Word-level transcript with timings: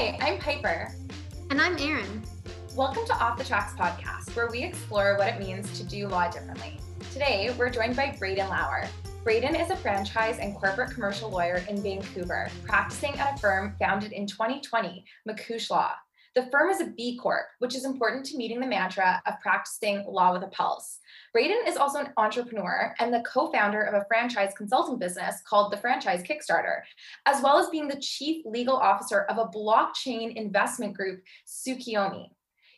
Hi, 0.00 0.16
I'm 0.22 0.38
Piper. 0.38 0.90
And 1.50 1.60
I'm 1.60 1.76
Erin. 1.76 2.22
Welcome 2.74 3.04
to 3.04 3.12
Off 3.22 3.36
the 3.36 3.44
Tracks 3.44 3.74
podcast, 3.74 4.34
where 4.34 4.48
we 4.50 4.62
explore 4.62 5.18
what 5.18 5.28
it 5.28 5.38
means 5.38 5.78
to 5.78 5.84
do 5.84 6.08
law 6.08 6.30
differently. 6.30 6.80
Today, 7.12 7.54
we're 7.58 7.68
joined 7.68 7.96
by 7.96 8.16
Braden 8.18 8.48
Lauer. 8.48 8.88
Braden 9.24 9.54
is 9.54 9.68
a 9.68 9.76
franchise 9.76 10.38
and 10.38 10.56
corporate 10.56 10.92
commercial 10.92 11.28
lawyer 11.28 11.62
in 11.68 11.82
Vancouver, 11.82 12.48
practicing 12.64 13.12
at 13.18 13.36
a 13.36 13.40
firm 13.42 13.76
founded 13.78 14.12
in 14.12 14.26
2020, 14.26 15.04
McCouche 15.28 15.68
Law. 15.68 15.92
The 16.36 16.46
firm 16.52 16.70
is 16.70 16.80
a 16.80 16.86
B 16.86 17.16
Corp, 17.16 17.46
which 17.58 17.74
is 17.74 17.84
important 17.84 18.24
to 18.26 18.36
meeting 18.36 18.60
the 18.60 18.66
mantra 18.66 19.20
of 19.26 19.40
practicing 19.40 20.04
law 20.06 20.32
with 20.32 20.44
a 20.44 20.48
pulse. 20.48 21.00
Braden 21.32 21.66
is 21.66 21.76
also 21.76 21.98
an 21.98 22.12
entrepreneur 22.16 22.94
and 23.00 23.12
the 23.12 23.24
co 23.26 23.50
founder 23.50 23.82
of 23.82 23.94
a 23.94 24.04
franchise 24.06 24.52
consulting 24.56 24.96
business 24.96 25.42
called 25.44 25.72
the 25.72 25.76
Franchise 25.76 26.22
Kickstarter, 26.22 26.82
as 27.26 27.42
well 27.42 27.58
as 27.58 27.68
being 27.70 27.88
the 27.88 28.00
chief 28.00 28.46
legal 28.46 28.76
officer 28.76 29.22
of 29.22 29.38
a 29.38 29.48
blockchain 29.48 30.36
investment 30.36 30.94
group, 30.96 31.20
Tsukiyomi. 31.48 32.28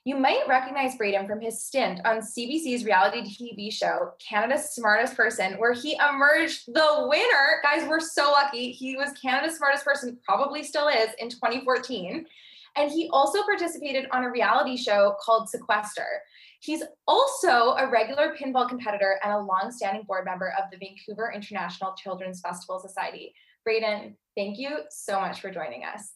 You 0.05 0.17
might 0.17 0.49
recognize 0.49 0.97
Braden 0.97 1.29
from 1.29 1.41
his 1.41 1.65
stint 1.65 2.01
on 2.05 2.23
CBC's 2.23 2.85
reality 2.85 3.23
TV 3.23 3.73
show, 3.73 4.15
Canada's 4.19 4.71
Smartest 4.71 5.15
Person, 5.15 5.59
where 5.59 5.75
he 5.75 5.97
emerged 5.97 6.65
the 6.67 7.07
winner. 7.07 7.61
Guys, 7.63 7.87
we're 7.87 8.01
so 8.01 8.33
lucky. 8.33 8.73
He 8.73 8.97
was 8.97 9.13
Canada's 9.13 9.59
Smartest 9.59 9.85
Person, 9.85 10.19
probably 10.25 10.65
still 10.65 10.89
is, 10.89 11.11
in 11.21 11.29
2014. 11.29 12.27
And 12.77 12.91
he 12.91 13.09
also 13.13 13.43
participated 13.43 14.07
on 14.13 14.25
a 14.25 14.31
reality 14.31 14.77
show 14.77 15.15
called 15.21 15.49
Sequester. 15.49 16.07
He's 16.61 16.83
also 17.07 17.75
a 17.75 17.91
regular 17.91 18.35
pinball 18.41 18.69
competitor 18.69 19.19
and 19.23 19.33
a 19.33 19.39
long-standing 19.39 20.05
board 20.05 20.25
member 20.25 20.55
of 20.59 20.71
the 20.71 20.79
Vancouver 20.79 21.33
International 21.35 21.95
Children's 21.95 22.41
Festival 22.41 22.79
Society. 22.79 23.35
Braden, 23.65 24.17
thank 24.37 24.59
you 24.59 24.79
so 24.89 25.21
much 25.21 25.41
for 25.41 25.51
joining 25.51 25.85
us. 25.85 26.13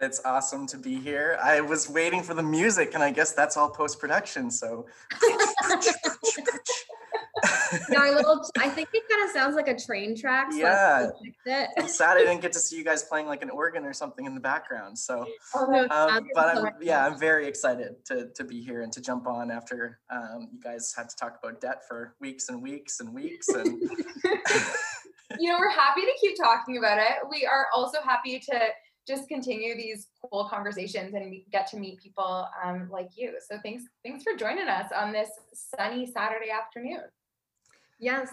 It's 0.00 0.20
awesome 0.24 0.66
to 0.66 0.76
be 0.76 0.96
here. 0.96 1.38
I 1.40 1.60
was 1.60 1.88
waiting 1.88 2.24
for 2.24 2.34
the 2.34 2.42
music, 2.42 2.94
and 2.94 3.04
I 3.04 3.12
guess 3.12 3.32
that's 3.32 3.56
all 3.56 3.70
post 3.70 4.00
production. 4.00 4.50
So, 4.50 4.86
our 7.96 8.14
little, 8.14 8.44
I 8.58 8.68
think 8.68 8.88
it 8.92 9.02
kind 9.08 9.24
of 9.24 9.30
sounds 9.30 9.56
like 9.56 9.68
a 9.68 9.78
train 9.78 10.16
track. 10.16 10.52
So 10.52 10.58
yeah. 10.58 11.10
I'm 11.78 11.88
sad 11.88 12.16
I 12.16 12.20
didn't 12.20 12.40
get 12.40 12.52
to 12.52 12.58
see 12.58 12.76
you 12.76 12.84
guys 12.84 13.02
playing 13.02 13.26
like 13.26 13.42
an 13.42 13.50
organ 13.50 13.84
or 13.84 13.92
something 13.92 14.26
in 14.26 14.34
the 14.34 14.40
background. 14.40 14.98
So, 14.98 15.26
oh, 15.54 15.66
no, 15.66 15.88
um, 15.88 16.28
but 16.34 16.56
I'm, 16.56 16.72
yeah, 16.80 17.06
I'm 17.06 17.18
very 17.18 17.46
excited 17.46 18.04
to, 18.06 18.28
to 18.34 18.44
be 18.44 18.62
here 18.62 18.82
and 18.82 18.92
to 18.92 19.00
jump 19.00 19.26
on 19.26 19.50
after 19.50 19.98
um, 20.10 20.48
you 20.52 20.60
guys 20.60 20.92
had 20.96 21.08
to 21.08 21.16
talk 21.16 21.38
about 21.42 21.60
debt 21.60 21.82
for 21.88 22.14
weeks 22.20 22.48
and 22.48 22.62
weeks 22.62 23.00
and 23.00 23.12
weeks. 23.12 23.48
And, 23.48 23.66
you 25.38 25.50
know, 25.50 25.58
we're 25.58 25.70
happy 25.70 26.02
to 26.02 26.12
keep 26.20 26.36
talking 26.36 26.78
about 26.78 26.98
it. 26.98 27.28
We 27.30 27.46
are 27.46 27.66
also 27.74 28.00
happy 28.02 28.38
to 28.50 28.68
just 29.06 29.28
continue 29.28 29.76
these 29.76 30.06
cool 30.30 30.48
conversations 30.48 31.14
and 31.14 31.34
get 31.50 31.68
to 31.68 31.76
meet 31.76 32.00
people 32.00 32.46
um, 32.64 32.88
like 32.90 33.08
you. 33.16 33.34
So 33.48 33.58
thanks, 33.62 33.84
thanks 34.04 34.22
for 34.22 34.36
joining 34.36 34.68
us 34.68 34.92
on 34.96 35.12
this 35.12 35.28
sunny 35.52 36.06
Saturday 36.06 36.50
afternoon. 36.50 37.02
Yes, 38.02 38.30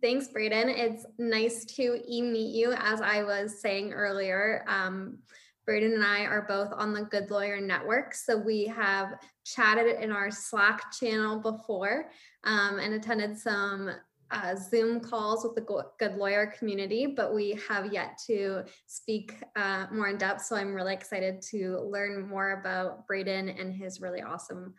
thanks, 0.00 0.28
Braden. 0.28 0.70
It's 0.70 1.04
nice 1.18 1.66
to 1.76 2.00
meet 2.08 2.54
you. 2.54 2.72
As 2.72 3.02
I 3.02 3.22
was 3.22 3.60
saying 3.60 3.92
earlier, 3.92 4.64
um, 4.66 5.18
Braden 5.66 5.92
and 5.92 6.02
I 6.02 6.22
are 6.22 6.46
both 6.48 6.72
on 6.72 6.94
the 6.94 7.02
Good 7.02 7.30
Lawyer 7.30 7.60
Network. 7.60 8.14
So 8.14 8.38
we 8.38 8.64
have 8.68 9.18
chatted 9.44 10.02
in 10.02 10.10
our 10.10 10.30
Slack 10.30 10.90
channel 10.98 11.38
before 11.38 12.06
um, 12.44 12.78
and 12.78 12.94
attended 12.94 13.36
some 13.36 13.90
uh, 14.30 14.56
Zoom 14.56 15.00
calls 15.00 15.44
with 15.44 15.54
the 15.54 15.84
Good 15.98 16.14
Lawyer 16.14 16.54
community, 16.58 17.04
but 17.04 17.34
we 17.34 17.60
have 17.68 17.92
yet 17.92 18.18
to 18.26 18.62
speak 18.86 19.34
uh, 19.54 19.84
more 19.92 20.08
in 20.08 20.16
depth. 20.16 20.46
So 20.46 20.56
I'm 20.56 20.72
really 20.72 20.94
excited 20.94 21.42
to 21.50 21.80
learn 21.80 22.26
more 22.26 22.58
about 22.58 23.06
Braden 23.06 23.50
and 23.50 23.74
his 23.74 24.00
really 24.00 24.22
awesome 24.22 24.72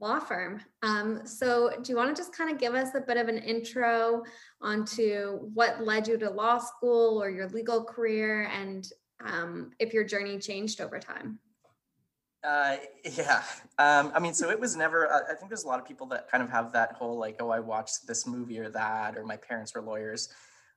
law 0.00 0.18
firm. 0.18 0.60
Um, 0.82 1.26
so, 1.26 1.70
do 1.82 1.92
you 1.92 1.96
want 1.96 2.14
to 2.14 2.20
just 2.20 2.36
kind 2.36 2.50
of 2.50 2.58
give 2.58 2.74
us 2.74 2.94
a 2.94 3.00
bit 3.00 3.16
of 3.16 3.28
an 3.28 3.38
intro 3.38 4.22
onto 4.60 5.38
what 5.54 5.84
led 5.84 6.08
you 6.08 6.18
to 6.18 6.30
law 6.30 6.58
school 6.58 7.22
or 7.22 7.30
your 7.30 7.48
legal 7.48 7.84
career 7.84 8.50
and 8.52 8.88
um, 9.24 9.70
if 9.78 9.92
your 9.92 10.04
journey 10.04 10.38
changed 10.38 10.80
over 10.80 10.98
time? 10.98 11.38
Uh, 12.42 12.76
yeah. 13.04 13.42
Um, 13.78 14.12
I 14.14 14.20
mean, 14.20 14.32
so 14.32 14.50
it 14.50 14.58
was 14.58 14.76
never, 14.76 15.12
I 15.12 15.34
think 15.34 15.50
there's 15.50 15.64
a 15.64 15.68
lot 15.68 15.78
of 15.78 15.86
people 15.86 16.06
that 16.08 16.30
kind 16.30 16.42
of 16.42 16.50
have 16.50 16.72
that 16.72 16.92
whole 16.92 17.18
like, 17.18 17.36
oh, 17.40 17.50
I 17.50 17.60
watched 17.60 18.06
this 18.06 18.26
movie 18.26 18.58
or 18.58 18.70
that, 18.70 19.18
or 19.18 19.24
my 19.26 19.36
parents 19.36 19.74
were 19.74 19.82
lawyers. 19.82 20.30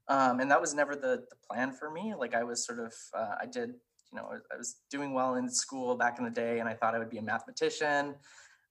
Um, 0.09 0.41
and 0.41 0.51
that 0.51 0.59
was 0.59 0.73
never 0.73 0.95
the, 0.95 1.23
the 1.29 1.37
plan 1.49 1.71
for 1.71 1.89
me. 1.89 2.13
Like, 2.17 2.35
I 2.35 2.43
was 2.43 2.65
sort 2.65 2.79
of, 2.79 2.93
uh, 3.13 3.35
I 3.41 3.45
did, 3.45 3.69
you 4.11 4.17
know, 4.17 4.27
I 4.51 4.57
was 4.57 4.75
doing 4.91 5.13
well 5.13 5.35
in 5.35 5.49
school 5.49 5.95
back 5.95 6.19
in 6.19 6.25
the 6.25 6.29
day, 6.29 6.59
and 6.59 6.67
I 6.67 6.73
thought 6.73 6.93
I 6.93 6.99
would 6.99 7.09
be 7.09 7.19
a 7.19 7.21
mathematician. 7.21 8.15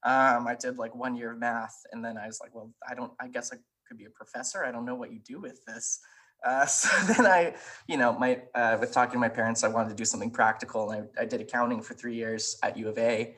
Um, 0.05 0.47
I 0.47 0.57
did 0.59 0.79
like 0.79 0.95
one 0.95 1.15
year 1.15 1.33
of 1.33 1.39
math, 1.39 1.77
and 1.93 2.05
then 2.05 2.19
I 2.19 2.27
was 2.27 2.41
like, 2.41 2.55
well, 2.55 2.73
I 2.89 2.95
don't. 2.95 3.13
I 3.21 3.29
guess 3.29 3.53
I 3.53 3.57
could 3.87 3.99
be 3.99 4.05
a 4.05 4.11
professor. 4.11 4.65
I 4.65 4.73
don't 4.73 4.85
know 4.85 4.95
what 4.95 5.13
you 5.13 5.21
do 5.21 5.41
with 5.41 5.65
this. 5.65 6.01
Uh, 6.45 6.67
so 6.67 6.89
then 7.13 7.27
I, 7.27 7.55
you 7.87 7.97
know, 7.97 8.13
my 8.19 8.43
uh, 8.55 8.79
with 8.81 8.93
talking 8.93 9.15
to 9.15 9.19
my 9.19 9.29
parents, 9.29 9.63
I 9.63 9.69
wanted 9.69 9.91
to 9.91 9.95
do 9.95 10.05
something 10.05 10.31
practical, 10.31 10.91
and 10.91 11.09
I, 11.19 11.23
I 11.23 11.25
did 11.25 11.41
accounting 11.41 11.83
for 11.83 11.95
three 11.95 12.17
years 12.17 12.59
at 12.63 12.77
U 12.77 12.89
of 12.89 12.99
A. 12.99 13.37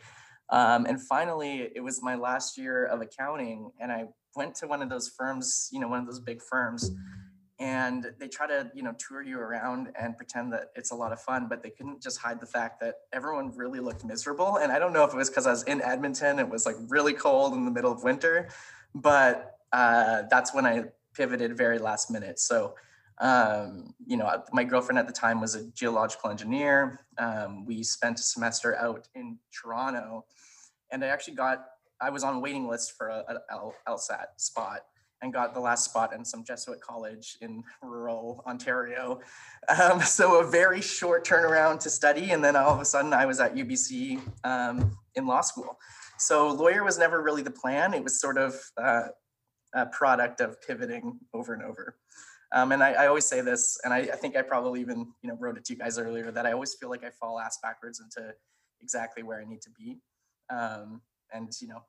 Um, 0.51 0.87
and 0.87 1.01
finally, 1.01 1.71
it 1.75 1.81
was 1.81 2.03
my 2.03 2.15
last 2.15 2.59
year 2.59 2.87
of 2.87 3.01
accounting, 3.01 3.71
and 3.81 3.91
I 3.91 4.05
went 4.37 4.55
to 4.57 4.67
one 4.67 4.83
of 4.83 4.89
those 4.89 5.09
firms, 5.09 5.69
you 5.73 5.81
know, 5.81 5.89
one 5.89 6.01
of 6.01 6.07
those 6.07 6.21
big 6.21 6.43
firms, 6.43 6.91
and 7.61 8.13
they 8.19 8.27
try 8.27 8.47
to 8.47 8.71
you 8.75 8.83
know 8.83 8.93
tour 8.99 9.23
you 9.23 9.39
around 9.39 9.89
and 9.99 10.17
pretend 10.17 10.53
that 10.53 10.71
it's 10.75 10.91
a 10.91 10.95
lot 10.95 11.13
of 11.13 11.21
fun 11.21 11.47
but 11.49 11.63
they 11.63 11.71
couldn't 11.71 12.03
just 12.03 12.19
hide 12.19 12.41
the 12.41 12.47
fact 12.47 12.81
that 12.81 12.95
everyone 13.13 13.57
really 13.57 13.81
looked 13.81 14.05
miserable. 14.05 14.57
And 14.57 14.73
i 14.73 14.79
don't 14.79 14.93
know 14.93 15.05
if 15.05 15.13
it 15.13 15.17
was 15.17 15.31
because 15.31 15.47
i 15.47 15.51
was 15.51 15.63
in 15.65 15.81
edmonton 15.83 16.39
it 16.39 16.49
was 16.49 16.67
like 16.67 16.77
really 16.89 17.13
cold 17.13 17.55
in 17.55 17.65
the 17.65 17.71
middle 17.71 17.93
of 17.93 18.03
winter 18.03 18.49
but 18.95 19.59
uh, 19.73 20.23
that's 20.31 20.55
when 20.55 20.67
i 20.67 20.85
pivoted 21.15 21.57
very 21.57 21.79
last 21.79 22.11
minute. 22.11 22.39
So 22.39 22.75
um, 23.21 23.95
you 24.05 24.17
know 24.17 24.43
my 24.53 24.65
girlfriend 24.65 24.99
at 24.99 25.07
the 25.07 25.13
time 25.13 25.41
was 25.41 25.55
a 25.55 25.65
geological 25.71 26.31
engineer. 26.31 27.07
Um, 27.19 27.65
we 27.65 27.85
spent 27.85 28.19
a 28.19 28.23
semester 28.23 28.77
out 28.77 29.07
in 29.15 29.39
toronto 29.53 30.25
and 30.91 31.05
i 31.05 31.09
actually 31.09 31.35
got 31.35 31.67
i 32.01 32.11
was 32.11 32.25
on 32.25 32.41
waiting 32.41 32.69
list 32.69 32.97
for 32.97 33.09
a, 33.09 33.41
a 33.51 33.91
lsat 33.91 34.27
spot 34.37 34.81
and 35.25 35.33
got 35.33 35.55
the 35.55 35.61
last 35.61 35.87
spot 35.87 36.15
in 36.15 36.25
some 36.25 36.45
Jesuit 36.45 36.81
college 36.81 37.39
in 37.41 37.65
rural 37.83 38.45
Ontario. 38.47 39.21
Um, 39.69 40.01
so 40.03 40.41
a 40.41 40.47
very 40.47 40.83
short 40.83 41.27
turnaround 41.27 41.81
to 41.81 41.91
study. 41.91 42.31
And 42.31 42.45
then 42.45 42.55
all 42.55 42.75
of 42.75 42.81
a 42.81 42.85
sudden 42.85 43.13
I 43.13 43.27
was 43.27 43.41
at 43.41 43.57
UBC 43.57 44.21
um, 44.45 44.97
in 45.15 45.27
law 45.27 45.41
school. 45.41 45.79
So 46.19 46.49
lawyer 46.49 46.85
was 46.85 46.99
never 46.99 47.23
really 47.23 47.43
the 47.43 47.51
plan. 47.51 47.95
It 47.95 48.05
was 48.05 48.21
sort 48.21 48.37
of 48.37 48.55
uh, 48.77 49.09
a 49.75 49.87
product 49.87 50.41
of 50.41 50.61
pivoting 50.61 51.19
over 51.33 51.55
and 51.55 51.63
over. 51.63 51.97
Um, 52.53 52.71
and 52.71 52.85
I, 52.85 52.93
I, 52.93 53.07
always 53.09 53.27
say 53.27 53.41
this, 53.41 53.81
and 53.83 53.93
I, 53.93 53.99
I, 53.99 54.17
think 54.17 54.37
I 54.37 54.43
probably 54.43 54.81
even 54.81 55.09
you 55.23 55.29
know 55.29 55.37
wrote 55.41 55.57
it 55.57 55.65
to 55.65 55.73
you 55.73 55.79
guys 55.79 55.99
earlier 55.99 56.31
that 56.31 56.47
I 56.47 56.53
always 56.53 56.75
feel 56.75 56.89
like 56.89 57.03
I 57.03 57.11
fall 57.11 57.41
ass 57.41 57.59
backwards 57.61 58.01
into 58.01 58.33
exactly 58.81 59.25
where 59.25 59.41
I 59.41 59.45
need 59.45 59.61
to 59.63 59.71
be. 59.71 59.99
Um, 60.51 61.01
and 61.33 61.51
you 61.61 61.67
know, 61.67 61.83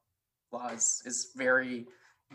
law 0.51 0.69
is, 0.69 1.03
is 1.06 1.34
very 1.35 1.85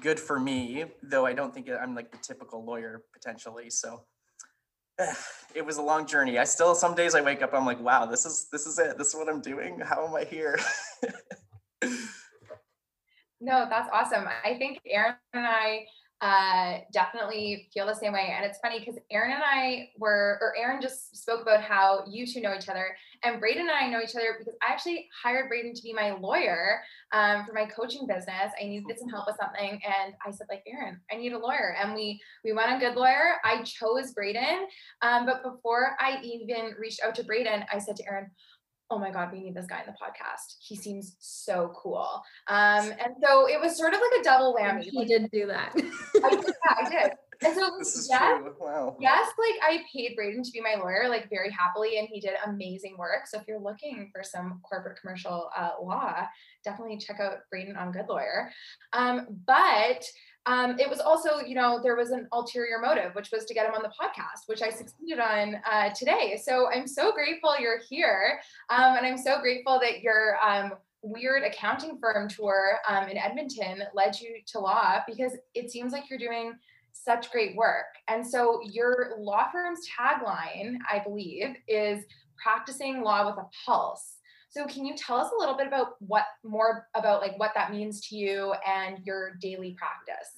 good 0.01 0.21
for 0.21 0.39
me, 0.39 0.85
though 1.03 1.27
I 1.27 1.33
don't 1.33 1.53
think 1.53 1.69
I'm 1.71 1.95
like 1.95 2.11
the 2.11 2.19
typical 2.19 2.65
lawyer 2.65 3.03
potentially. 3.13 3.71
So 3.71 4.05
it 5.55 5.65
was 5.65 5.79
a 5.79 5.83
long 5.83 6.07
journey. 6.07 6.39
I 6.39 6.45
still 6.45 6.75
some 6.75 6.95
days 6.95 7.15
I 7.15 7.21
wake 7.21 7.43
up, 7.43 7.55
I'm 7.55 7.67
like, 7.67 7.81
wow, 7.81 8.07
this 8.07 8.27
is 8.27 8.49
this 8.53 8.67
is 8.67 8.79
it. 8.79 8.99
This 8.99 9.09
is 9.09 9.15
what 9.15 9.29
I'm 9.29 9.41
doing. 9.41 9.81
How 9.81 10.07
am 10.07 10.15
I 10.15 10.25
here? 10.25 10.59
no, 13.41 13.67
that's 13.69 13.89
awesome. 13.93 14.27
I 14.45 14.55
think 14.59 14.81
Erin 14.87 15.15
and 15.33 15.47
I 15.47 15.87
uh, 16.21 16.81
definitely 16.93 17.69
feel 17.73 17.87
the 17.87 17.95
same 17.95 18.13
way. 18.13 18.35
And 18.37 18.45
it's 18.45 18.59
funny 18.59 18.79
because 18.79 18.97
Erin 19.11 19.33
and 19.33 19.43
I 19.43 19.89
were, 19.99 20.39
or 20.41 20.55
Erin 20.57 20.83
just 20.83 21.17
spoke 21.17 21.41
about 21.41 21.63
how 21.63 22.05
you 22.07 22.27
two 22.27 22.41
know 22.41 22.55
each 22.55 22.69
other, 22.69 22.95
and 23.23 23.41
Braden 23.41 23.63
and 23.63 23.71
I 23.71 23.89
know 23.89 24.01
each 24.03 24.17
other 24.17 24.37
because 24.39 24.55
I 24.63 24.73
actually 24.73 25.09
hired 25.23 25.49
Braden 25.49 25.75
to 25.75 25.83
be 25.83 25.93
my 25.93 26.13
lawyer 26.13 26.81
um, 27.13 27.45
for 27.45 27.53
my 27.53 27.67
coaching 27.67 28.07
business. 28.07 28.53
I 28.61 28.65
needed 28.65 28.99
some 28.99 29.09
help 29.09 29.27
with 29.27 29.37
something, 29.41 29.81
and 29.85 30.15
I 30.27 30.31
said, 30.31 30.47
like, 30.49 30.63
Erin, 30.67 30.99
I 31.13 31.17
need 31.17 31.33
a 31.33 31.39
lawyer, 31.39 31.77
and 31.81 31.95
we 31.95 32.21
we 32.45 32.53
went 32.53 32.71
on 32.71 32.81
Good 32.81 32.95
Lawyer. 32.95 33.37
I 33.45 33.63
chose 33.63 34.13
Braden, 34.13 34.67
um, 35.03 35.27
but 35.27 35.43
before 35.43 35.97
I 36.01 36.21
even 36.23 36.75
reached 36.79 37.01
out 37.05 37.15
to 37.17 37.25
Braden, 37.25 37.65
I 37.73 37.79
said 37.79 37.97
to 37.97 38.05
Erin, 38.07 38.31
oh 38.91 38.99
my 38.99 39.11
god 39.11 39.31
we 39.33 39.41
need 39.41 39.55
this 39.55 39.67
guy 39.67 39.81
in 39.81 39.87
the 39.87 39.93
podcast. 39.93 40.57
He 40.59 40.75
seems 40.75 41.15
so 41.21 41.73
cool. 41.81 42.23
Um 42.49 42.91
and 42.91 43.15
so 43.23 43.49
it 43.49 43.61
was 43.61 43.77
sort 43.79 43.95
of 43.95 44.01
like 44.01 44.21
a 44.21 44.25
double 44.25 44.57
whammy. 44.59 44.83
he 44.83 45.05
did 45.05 45.31
do 45.31 45.47
that. 45.47 45.73
I 45.77 46.31
did, 46.31 46.45
yeah, 46.45 46.75
I 46.77 46.91
did 46.91 47.13
and 47.43 47.55
so 47.55 47.71
this 47.79 47.97
is 47.97 48.09
yes, 48.11 48.41
true. 48.41 48.55
Wow. 48.61 48.97
yes 49.01 49.29
like 49.39 49.61
i 49.63 49.83
paid 49.93 50.15
braden 50.17 50.43
to 50.43 50.51
be 50.51 50.61
my 50.61 50.75
lawyer 50.75 51.09
like 51.09 51.29
very 51.31 51.51
happily 51.51 51.99
and 51.99 52.09
he 52.09 52.21
did 52.21 52.33
amazing 52.47 52.97
work 52.99 53.27
so 53.27 53.39
if 53.39 53.47
you're 53.49 53.61
looking 53.61 54.11
for 54.15 54.23
some 54.23 54.61
corporate 54.63 54.99
commercial 55.01 55.51
uh, 55.57 55.71
law 55.83 56.27
definitely 56.65 56.99
check 56.99 57.21
out 57.21 57.39
braden 57.51 57.77
on 57.77 57.93
good 57.93 58.07
lawyer 58.09 58.51
um 58.93 59.27
but 59.47 60.05
um, 60.47 60.79
it 60.79 60.89
was 60.89 61.01
also, 61.01 61.41
you 61.47 61.55
know, 61.55 61.81
there 61.83 61.97
was 61.97 62.11
an 62.11 62.27
ulterior 62.33 62.79
motive, 62.81 63.15
which 63.15 63.31
was 63.31 63.45
to 63.45 63.55
get 63.55 63.67
him 63.67 63.75
on 63.75 63.83
the 63.83 63.91
podcast, 63.91 64.47
which 64.47 64.63
I 64.63 64.71
succeeded 64.71 65.21
on 65.21 65.61
uh, 65.71 65.91
today. 65.91 66.41
So 66.43 66.71
I'm 66.73 66.87
so 66.87 67.13
grateful 67.13 67.55
you're 67.61 67.81
here. 67.89 68.41
Um, 68.71 68.97
and 68.97 69.07
I'm 69.07 69.19
so 69.19 69.41
grateful 69.41 69.79
that 69.81 70.01
your 70.01 70.37
um, 70.43 70.73
weird 71.03 71.45
accounting 71.45 71.99
firm 72.01 72.29
tour 72.29 72.79
um, 72.89 73.09
in 73.09 73.19
Edmonton 73.19 73.83
led 73.95 74.19
you 74.19 74.37
to 74.47 74.61
law 74.61 75.01
because 75.07 75.33
it 75.55 75.71
seems 75.71 75.93
like 75.93 76.09
you're 76.09 76.19
doing 76.19 76.55
such 76.93 77.31
great 77.31 77.57
work. 77.57 77.87
And 78.09 78.27
so 78.27 78.61
your 78.65 79.15
law 79.19 79.51
firm's 79.51 79.81
tagline, 79.89 80.77
I 80.91 81.01
believe, 81.01 81.57
is 81.69 82.05
practicing 82.43 83.03
law 83.03 83.27
with 83.27 83.39
a 83.39 83.47
pulse. 83.65 84.17
So 84.51 84.67
can 84.67 84.85
you 84.85 84.97
tell 84.97 85.17
us 85.17 85.31
a 85.33 85.39
little 85.39 85.57
bit 85.57 85.69
about 85.69 85.95
what 86.01 86.25
more 86.43 86.89
about 86.97 87.21
like 87.21 87.39
what 87.39 87.53
that 87.55 87.71
means 87.71 88.01
to 88.09 88.17
you 88.17 88.55
and 88.67 88.99
your 89.05 89.37
daily 89.41 89.77
practice? 89.79 90.29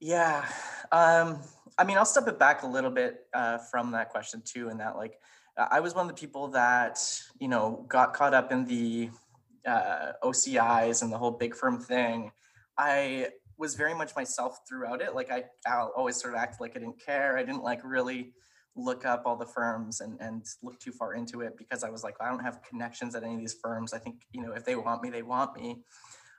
Yeah. 0.00 0.44
Um, 0.92 1.40
I 1.78 1.84
mean, 1.84 1.96
I'll 1.96 2.04
step 2.04 2.28
it 2.28 2.38
back 2.38 2.62
a 2.62 2.66
little 2.66 2.90
bit 2.90 3.26
uh, 3.32 3.58
from 3.58 3.90
that 3.92 4.10
question 4.10 4.42
too, 4.44 4.68
and 4.68 4.80
that 4.80 4.96
like 4.96 5.18
I 5.56 5.80
was 5.80 5.94
one 5.94 6.08
of 6.08 6.14
the 6.14 6.20
people 6.20 6.48
that 6.48 7.00
you 7.40 7.48
know 7.48 7.86
got 7.88 8.12
caught 8.12 8.34
up 8.34 8.52
in 8.52 8.66
the 8.66 9.10
uh, 9.66 10.12
OCIs 10.22 11.02
and 11.02 11.10
the 11.10 11.18
whole 11.18 11.30
big 11.30 11.54
firm 11.54 11.80
thing. 11.80 12.32
I 12.78 13.28
was 13.58 13.74
very 13.74 13.94
much 13.94 14.14
myself 14.14 14.58
throughout 14.68 15.00
it. 15.00 15.14
Like 15.14 15.30
I, 15.30 15.44
I'll 15.66 15.92
always 15.96 16.20
sort 16.20 16.34
of 16.34 16.40
act 16.40 16.60
like 16.60 16.76
I 16.76 16.80
didn't 16.80 17.00
care. 17.04 17.38
I 17.38 17.42
didn't 17.42 17.62
like 17.62 17.80
really 17.84 18.32
look 18.76 19.06
up 19.06 19.22
all 19.24 19.36
the 19.36 19.46
firms 19.46 20.00
and, 20.00 20.20
and 20.20 20.44
look 20.62 20.78
too 20.78 20.92
far 20.92 21.14
into 21.14 21.40
it 21.40 21.56
because 21.56 21.82
I 21.82 21.88
was 21.88 22.04
like, 22.04 22.14
I 22.20 22.28
don't 22.28 22.40
have 22.40 22.60
connections 22.62 23.14
at 23.14 23.22
any 23.22 23.34
of 23.34 23.40
these 23.40 23.56
firms. 23.62 23.94
I 23.94 23.98
think, 23.98 24.16
you 24.32 24.42
know, 24.42 24.52
if 24.52 24.64
they 24.64 24.76
want 24.76 25.02
me, 25.02 25.10
they 25.10 25.22
want 25.22 25.56
me. 25.56 25.82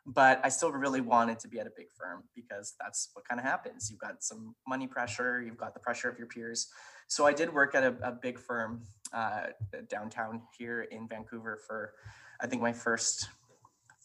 But 0.06 0.40
I 0.44 0.50
still 0.50 0.72
really 0.72 1.02
wanted 1.02 1.40
to 1.40 1.50
be 1.50 1.60
at 1.60 1.68
a 1.68 1.72
big 1.76 1.88
firm 1.98 2.24
because 2.34 2.76
that's 2.80 3.10
what 3.14 3.28
kind 3.28 3.42
of 3.42 3.46
happens. 3.46 3.90
You've 3.90 4.00
got 4.00 4.24
some 4.24 4.56
money 4.66 4.88
pressure, 4.88 5.42
you've 5.42 5.58
got 5.58 5.74
the 5.74 5.82
pressure 5.82 6.10
of 6.10 6.18
your 6.18 6.28
peers. 6.28 6.68
So 7.10 7.26
I 7.26 7.34
did 7.34 7.54
work 7.54 7.76
at 7.76 7.84
a, 7.84 7.96
a 8.04 8.12
big 8.12 8.40
firm 8.40 8.84
uh, 9.12 9.48
downtown 9.90 10.44
here 10.58 10.84
in 10.84 11.08
Vancouver 11.08 11.60
for, 11.68 11.94
I 12.40 12.48
think, 12.48 12.62
my 12.62 12.72
first 12.72 13.28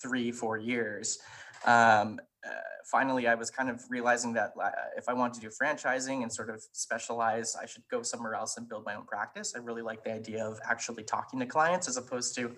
three, 0.00 0.32
four 0.32 0.58
years. 0.58 1.19
Um, 1.64 2.20
uh, 2.44 2.50
finally, 2.85 3.29
I 3.29 3.35
was 3.35 3.50
kind 3.50 3.70
of 3.70 3.82
realizing 3.88 4.32
that 4.32 4.53
uh, 4.61 4.70
if 4.97 5.09
I 5.09 5.12
want 5.12 5.35
to 5.35 5.41
do 5.41 5.49
franchising 5.49 6.23
and 6.23 6.32
sort 6.32 6.50
of 6.50 6.62
specialize, 6.73 7.55
I 7.61 7.67
should 7.67 7.85
go 7.88 8.03
somewhere 8.03 8.35
else 8.35 8.56
and 8.56 8.69
build 8.69 8.85
my 8.85 8.94
own 8.94 9.05
practice. 9.05 9.55
I 9.55 9.61
really 9.61 9.82
like 9.82 10.03
the 10.03 10.12
idea 10.12 10.44
of 10.44 10.59
actually 10.69 11.05
talking 11.05 11.38
to 11.38 11.47
clients 11.47 11.88
as 11.88 11.97
opposed 11.97 12.35
to 12.37 12.55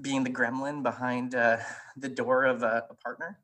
being 0.00 0.22
the 0.24 0.30
gremlin 0.30 0.82
behind 0.82 1.34
uh, 1.34 1.58
the 1.96 2.08
door 2.08 2.44
of 2.44 2.62
a, 2.62 2.84
a 2.90 2.94
partner. 2.94 3.40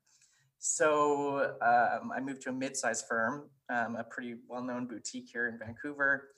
So 0.59 1.57
um, 1.63 2.13
I 2.15 2.21
moved 2.21 2.43
to 2.43 2.51
a 2.51 2.53
mid-sized 2.53 3.07
firm, 3.09 3.49
um, 3.69 3.97
a 3.97 4.05
pretty 4.05 4.37
well-known 4.47 4.87
boutique 4.87 5.29
here 5.33 5.49
in 5.49 5.59
Vancouver, 5.59 6.29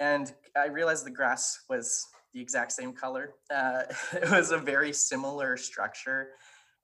and 0.00 0.32
I 0.56 0.66
realized 0.66 1.04
the 1.04 1.10
grass 1.10 1.60
was 1.68 2.06
the 2.32 2.40
exact 2.40 2.72
same 2.72 2.92
color. 2.92 3.34
Uh, 3.52 3.82
it 4.12 4.30
was 4.30 4.50
a 4.50 4.58
very 4.58 4.92
similar 4.92 5.56
structure 5.56 6.30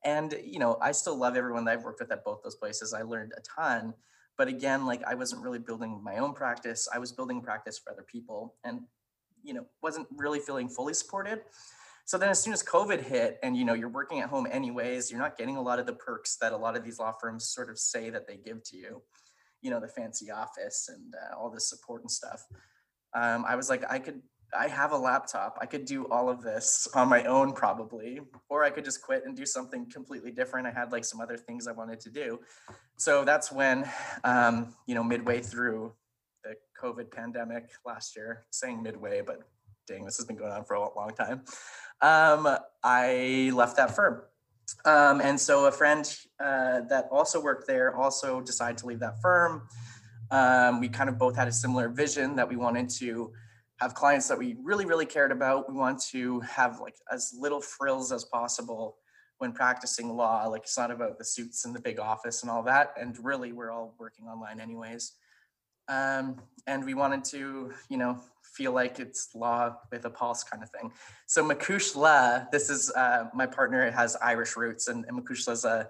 and, 0.05 0.35
you 0.45 0.59
know, 0.59 0.79
I 0.81 0.93
still 0.93 1.17
love 1.17 1.37
everyone 1.37 1.65
that 1.65 1.73
I've 1.73 1.85
worked 1.85 2.01
with 2.01 2.13
at 2.13 2.25
both 2.25 2.43
those 2.43 2.57
places. 2.57 2.95
I 2.95 3.03
learned 3.03 3.33
a 3.37 3.41
ton. 3.43 3.95
But 4.39 4.49
again, 4.49 4.87
like 4.87 5.03
I 5.05 5.15
wasn't 5.15 5.43
really 5.43 5.59
building 5.59 6.01
my 6.03 6.17
own 6.17 6.33
practice. 6.33 6.89
I 6.95 6.99
was 6.99 7.13
building 7.13 7.43
practice 7.43 7.79
for 7.79 7.93
other 7.93 8.05
people 8.11 8.55
and, 8.65 8.81
you 9.43 9.53
know, 9.53 9.67
wasn't 9.83 10.07
really 10.11 10.41
feeling 10.41 10.69
fully 10.69 10.95
supported. 10.95 11.43
So 12.07 12.17
then 12.17 12.31
as 12.31 12.43
soon 12.43 12.55
as 12.55 12.63
COVID 12.63 13.03
hit 13.03 13.39
and, 13.43 13.55
you 13.57 13.65
know, 13.65 13.75
you're 13.75 13.91
working 13.91 14.21
at 14.21 14.31
home 14.31 14.47
anyways, 14.51 15.11
you're 15.11 15.21
not 15.21 15.37
getting 15.37 15.57
a 15.57 15.63
lot 15.63 15.79
of 15.79 15.87
the 15.87 15.93
perks 15.93 16.37
that 16.39 16.53
a 16.53 16.57
lot 16.57 16.75
of 16.75 16.83
these 16.83 16.99
law 16.99 17.13
firms 17.21 17.45
sort 17.45 17.69
of 17.69 17.79
say 17.79 18.09
that 18.11 18.27
they 18.27 18.37
give 18.37 18.63
to 18.65 18.77
you, 18.77 19.03
you 19.61 19.71
know, 19.71 19.79
the 19.79 19.89
fancy 19.89 20.31
office 20.31 20.89
and 20.89 21.15
uh, 21.15 21.39
all 21.39 21.51
this 21.51 21.69
support 21.69 22.01
and 22.01 22.11
stuff. 22.11 22.47
Um, 23.15 23.45
I 23.47 23.57
was 23.57 23.69
like, 23.69 23.85
I 23.91 23.99
could 23.99 24.23
I 24.59 24.69
have 24.69 24.93
a 24.93 24.97
laptop. 24.97 25.59
I 25.61 25.67
could 25.67 25.85
do 25.85 26.07
all 26.11 26.29
of 26.29 26.43
this 26.43 26.89
on 26.95 27.09
my 27.09 27.25
own 27.25 27.53
probably, 27.53 28.21
or 28.49 28.65
I 28.65 28.71
could 28.71 28.85
just 28.85 29.03
quit 29.03 29.25
and 29.25 29.37
do 29.37 29.47
something 29.47 29.91
completely 29.91 30.33
different. 30.33 30.67
I 30.67 30.73
had 30.73 30.93
like 30.93 31.05
some 31.05 31.21
other 31.21 31.37
things 31.37 31.67
I 31.67 31.73
wanted 31.73 32.01
to 32.01 32.11
do. 32.11 32.41
So 32.97 33.25
that's 33.25 33.53
when, 33.53 33.89
um, 34.25 34.75
you 34.87 34.95
know, 34.95 35.03
midway 35.03 35.41
through 35.41 35.93
the 36.43 36.55
COVID 36.83 37.11
pandemic 37.11 37.71
last 37.85 38.17
year, 38.17 38.45
saying 38.51 38.83
midway, 38.83 39.21
but 39.21 39.41
dang, 39.87 40.05
this 40.05 40.17
has 40.17 40.27
been 40.27 40.37
going 40.37 40.53
on 40.53 40.65
for 40.65 40.75
a 40.75 40.95
long 40.95 41.11
time. 41.11 41.43
Um, 42.01 42.57
I 42.83 43.51
left 43.55 43.77
that 43.77 43.95
firm. 43.95 44.23
Um, 44.85 45.21
and 45.21 45.39
so 45.39 45.67
a 45.67 45.73
friend 45.73 46.07
uh, 46.39 46.83
that 46.89 47.09
also 47.11 47.41
worked 47.41 47.67
there 47.67 47.97
also 47.97 48.41
decided 48.41 48.79
to 48.79 48.87
leave 48.87 49.01
that 49.01 49.21
firm. 49.21 49.69
Um, 50.31 50.81
we 50.81 50.89
kind 50.89 51.11
of 51.11 51.19
both 51.19 51.37
had 51.37 51.49
a 51.49 51.53
similar 51.53 51.89
vision 51.89 52.37
that 52.37 52.49
we 52.49 52.57
wanted 52.57 52.89
to 53.01 53.33
have 53.81 53.95
clients 53.95 54.29
that 54.29 54.39
we 54.39 54.57
really, 54.63 54.85
really 54.85 55.07
cared 55.07 55.33
about. 55.33 55.71
We 55.71 55.77
want 55.77 56.01
to 56.11 56.41
have 56.41 56.81
like 56.81 56.97
as 57.11 57.35
little 57.39 57.61
frills 57.61 58.13
as 58.13 58.25
possible 58.25 58.97
when 59.39 59.53
practicing 59.53 60.15
law. 60.15 60.47
Like 60.47 60.63
it's 60.63 60.77
not 60.77 60.91
about 60.91 61.19
the 61.19 61.25
suits 61.25 61.65
and 61.65 61.75
the 61.75 61.81
big 61.81 61.99
office 61.99 62.43
and 62.43 62.51
all 62.51 62.63
that. 62.65 62.93
And 63.01 63.17
really, 63.25 63.53
we're 63.53 63.71
all 63.71 63.95
working 63.99 64.27
online 64.27 64.61
anyways. 64.61 65.13
Um, 65.89 66.41
and 66.67 66.85
we 66.85 66.95
wanted 66.95 67.25
to, 67.25 67.73
you 67.89 67.97
know, 67.97 68.21
feel 68.43 68.73
like 68.73 69.01
it's 69.01 69.35
law 69.35 69.77
with 69.91 70.05
a 70.05 70.11
pulse 70.11 70.45
kind 70.45 70.63
of 70.63 70.71
thing. 70.71 70.93
So 71.27 71.43
Macushla, 71.43 72.51
this 72.51 72.71
is 72.71 72.93
uh, 72.93 73.25
my 73.35 73.47
partner 73.47 73.87
it 73.87 73.95
has 73.95 74.17
Irish 74.17 74.57
roots, 74.57 74.89
and, 74.89 75.05
and 75.07 75.19
Macushla 75.19 75.53
is 75.53 75.65
a 75.65 75.89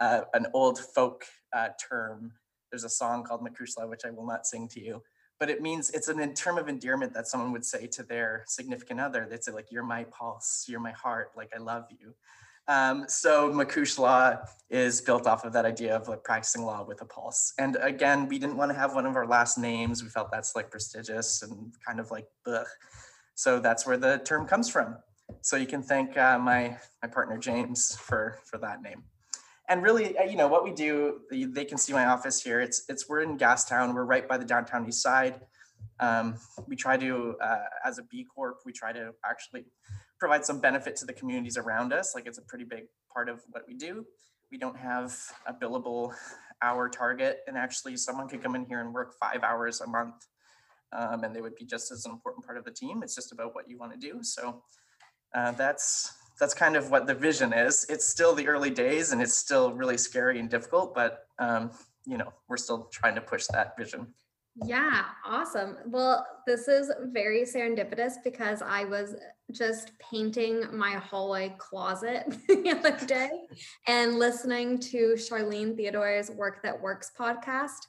uh, 0.00 0.22
an 0.34 0.46
old 0.52 0.78
folk 0.78 1.24
uh, 1.52 1.68
term. 1.88 2.32
There's 2.70 2.84
a 2.84 2.88
song 2.88 3.24
called 3.24 3.40
Macushla, 3.40 3.88
which 3.88 4.02
I 4.04 4.10
will 4.10 4.26
not 4.26 4.46
sing 4.46 4.68
to 4.68 4.80
you, 4.80 5.02
but 5.42 5.50
it 5.50 5.60
means 5.60 5.90
it's 5.90 6.06
an 6.06 6.34
term 6.34 6.56
of 6.56 6.68
endearment 6.68 7.12
that 7.12 7.26
someone 7.26 7.50
would 7.50 7.64
say 7.64 7.88
to 7.88 8.04
their 8.04 8.44
significant 8.46 9.00
other. 9.00 9.26
They'd 9.28 9.42
say 9.42 9.50
like, 9.50 9.72
"You're 9.72 9.82
my 9.82 10.04
pulse, 10.04 10.66
you're 10.68 10.78
my 10.78 10.92
heart, 10.92 11.32
like 11.36 11.50
I 11.52 11.58
love 11.58 11.86
you." 11.90 12.14
Um, 12.68 13.06
so 13.08 13.50
Makush 13.50 13.98
law 13.98 14.36
is 14.70 15.00
built 15.00 15.26
off 15.26 15.44
of 15.44 15.52
that 15.54 15.64
idea 15.64 15.96
of 15.96 16.06
like 16.06 16.22
practicing 16.22 16.62
law 16.62 16.84
with 16.84 17.02
a 17.02 17.06
pulse. 17.06 17.54
And 17.58 17.76
again, 17.80 18.28
we 18.28 18.38
didn't 18.38 18.56
want 18.56 18.70
to 18.70 18.78
have 18.78 18.94
one 18.94 19.04
of 19.04 19.16
our 19.16 19.26
last 19.26 19.58
names. 19.58 20.00
We 20.00 20.10
felt 20.10 20.30
that's 20.30 20.54
like 20.54 20.70
prestigious 20.70 21.42
and 21.42 21.74
kind 21.84 21.98
of 21.98 22.12
like 22.12 22.28
ugh. 22.46 22.64
So 23.34 23.58
that's 23.58 23.84
where 23.84 23.96
the 23.96 24.18
term 24.18 24.46
comes 24.46 24.70
from. 24.70 24.96
So 25.40 25.56
you 25.56 25.66
can 25.66 25.82
thank 25.82 26.16
uh, 26.16 26.38
my 26.38 26.78
my 27.02 27.08
partner 27.08 27.36
James 27.36 27.96
for 27.96 28.38
for 28.44 28.58
that 28.58 28.80
name 28.80 29.02
and 29.68 29.82
really, 29.82 30.16
uh, 30.18 30.24
you 30.24 30.36
know, 30.36 30.48
what 30.48 30.64
we 30.64 30.72
do, 30.72 31.20
they 31.30 31.64
can 31.64 31.78
see 31.78 31.92
my 31.92 32.06
office 32.06 32.42
here. 32.42 32.60
It's 32.60 32.84
it's 32.88 33.08
we're 33.08 33.22
in 33.22 33.38
Gastown. 33.38 33.94
We're 33.94 34.04
right 34.04 34.28
by 34.28 34.38
the 34.38 34.44
downtown 34.44 34.86
east 34.86 35.02
side. 35.02 35.40
Um, 36.00 36.36
we 36.66 36.74
try 36.74 36.96
to, 36.96 37.36
uh, 37.40 37.64
as 37.84 37.98
a 37.98 38.02
B 38.02 38.26
Corp, 38.34 38.58
we 38.66 38.72
try 38.72 38.92
to 38.92 39.12
actually 39.24 39.64
provide 40.18 40.44
some 40.44 40.60
benefit 40.60 40.96
to 40.96 41.06
the 41.06 41.12
communities 41.12 41.56
around 41.56 41.92
us. 41.92 42.14
Like 42.14 42.26
it's 42.26 42.38
a 42.38 42.42
pretty 42.42 42.64
big 42.64 42.84
part 43.12 43.28
of 43.28 43.40
what 43.50 43.64
we 43.68 43.74
do. 43.74 44.04
We 44.50 44.58
don't 44.58 44.76
have 44.76 45.16
a 45.46 45.54
billable 45.54 46.12
hour 46.60 46.88
target, 46.88 47.40
and 47.46 47.56
actually, 47.56 47.96
someone 47.96 48.28
could 48.28 48.42
come 48.42 48.54
in 48.54 48.64
here 48.64 48.80
and 48.80 48.92
work 48.92 49.14
five 49.18 49.42
hours 49.42 49.80
a 49.80 49.86
month, 49.86 50.14
um, 50.92 51.24
and 51.24 51.34
they 51.34 51.40
would 51.40 51.56
be 51.56 51.64
just 51.64 51.90
as 51.90 52.04
an 52.04 52.12
important 52.12 52.44
part 52.44 52.58
of 52.58 52.64
the 52.64 52.70
team. 52.70 53.02
It's 53.02 53.14
just 53.14 53.32
about 53.32 53.54
what 53.54 53.68
you 53.68 53.78
want 53.78 53.92
to 53.92 53.98
do. 53.98 54.22
So 54.22 54.62
uh, 55.34 55.52
that's 55.52 56.12
that's 56.42 56.54
kind 56.54 56.74
of 56.74 56.90
what 56.90 57.06
the 57.06 57.14
vision 57.14 57.52
is. 57.52 57.86
It's 57.88 58.04
still 58.04 58.34
the 58.34 58.48
early 58.48 58.68
days 58.68 59.12
and 59.12 59.22
it's 59.22 59.32
still 59.32 59.72
really 59.74 59.96
scary 59.96 60.40
and 60.40 60.50
difficult, 60.50 60.92
but 60.92 61.28
um, 61.38 61.70
you 62.04 62.18
know, 62.18 62.32
we're 62.48 62.56
still 62.56 62.88
trying 62.92 63.14
to 63.14 63.20
push 63.20 63.46
that 63.52 63.76
vision. 63.78 64.08
Yeah, 64.64 65.04
awesome. 65.24 65.76
Well, 65.86 66.26
this 66.44 66.66
is 66.66 66.90
very 67.12 67.42
serendipitous 67.42 68.14
because 68.24 68.60
I 68.60 68.82
was 68.82 69.14
just 69.52 69.92
painting 70.00 70.64
my 70.76 70.94
hallway 70.94 71.54
closet 71.58 72.24
the 72.48 72.70
other 72.70 73.06
day 73.06 73.30
and 73.86 74.18
listening 74.18 74.80
to 74.80 75.14
Charlene 75.14 75.76
Theodore's 75.76 76.32
Work 76.32 76.60
That 76.64 76.82
Works 76.82 77.12
podcast. 77.16 77.86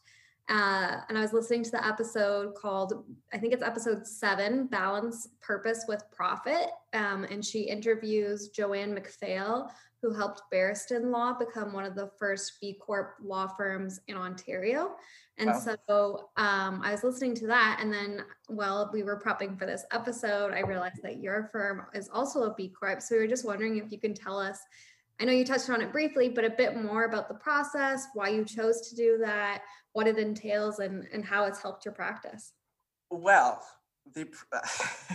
Uh, 0.50 0.98
and 1.08 1.18
I 1.18 1.22
was 1.22 1.32
listening 1.32 1.64
to 1.64 1.72
the 1.72 1.86
episode 1.86 2.54
called, 2.56 3.06
I 3.32 3.38
think 3.38 3.54
it's 3.54 3.64
episode 3.64 4.06
seven, 4.06 4.68
Balance 4.68 5.30
Purpose 5.42 5.86
with 5.88 6.04
Profit. 6.12 6.68
Um, 6.94 7.24
and 7.24 7.44
she 7.44 7.62
interviews 7.62 8.50
Joanne 8.50 8.94
McPhail, 8.94 9.70
who 10.02 10.14
helped 10.14 10.42
Barriston 10.52 11.12
Law 11.12 11.34
become 11.34 11.72
one 11.72 11.86
of 11.86 11.96
the 11.96 12.12
first 12.20 12.60
B 12.60 12.74
Corp 12.74 13.16
law 13.24 13.48
firms 13.48 14.02
in 14.08 14.18
Ontario. 14.18 14.96
And 15.38 15.50
wow. 15.50 15.78
so 15.88 16.30
um, 16.36 16.82
I 16.84 16.92
was 16.92 17.06
listening 17.06 17.36
to 17.36 17.48
that. 17.48 17.80
And 17.80 17.92
then 17.92 18.24
while 18.48 18.90
we 18.94 19.02
were 19.02 19.20
prepping 19.20 19.58
for 19.58 19.66
this 19.66 19.86
episode, 19.92 20.54
I 20.54 20.60
realized 20.60 21.02
that 21.04 21.22
your 21.22 21.50
firm 21.54 21.84
is 21.94 22.10
also 22.10 22.44
a 22.44 22.54
B 22.54 22.68
Corp. 22.68 23.02
So 23.02 23.16
we 23.16 23.22
were 23.22 23.28
just 23.28 23.46
wondering 23.46 23.78
if 23.78 23.92
you 23.94 24.00
can 24.00 24.14
tell 24.14 24.38
us 24.38 24.60
I 25.24 25.26
know 25.26 25.32
you 25.32 25.46
touched 25.46 25.70
on 25.70 25.80
it 25.80 25.94
briefly, 25.94 26.28
but 26.28 26.44
a 26.44 26.50
bit 26.50 26.76
more 26.76 27.06
about 27.06 27.30
the 27.30 27.34
process, 27.36 28.08
why 28.14 28.28
you 28.28 28.44
chose 28.44 28.90
to 28.90 28.96
do 28.98 29.18
that, 29.20 29.62
what 29.94 30.06
it 30.06 30.18
entails, 30.18 30.80
and, 30.80 31.08
and 31.14 31.24
how 31.24 31.46
it's 31.46 31.62
helped 31.62 31.86
your 31.86 31.94
practice. 31.94 32.52
Well, 33.10 33.64
the, 34.14 34.28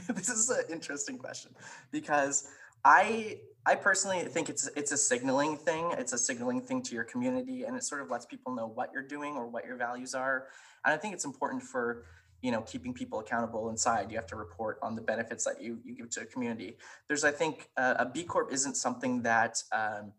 this 0.14 0.30
is 0.30 0.48
an 0.48 0.64
interesting 0.72 1.18
question 1.18 1.54
because 1.90 2.48
I 2.86 3.40
I 3.66 3.74
personally 3.74 4.20
think 4.20 4.48
it's 4.48 4.66
it's 4.76 4.92
a 4.92 4.96
signaling 4.96 5.58
thing. 5.58 5.92
It's 5.98 6.14
a 6.14 6.18
signaling 6.18 6.62
thing 6.62 6.80
to 6.84 6.94
your 6.94 7.04
community, 7.04 7.64
and 7.64 7.76
it 7.76 7.84
sort 7.84 8.00
of 8.00 8.10
lets 8.10 8.24
people 8.24 8.54
know 8.54 8.66
what 8.66 8.90
you're 8.94 9.06
doing 9.06 9.34
or 9.34 9.46
what 9.46 9.66
your 9.66 9.76
values 9.76 10.14
are. 10.14 10.46
And 10.86 10.94
I 10.94 10.96
think 10.96 11.12
it's 11.12 11.26
important 11.26 11.62
for 11.62 12.06
you 12.42 12.50
know 12.52 12.62
keeping 12.62 12.94
people 12.94 13.20
accountable 13.20 13.70
inside. 13.70 14.10
You 14.10 14.16
have 14.16 14.26
to 14.28 14.36
report 14.36 14.78
on 14.82 14.94
the 14.94 15.02
benefits 15.02 15.44
that 15.44 15.60
you 15.60 15.78
you 15.84 15.94
give 15.94 16.10
to 16.10 16.22
a 16.22 16.26
community. 16.26 16.76
There's 17.08 17.24
I 17.24 17.32
think 17.32 17.68
uh, 17.76 17.94
a 17.98 18.06
B 18.06 18.24
Corp 18.24 18.52
isn't 18.52 18.76
something 18.76 19.22
that 19.22 19.62
um, 19.72 20.12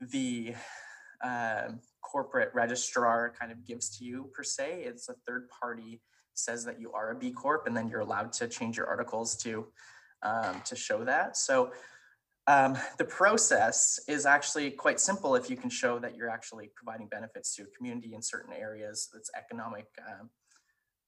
the 0.00 0.54
uh, 1.22 1.68
corporate 2.02 2.50
registrar 2.54 3.32
kind 3.38 3.50
of 3.50 3.64
gives 3.64 3.96
to 3.98 4.04
you 4.04 4.30
per 4.34 4.42
se. 4.42 4.84
It's 4.84 5.08
a 5.08 5.14
third 5.26 5.48
party 5.48 6.00
says 6.34 6.64
that 6.64 6.80
you 6.80 6.92
are 6.92 7.12
a 7.12 7.14
B 7.14 7.30
Corp, 7.30 7.66
and 7.66 7.76
then 7.76 7.88
you're 7.88 8.00
allowed 8.00 8.32
to 8.34 8.48
change 8.48 8.76
your 8.76 8.86
articles 8.86 9.36
to 9.38 9.66
um, 10.22 10.60
to 10.64 10.76
show 10.76 11.04
that. 11.04 11.36
So 11.36 11.72
um, 12.46 12.76
the 12.98 13.04
process 13.04 13.98
is 14.08 14.26
actually 14.26 14.70
quite 14.70 15.00
simple 15.00 15.34
if 15.34 15.48
you 15.48 15.56
can 15.56 15.70
show 15.70 15.98
that 15.98 16.14
you're 16.14 16.28
actually 16.28 16.70
providing 16.74 17.06
benefits 17.06 17.54
to 17.56 17.62
a 17.62 17.66
community 17.76 18.14
in 18.14 18.22
certain 18.22 18.52
areas. 18.52 19.08
That's 19.12 19.30
economic, 19.36 19.86
um, 20.06 20.28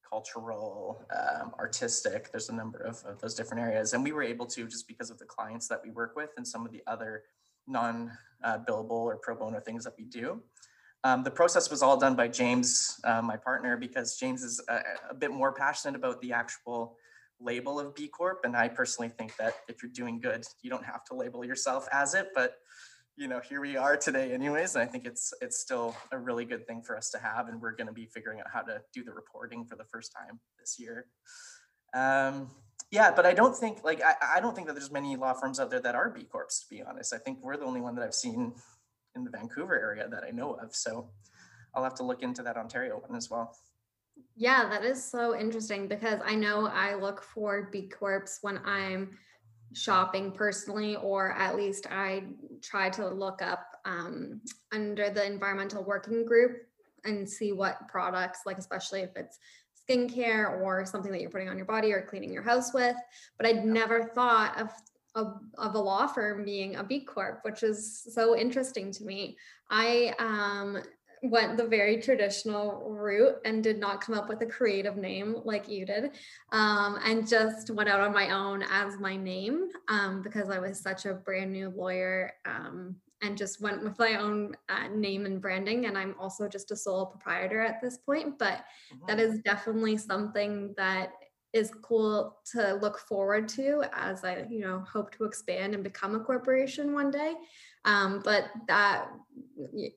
cultural, 0.08 1.04
um, 1.14 1.52
artistic. 1.58 2.30
There's 2.30 2.48
a 2.48 2.54
number 2.54 2.78
of, 2.78 3.02
of, 3.04 3.20
those 3.20 3.34
different 3.34 3.62
areas, 3.62 3.92
and 3.92 4.02
we 4.02 4.12
were 4.12 4.22
able 4.22 4.46
to 4.46 4.66
just 4.66 4.86
because 4.86 5.10
of 5.10 5.18
the 5.18 5.25
clients 5.25 5.68
that 5.68 5.80
we 5.84 5.90
work 5.90 6.14
with 6.16 6.30
and 6.36 6.46
some 6.46 6.64
of 6.64 6.72
the 6.72 6.82
other 6.86 7.25
non-billable 7.66 8.90
uh, 8.90 9.10
or 9.10 9.16
pro 9.16 9.34
bono 9.34 9.60
things 9.60 9.84
that 9.84 9.94
we 9.98 10.04
do. 10.04 10.40
Um, 11.04 11.22
the 11.22 11.30
process 11.30 11.70
was 11.70 11.82
all 11.82 11.96
done 11.96 12.16
by 12.16 12.28
James, 12.28 13.00
uh, 13.04 13.22
my 13.22 13.36
partner, 13.36 13.76
because 13.76 14.16
James 14.18 14.42
is 14.42 14.60
a, 14.68 14.80
a, 15.10 15.14
bit 15.14 15.30
more 15.30 15.52
passionate 15.52 15.94
about 15.94 16.20
the 16.20 16.32
actual 16.32 16.96
label 17.38 17.78
of 17.78 17.94
B 17.94 18.08
Corp. 18.08 18.40
And 18.44 18.56
I 18.56 18.68
personally 18.68 19.10
think 19.10 19.36
that 19.36 19.54
if 19.68 19.82
you're 19.82 19.92
doing 19.92 20.18
good, 20.18 20.44
you 20.62 20.70
don't 20.70 20.84
have 20.84 21.04
to 21.04 21.14
label 21.14 21.44
yourself 21.44 21.86
as 21.92 22.14
it. 22.14 22.30
But 22.34 22.56
you 23.16 23.28
know, 23.28 23.40
here 23.40 23.61
we 23.61 23.76
are 23.76 23.96
today, 23.96 24.32
anyways. 24.32 24.75
And 24.75 24.82
I 24.82 24.87
think 24.87 25.06
it's 25.06 25.32
it's 25.40 25.58
still 25.58 25.96
a 26.12 26.18
really 26.18 26.44
good 26.44 26.66
thing 26.66 26.82
for 26.82 26.96
us 26.96 27.11
to 27.11 27.18
have. 27.18 27.49
And 27.49 27.61
we're 27.61 27.73
going 27.73 27.87
to 27.87 27.92
be 27.92 28.06
figuring 28.06 28.40
out 28.40 28.46
how 28.52 28.61
to 28.61 28.80
do 28.92 29.02
the 29.02 29.12
reporting 29.12 29.64
for 29.64 29.76
the 29.76 29.85
first 29.85 30.12
time 30.12 30.38
this 30.58 30.76
year. 30.78 31.06
Um, 31.94 32.50
yeah, 32.90 33.11
but 33.11 33.26
I 33.26 33.32
don't 33.32 33.56
think 33.56 33.82
like 33.82 34.02
I, 34.02 34.37
I 34.37 34.40
don't 34.40 34.54
think 34.54 34.66
that 34.66 34.75
there's 34.75 34.92
many 34.92 35.16
law 35.16 35.32
firms 35.32 35.58
out 35.58 35.70
there 35.70 35.80
that 35.80 35.94
are 35.94 36.11
B 36.11 36.25
Corps, 36.25 36.46
to 36.61 36.66
be 36.68 36.82
honest. 36.82 37.14
I 37.14 37.18
think 37.18 37.38
we're 37.42 37.56
the 37.56 37.64
only 37.64 37.80
one 37.80 37.94
that 37.96 38.04
I've 38.04 38.14
seen 38.14 38.52
in 39.14 39.25
the 39.25 39.30
Vancouver 39.30 39.78
area 39.78 40.06
that 40.08 40.23
I 40.23 40.30
know 40.30 40.54
of. 40.54 40.75
So 40.75 41.08
I'll 41.75 41.85
have 41.85 41.94
to 41.94 42.04
look 42.04 42.23
into 42.23 42.42
that 42.42 42.56
Ontario 42.56 43.00
one 43.06 43.16
as 43.16 43.30
well. 43.30 43.56
Yeah, 44.37 44.68
that 44.68 44.85
is 44.85 45.02
so 45.02 45.38
interesting 45.38 45.88
because 45.88 46.20
I 46.25 46.35
know 46.35 46.66
I 46.66 46.94
look 46.94 47.23
for 47.23 47.70
B 47.73 47.88
Corps 47.88 48.38
when 48.42 48.58
I'm 48.58 49.16
shopping 49.75 50.32
personally, 50.32 50.96
or 50.96 51.32
at 51.32 51.56
least 51.56 51.87
I 51.90 52.25
try 52.62 52.90
to 52.90 53.08
look 53.08 53.42
up 53.42 53.76
um, 53.85 54.40
under 54.73 55.11
the 55.11 55.25
environmental 55.25 55.85
working 55.85 56.25
group 56.25 56.62
and 57.04 57.28
see 57.28 57.52
what 57.52 57.88
products, 57.88 58.40
like 58.46 58.58
especially 58.58 59.00
if 59.00 59.11
it's 59.16 59.38
skincare 59.88 60.61
or 60.61 60.85
something 60.85 61.12
that 61.12 61.20
you're 61.20 61.30
putting 61.30 61.49
on 61.49 61.56
your 61.56 61.66
body 61.66 61.92
or 61.92 62.02
cleaning 62.02 62.32
your 62.32 62.42
house 62.42 62.75
with. 62.75 62.96
But 63.37 63.46
I'd 63.46 63.64
never 63.64 64.04
thought 64.04 64.58
of 64.58 64.70
of, 65.14 65.40
of 65.56 65.75
a 65.75 65.78
law 65.78 66.06
firm 66.06 66.44
being 66.44 66.76
a 66.76 66.85
B 66.85 67.00
Corp, 67.00 67.40
which 67.42 67.62
is 67.62 68.06
so 68.12 68.37
interesting 68.37 68.92
to 68.92 69.04
me. 69.04 69.38
I 69.70 70.14
um, 70.18 70.82
went 71.23 71.56
the 71.56 71.66
very 71.66 72.00
traditional 72.00 72.90
route 72.90 73.37
and 73.44 73.62
did 73.62 73.78
not 73.78 74.00
come 74.00 74.14
up 74.14 74.28
with 74.28 74.40
a 74.42 74.46
creative 74.46 74.96
name 74.96 75.37
like 75.44 75.68
you 75.68 75.87
did 75.87 76.11
um, 76.52 76.99
and 77.04 77.26
just 77.26 77.70
went 77.70 77.88
out 77.88 78.00
on 78.00 78.12
my 78.12 78.30
own 78.30 78.62
as 78.70 78.99
my 78.99 79.16
name 79.16 79.68
um, 79.88 80.23
because 80.23 80.50
i 80.50 80.58
was 80.58 80.78
such 80.78 81.06
a 81.06 81.14
brand 81.14 81.52
new 81.52 81.70
lawyer 81.70 82.32
um, 82.44 82.94
and 83.23 83.38
just 83.38 83.62
went 83.62 83.82
with 83.82 83.99
my 83.99 84.16
own 84.16 84.54
uh, 84.68 84.88
name 84.88 85.26
and 85.26 85.40
branding 85.40 85.87
and 85.87 85.96
i'm 85.96 86.14
also 86.20 86.49
just 86.49 86.70
a 86.70 86.76
sole 86.76 87.06
proprietor 87.06 87.61
at 87.61 87.80
this 87.80 87.99
point 87.99 88.38
but 88.38 88.64
mm-hmm. 88.92 89.06
that 89.06 89.18
is 89.18 89.40
definitely 89.40 89.96
something 89.96 90.75
that 90.76 91.12
is 91.56 91.73
cool 91.80 92.37
to 92.52 92.75
look 92.75 92.99
forward 92.99 93.49
to 93.49 93.82
as 93.94 94.25
I, 94.25 94.46
you 94.50 94.61
know, 94.61 94.85
hope 94.92 95.11
to 95.16 95.25
expand 95.25 95.75
and 95.75 95.82
become 95.82 96.14
a 96.14 96.20
corporation 96.20 96.92
one 96.92 97.11
day. 97.11 97.32
Um, 97.86 98.20
but 98.24 98.50
that 98.68 99.08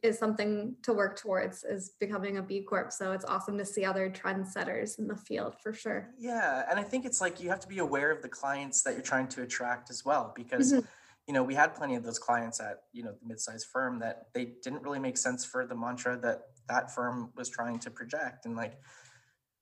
is 0.01 0.17
something 0.17 0.75
to 0.84 0.93
work 0.93 1.19
towards 1.19 1.63
is 1.63 1.93
becoming 2.00 2.38
a 2.38 2.41
B 2.41 2.62
Corp. 2.62 2.91
So 2.91 3.12
it's 3.12 3.25
awesome 3.25 3.58
to 3.58 3.65
see 3.65 3.84
other 3.84 4.10
trendsetters 4.10 5.00
in 5.00 5.08
the 5.08 5.17
field 5.17 5.55
for 5.62 5.74
sure. 5.74 6.12
Yeah. 6.17 6.63
And 6.69 6.79
I 6.79 6.84
think 6.84 7.05
it's 7.05 7.19
like 7.19 7.41
you 7.41 7.50
have 7.50 7.60
to 7.62 7.67
be 7.67 7.79
aware 7.79 8.12
of 8.12 8.22
the 8.22 8.29
clients 8.29 8.84
that 8.84 8.93
you're 8.93 9.01
trying 9.01 9.27
to 9.29 9.41
attract 9.41 9.89
as 9.89 10.05
well, 10.05 10.31
because 10.36 10.72
mm-hmm. 10.72 10.86
you 11.27 11.34
know, 11.34 11.43
we 11.43 11.55
had 11.55 11.75
plenty 11.75 11.96
of 11.96 12.03
those 12.03 12.19
clients 12.19 12.60
at, 12.60 12.84
you 12.93 13.03
know, 13.03 13.12
the 13.12 13.27
mid-sized 13.27 13.67
firm 13.74 14.00
that 14.00 14.27
they 14.34 14.53
didn't 14.63 14.81
really 14.81 15.00
make 15.00 15.17
sense 15.17 15.43
for 15.46 15.65
the 15.65 15.75
mantra 15.75 16.17
that 16.17 16.41
that 16.67 16.93
firm 16.93 17.31
was 17.36 17.50
trying 17.50 17.79
to 17.79 17.91
project. 17.91 18.46
And 18.46 18.55
like, 18.55 18.79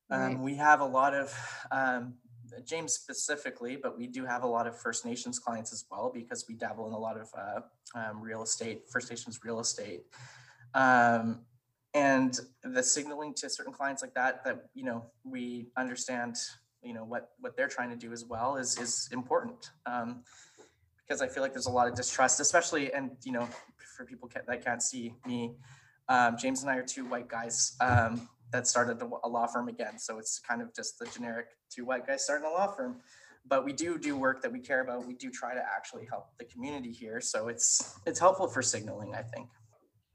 um, 0.09 0.21
right. 0.21 0.39
We 0.39 0.55
have 0.55 0.79
a 0.81 0.85
lot 0.85 1.13
of 1.13 1.33
um, 1.71 2.13
James 2.65 2.93
specifically, 2.93 3.75
but 3.75 3.97
we 3.97 4.07
do 4.07 4.25
have 4.25 4.43
a 4.43 4.47
lot 4.47 4.67
of 4.67 4.79
First 4.79 5.05
Nations 5.05 5.39
clients 5.39 5.73
as 5.73 5.85
well 5.89 6.11
because 6.13 6.45
we 6.47 6.55
dabble 6.55 6.87
in 6.87 6.93
a 6.93 6.99
lot 6.99 7.19
of 7.19 7.29
uh, 7.37 7.61
um, 7.95 8.21
real 8.21 8.43
estate, 8.43 8.83
First 8.89 9.09
Nations 9.09 9.39
real 9.43 9.59
estate. 9.59 10.03
Um, 10.73 11.41
and 11.93 12.39
the 12.63 12.83
signaling 12.83 13.33
to 13.35 13.49
certain 13.49 13.73
clients 13.73 14.01
like 14.01 14.13
that, 14.13 14.43
that, 14.43 14.65
you 14.73 14.83
know, 14.83 15.05
we 15.23 15.67
understand, 15.77 16.35
you 16.83 16.93
know, 16.93 17.03
what, 17.03 17.31
what 17.39 17.55
they're 17.57 17.67
trying 17.67 17.89
to 17.89 17.95
do 17.95 18.11
as 18.11 18.25
well 18.25 18.57
is, 18.57 18.77
is 18.77 19.09
important. 19.11 19.71
Um, 19.85 20.23
because 21.07 21.21
I 21.21 21.27
feel 21.27 21.41
like 21.41 21.53
there's 21.53 21.67
a 21.67 21.71
lot 21.71 21.87
of 21.87 21.95
distrust, 21.95 22.41
especially, 22.41 22.91
and, 22.91 23.11
you 23.23 23.31
know, 23.31 23.47
for 23.95 24.05
people 24.05 24.29
that 24.45 24.63
can't 24.63 24.83
see 24.83 25.15
me, 25.25 25.55
um, 26.09 26.35
James 26.37 26.61
and 26.61 26.69
I 26.69 26.75
are 26.75 26.83
two 26.83 27.05
white 27.05 27.29
guys 27.29 27.75
um, 27.79 28.27
that 28.51 28.67
started 28.67 29.01
a 29.01 29.27
law 29.27 29.47
firm 29.47 29.67
again. 29.67 29.97
So 29.97 30.19
it's 30.19 30.39
kind 30.39 30.61
of 30.61 30.73
just 30.73 30.99
the 30.99 31.05
generic 31.07 31.47
two 31.69 31.85
white 31.85 32.07
guys 32.07 32.23
starting 32.23 32.47
a 32.47 32.49
law 32.49 32.67
firm. 32.67 32.97
But 33.49 33.63
we 33.63 33.73
do 33.73 33.97
do 33.97 34.17
work 34.17 34.41
that 34.41 34.51
we 34.51 34.59
care 34.59 34.81
about. 34.81 35.07
We 35.07 35.13
do 35.13 35.29
try 35.29 35.53
to 35.53 35.61
actually 35.61 36.05
help 36.05 36.37
the 36.37 36.45
community 36.45 36.91
here. 36.91 37.21
So 37.21 37.47
it's 37.47 37.95
it's 38.05 38.19
helpful 38.19 38.47
for 38.47 38.61
signaling, 38.61 39.15
I 39.15 39.21
think. 39.21 39.49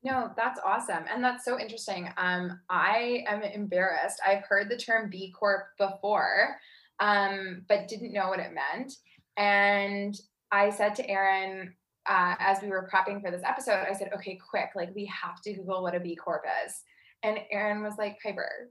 No, 0.04 0.32
that's 0.36 0.60
awesome. 0.64 1.04
And 1.12 1.22
that's 1.22 1.44
so 1.44 1.60
interesting. 1.60 2.12
Um, 2.16 2.60
I 2.68 3.24
am 3.28 3.42
embarrassed. 3.42 4.20
I've 4.26 4.42
heard 4.44 4.68
the 4.68 4.76
term 4.76 5.08
B 5.10 5.32
Corp 5.38 5.66
before, 5.78 6.56
um, 6.98 7.64
but 7.68 7.88
didn't 7.88 8.12
know 8.12 8.28
what 8.28 8.40
it 8.40 8.52
meant. 8.52 8.94
And 9.36 10.14
I 10.50 10.70
said 10.70 10.94
to 10.96 11.08
Erin, 11.08 11.72
uh, 12.06 12.34
as 12.40 12.60
we 12.60 12.68
were 12.68 12.90
prepping 12.92 13.22
for 13.22 13.30
this 13.30 13.42
episode, 13.44 13.86
I 13.88 13.92
said, 13.94 14.10
okay, 14.14 14.36
quick, 14.36 14.70
like 14.74 14.92
we 14.94 15.06
have 15.06 15.40
to 15.42 15.54
Google 15.54 15.82
what 15.82 15.94
a 15.94 16.00
B 16.00 16.16
Corp 16.16 16.42
is. 16.66 16.82
And 17.22 17.38
Erin 17.50 17.82
was 17.82 17.94
like, 17.98 18.18
Piper, 18.22 18.70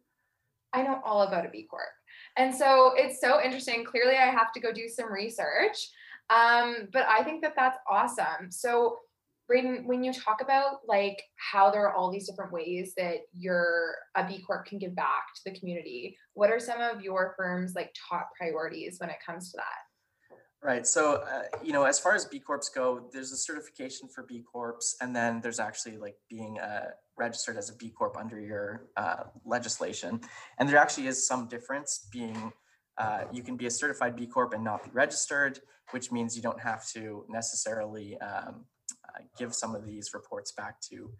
I 0.74 0.84
know 0.84 1.02
all 1.06 1.24
about 1.24 1.46
a 1.46 1.50
B 1.50 1.68
Corp. 1.70 1.84
And 2.38 2.54
so 2.54 2.94
it's 2.96 3.20
so 3.20 3.42
interesting. 3.42 3.84
Clearly, 3.84 4.16
I 4.16 4.26
have 4.26 4.54
to 4.54 4.60
go 4.60 4.72
do 4.72 4.88
some 4.88 5.12
research. 5.12 5.90
Um, 6.30 6.88
but 6.94 7.06
I 7.10 7.24
think 7.24 7.42
that 7.42 7.54
that's 7.56 7.78
awesome. 7.90 8.50
So, 8.52 9.00
Braden, 9.48 9.86
when 9.86 10.02
you 10.02 10.14
talk 10.14 10.42
about 10.42 10.78
like 10.88 11.22
how 11.36 11.70
there 11.72 11.86
are 11.86 11.94
all 11.94 12.10
these 12.10 12.30
different 12.30 12.54
ways 12.54 12.94
that 12.96 13.18
your 13.38 13.96
a 14.16 14.26
B 14.26 14.42
Corp 14.46 14.66
can 14.66 14.80
give 14.80 14.96
back 14.96 15.24
to 15.36 15.42
the 15.52 15.60
community, 15.60 16.18
what 16.34 16.50
are 16.50 16.60
some 16.60 16.80
of 16.80 17.02
your 17.02 17.34
firm's 17.36 17.74
like 17.76 17.94
top 18.10 18.30
priorities 18.38 18.98
when 19.00 19.10
it 19.10 19.18
comes 19.26 19.52
to 19.52 19.58
that? 19.58 20.36
Right. 20.64 20.86
So, 20.86 21.16
uh, 21.16 21.58
you 21.64 21.74
know, 21.74 21.84
as 21.84 22.00
far 22.00 22.14
as 22.14 22.26
B 22.26 22.40
Corps 22.40 22.70
go, 22.74 23.10
there's 23.12 23.32
a 23.32 23.38
certification 23.38 24.08
for 24.08 24.24
B 24.24 24.44
Corps, 24.50 24.96
and 25.02 25.14
then 25.16 25.42
there's 25.42 25.60
actually 25.60 25.98
like 25.98 26.16
being 26.30 26.60
uh, 26.60 26.92
registered 27.18 27.58
as 27.58 27.70
a 27.70 27.76
B 27.76 27.90
Corp 27.90 28.18
under 28.18 28.40
your 28.40 28.88
uh, 28.98 29.24
legislation. 29.46 30.22
And 30.58 30.68
there 30.68 30.78
actually 30.78 31.08
is 31.08 31.28
some 31.28 31.48
difference 31.48 32.08
being 32.12 32.54
uh, 32.98 33.24
you 33.32 33.42
can 33.42 33.56
be 33.58 33.66
a 33.66 33.72
certified 33.72 34.16
B 34.16 34.28
Corp 34.28 34.54
and 34.54 34.64
not 34.64 34.84
be 34.84 34.90
registered, 34.94 35.60
which 35.92 36.12
means 36.12 36.36
you 36.36 36.42
don't 36.42 36.60
have 36.60 36.88
to 36.90 37.26
necessarily 37.30 38.20
um, 38.20 38.66
uh, 39.08 39.22
give 39.38 39.56
some 39.56 39.76
of 39.76 39.86
these 39.86 40.14
reports 40.14 40.52
back 40.52 40.80
to 40.82 41.12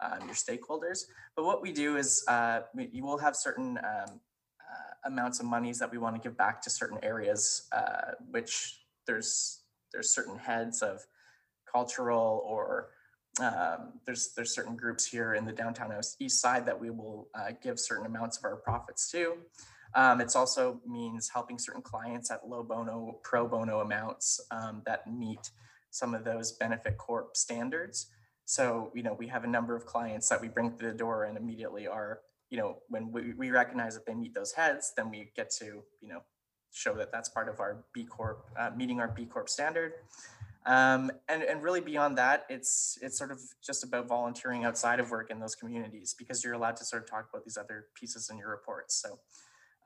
um, 0.00 0.20
your 0.26 0.34
stakeholders. 0.34 1.00
But 1.34 1.44
what 1.44 1.62
we 1.62 1.72
do 1.72 1.96
is 1.96 2.24
uh, 2.28 2.60
we, 2.74 2.88
you 2.92 3.04
will 3.04 3.18
have 3.18 3.34
certain 3.36 3.78
um, 3.78 4.20
amounts 5.04 5.40
of 5.40 5.46
monies 5.46 5.78
that 5.78 5.90
we 5.90 5.98
want 5.98 6.14
to 6.16 6.20
give 6.20 6.36
back 6.36 6.62
to 6.62 6.70
certain 6.70 6.98
areas, 7.02 7.68
which 8.30 8.80
there's 9.06 9.62
there's 9.92 10.10
certain 10.10 10.38
heads 10.38 10.82
of 10.82 11.06
cultural 11.70 12.42
or 12.44 12.90
um, 13.40 13.92
there's 14.06 14.32
there's 14.34 14.54
certain 14.54 14.76
groups 14.76 15.04
here 15.04 15.34
in 15.34 15.44
the 15.44 15.52
downtown 15.52 15.92
east 16.20 16.40
side 16.40 16.66
that 16.66 16.78
we 16.78 16.90
will 16.90 17.28
uh, 17.34 17.52
give 17.62 17.78
certain 17.78 18.06
amounts 18.06 18.38
of 18.38 18.44
our 18.44 18.56
profits 18.56 19.10
to. 19.10 19.34
Um, 19.94 20.20
also 20.34 20.80
means 20.86 21.30
helping 21.32 21.58
certain 21.58 21.82
clients 21.82 22.30
at 22.30 22.48
low 22.48 22.62
bono, 22.62 23.18
pro 23.22 23.46
bono 23.46 23.80
amounts 23.80 24.40
um, 24.50 24.82
that 24.84 25.10
meet 25.10 25.50
some 25.90 26.14
of 26.14 26.24
those 26.24 26.52
benefit 26.52 26.98
corp 26.98 27.36
standards. 27.36 28.06
So 28.44 28.90
you 28.94 29.02
know 29.02 29.14
we 29.14 29.26
have 29.28 29.44
a 29.44 29.48
number 29.48 29.76
of 29.76 29.86
clients 29.86 30.28
that 30.28 30.40
we 30.40 30.48
bring 30.48 30.76
to 30.76 30.86
the 30.86 30.92
door 30.92 31.24
and 31.24 31.36
immediately 31.36 31.86
are 31.86 32.20
you 32.50 32.58
know 32.58 32.78
when 32.88 33.10
we, 33.12 33.34
we 33.34 33.50
recognize 33.50 33.94
that 33.94 34.06
they 34.06 34.14
meet 34.14 34.34
those 34.34 34.52
heads, 34.52 34.92
then 34.96 35.10
we 35.10 35.30
get 35.36 35.50
to 35.58 35.82
you 36.00 36.08
know 36.08 36.22
show 36.72 36.94
that 36.94 37.10
that's 37.10 37.28
part 37.28 37.48
of 37.48 37.60
our 37.60 37.84
B 37.92 38.04
Corp, 38.04 38.46
uh, 38.58 38.70
meeting 38.76 39.00
our 39.00 39.08
B 39.08 39.24
Corp 39.24 39.48
standard. 39.48 39.92
Um, 40.66 41.12
and, 41.28 41.44
and 41.44 41.62
really 41.62 41.80
beyond 41.80 42.18
that, 42.18 42.44
it's 42.48 42.98
it's 43.00 43.16
sort 43.16 43.30
of 43.30 43.40
just 43.64 43.84
about 43.84 44.08
volunteering 44.08 44.64
outside 44.64 44.98
of 44.98 45.10
work 45.12 45.30
in 45.30 45.38
those 45.38 45.54
communities 45.54 46.14
because 46.18 46.42
you're 46.42 46.54
allowed 46.54 46.76
to 46.76 46.84
sort 46.84 47.02
of 47.02 47.10
talk 47.10 47.28
about 47.30 47.44
these 47.44 47.56
other 47.56 47.86
pieces 47.94 48.30
in 48.30 48.36
your 48.36 48.50
reports. 48.50 49.00
So, 49.00 49.20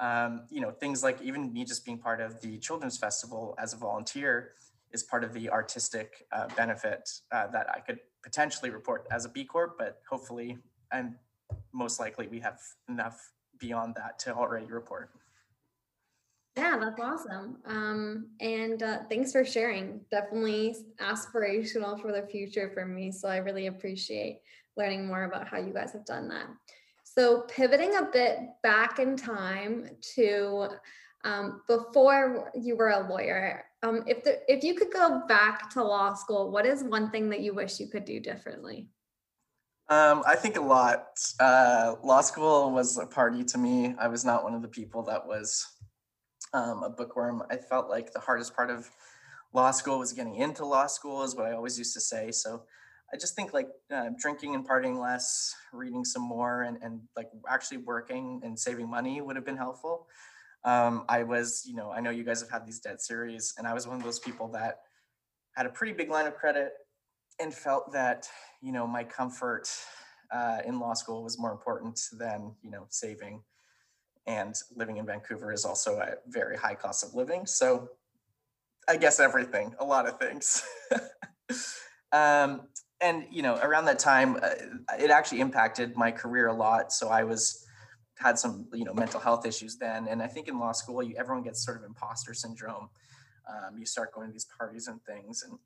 um, 0.04 0.46
you 0.50 0.62
know, 0.62 0.70
things 0.70 1.02
like 1.02 1.20
even 1.20 1.52
me 1.52 1.66
just 1.66 1.84
being 1.84 1.98
part 1.98 2.22
of 2.22 2.40
the 2.40 2.56
Children's 2.58 2.96
Festival 2.96 3.54
as 3.58 3.74
a 3.74 3.76
volunteer 3.76 4.52
is 4.90 5.02
part 5.02 5.22
of 5.22 5.34
the 5.34 5.50
artistic 5.50 6.26
uh, 6.32 6.48
benefit 6.56 7.10
uh, 7.30 7.46
that 7.48 7.68
I 7.68 7.80
could 7.80 8.00
potentially 8.22 8.70
report 8.70 9.06
as 9.10 9.26
a 9.26 9.28
B 9.28 9.44
Corp, 9.44 9.76
but 9.78 10.00
hopefully 10.08 10.58
and 10.92 11.14
most 11.72 12.00
likely 12.00 12.26
we 12.26 12.40
have 12.40 12.58
enough 12.88 13.32
beyond 13.58 13.94
that 13.96 14.18
to 14.20 14.34
already 14.34 14.66
report. 14.66 15.10
Yeah, 16.56 16.78
that's 16.78 17.00
awesome. 17.00 17.58
Um, 17.64 18.28
and 18.40 18.82
uh, 18.82 18.98
thanks 19.08 19.32
for 19.32 19.44
sharing. 19.44 20.00
Definitely 20.10 20.76
aspirational 21.00 22.00
for 22.00 22.12
the 22.12 22.26
future 22.26 22.70
for 22.74 22.84
me. 22.84 23.12
So 23.12 23.28
I 23.28 23.36
really 23.36 23.68
appreciate 23.68 24.40
learning 24.76 25.06
more 25.06 25.24
about 25.24 25.46
how 25.46 25.58
you 25.58 25.72
guys 25.72 25.92
have 25.92 26.04
done 26.04 26.28
that. 26.28 26.46
So 27.04 27.42
pivoting 27.42 27.96
a 27.96 28.08
bit 28.12 28.38
back 28.62 28.98
in 28.98 29.16
time 29.16 29.90
to 30.14 30.68
um, 31.24 31.62
before 31.66 32.50
you 32.54 32.76
were 32.76 32.90
a 32.90 33.08
lawyer, 33.08 33.64
um, 33.82 34.04
if 34.06 34.24
the, 34.24 34.40
if 34.52 34.64
you 34.64 34.74
could 34.74 34.92
go 34.92 35.22
back 35.28 35.70
to 35.70 35.82
law 35.82 36.14
school, 36.14 36.50
what 36.50 36.66
is 36.66 36.82
one 36.82 37.10
thing 37.10 37.28
that 37.30 37.40
you 37.40 37.54
wish 37.54 37.80
you 37.80 37.88
could 37.88 38.04
do 38.04 38.20
differently? 38.20 38.88
Um, 39.88 40.22
I 40.26 40.36
think 40.36 40.56
a 40.56 40.60
lot. 40.60 41.08
Uh, 41.40 41.96
law 42.02 42.20
school 42.20 42.70
was 42.70 42.96
a 42.96 43.06
party 43.06 43.42
to 43.44 43.58
me. 43.58 43.94
I 43.98 44.08
was 44.08 44.24
not 44.24 44.44
one 44.44 44.54
of 44.54 44.62
the 44.62 44.68
people 44.68 45.02
that 45.04 45.26
was 45.26 45.66
um, 46.52 46.82
a 46.82 46.90
bookworm. 46.90 47.42
I 47.50 47.56
felt 47.56 47.88
like 47.88 48.12
the 48.12 48.20
hardest 48.20 48.54
part 48.54 48.70
of 48.70 48.90
law 49.52 49.70
school 49.70 49.98
was 49.98 50.12
getting 50.12 50.36
into 50.36 50.64
law 50.64 50.86
school, 50.86 51.22
is 51.22 51.34
what 51.34 51.46
I 51.46 51.52
always 51.52 51.78
used 51.78 51.94
to 51.94 52.00
say. 52.00 52.30
So 52.30 52.62
I 53.12 53.16
just 53.16 53.34
think 53.34 53.52
like 53.52 53.68
uh, 53.90 54.10
drinking 54.18 54.54
and 54.54 54.68
partying 54.68 55.00
less, 55.00 55.54
reading 55.72 56.04
some 56.04 56.22
more, 56.22 56.62
and, 56.62 56.78
and 56.82 57.00
like 57.16 57.28
actually 57.48 57.78
working 57.78 58.40
and 58.44 58.58
saving 58.58 58.88
money 58.88 59.20
would 59.20 59.36
have 59.36 59.44
been 59.44 59.56
helpful. 59.56 60.06
Um, 60.64 61.04
I 61.08 61.22
was, 61.22 61.64
you 61.66 61.74
know, 61.74 61.90
I 61.90 62.00
know 62.00 62.10
you 62.10 62.22
guys 62.22 62.40
have 62.40 62.50
had 62.50 62.66
these 62.66 62.80
debt 62.80 63.00
series, 63.00 63.54
and 63.58 63.66
I 63.66 63.74
was 63.74 63.86
one 63.86 63.96
of 63.96 64.04
those 64.04 64.18
people 64.18 64.48
that 64.48 64.80
had 65.56 65.66
a 65.66 65.70
pretty 65.70 65.92
big 65.92 66.10
line 66.10 66.26
of 66.26 66.36
credit 66.36 66.72
and 67.40 67.52
felt 67.52 67.92
that, 67.92 68.28
you 68.60 68.70
know, 68.70 68.86
my 68.86 69.02
comfort 69.02 69.68
uh, 70.30 70.58
in 70.64 70.78
law 70.78 70.94
school 70.94 71.24
was 71.24 71.38
more 71.38 71.50
important 71.50 71.98
than, 72.12 72.54
you 72.62 72.70
know, 72.70 72.86
saving 72.90 73.42
and 74.26 74.54
living 74.74 74.98
in 74.98 75.06
Vancouver 75.06 75.52
is 75.52 75.64
also 75.64 75.98
a 75.98 76.14
very 76.28 76.56
high 76.56 76.74
cost 76.74 77.04
of 77.04 77.14
living. 77.14 77.46
So 77.46 77.88
I 78.88 78.96
guess 78.96 79.20
everything, 79.20 79.74
a 79.78 79.84
lot 79.84 80.08
of 80.08 80.18
things. 80.18 80.62
um, 82.12 82.62
and 83.00 83.24
you 83.30 83.42
know, 83.42 83.56
around 83.56 83.86
that 83.86 83.98
time, 83.98 84.36
uh, 84.42 84.50
it 84.98 85.10
actually 85.10 85.40
impacted 85.40 85.96
my 85.96 86.10
career 86.10 86.48
a 86.48 86.52
lot. 86.52 86.92
So 86.92 87.08
I 87.08 87.24
was 87.24 87.64
had 88.18 88.38
some 88.38 88.66
you 88.74 88.84
know 88.84 88.92
mental 88.92 89.20
health 89.20 89.46
issues 89.46 89.76
then, 89.76 90.06
and 90.08 90.22
I 90.22 90.26
think 90.26 90.48
in 90.48 90.58
law 90.58 90.72
school, 90.72 91.02
you 91.02 91.14
everyone 91.18 91.42
gets 91.42 91.64
sort 91.64 91.78
of 91.78 91.84
imposter 91.84 92.34
syndrome. 92.34 92.90
Um, 93.48 93.78
you 93.78 93.86
start 93.86 94.14
going 94.14 94.28
to 94.28 94.32
these 94.32 94.46
parties 94.58 94.86
and 94.86 95.02
things, 95.04 95.44
and 95.48 95.58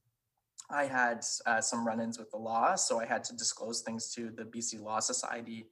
I 0.70 0.84
had 0.84 1.24
uh, 1.46 1.60
some 1.60 1.86
run-ins 1.86 2.18
with 2.18 2.30
the 2.30 2.36
law, 2.36 2.76
so 2.76 3.00
I 3.00 3.04
had 3.04 3.24
to 3.24 3.36
disclose 3.36 3.82
things 3.82 4.12
to 4.14 4.30
the 4.30 4.44
BC 4.44 4.80
Law 4.80 5.00
Society 5.00 5.66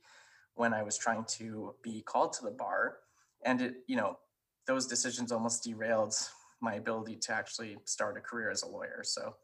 when 0.54 0.74
I 0.74 0.82
was 0.82 0.98
trying 0.98 1.24
to 1.24 1.74
be 1.82 2.02
called 2.02 2.32
to 2.34 2.44
the 2.44 2.50
bar. 2.50 2.98
And 3.44 3.60
it, 3.60 3.74
you 3.86 3.96
know, 3.96 4.18
those 4.66 4.86
decisions 4.86 5.32
almost 5.32 5.64
derailed 5.64 6.14
my 6.60 6.74
ability 6.74 7.16
to 7.16 7.32
actually 7.32 7.76
start 7.84 8.16
a 8.16 8.20
career 8.20 8.50
as 8.50 8.62
a 8.62 8.68
lawyer. 8.68 9.02
So 9.02 9.34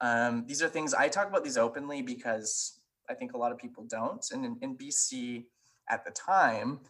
um, 0.00 0.44
these 0.46 0.62
are 0.62 0.68
things 0.68 0.94
I 0.94 1.08
talk 1.08 1.28
about 1.28 1.44
these 1.44 1.58
openly 1.58 2.02
because 2.02 2.80
I 3.08 3.14
think 3.14 3.32
a 3.32 3.38
lot 3.38 3.52
of 3.52 3.58
people 3.58 3.84
don't. 3.84 4.24
And 4.32 4.44
in, 4.44 4.56
in 4.62 4.76
BC 4.76 5.44
at 5.88 6.04
the 6.04 6.10
time, 6.12 6.80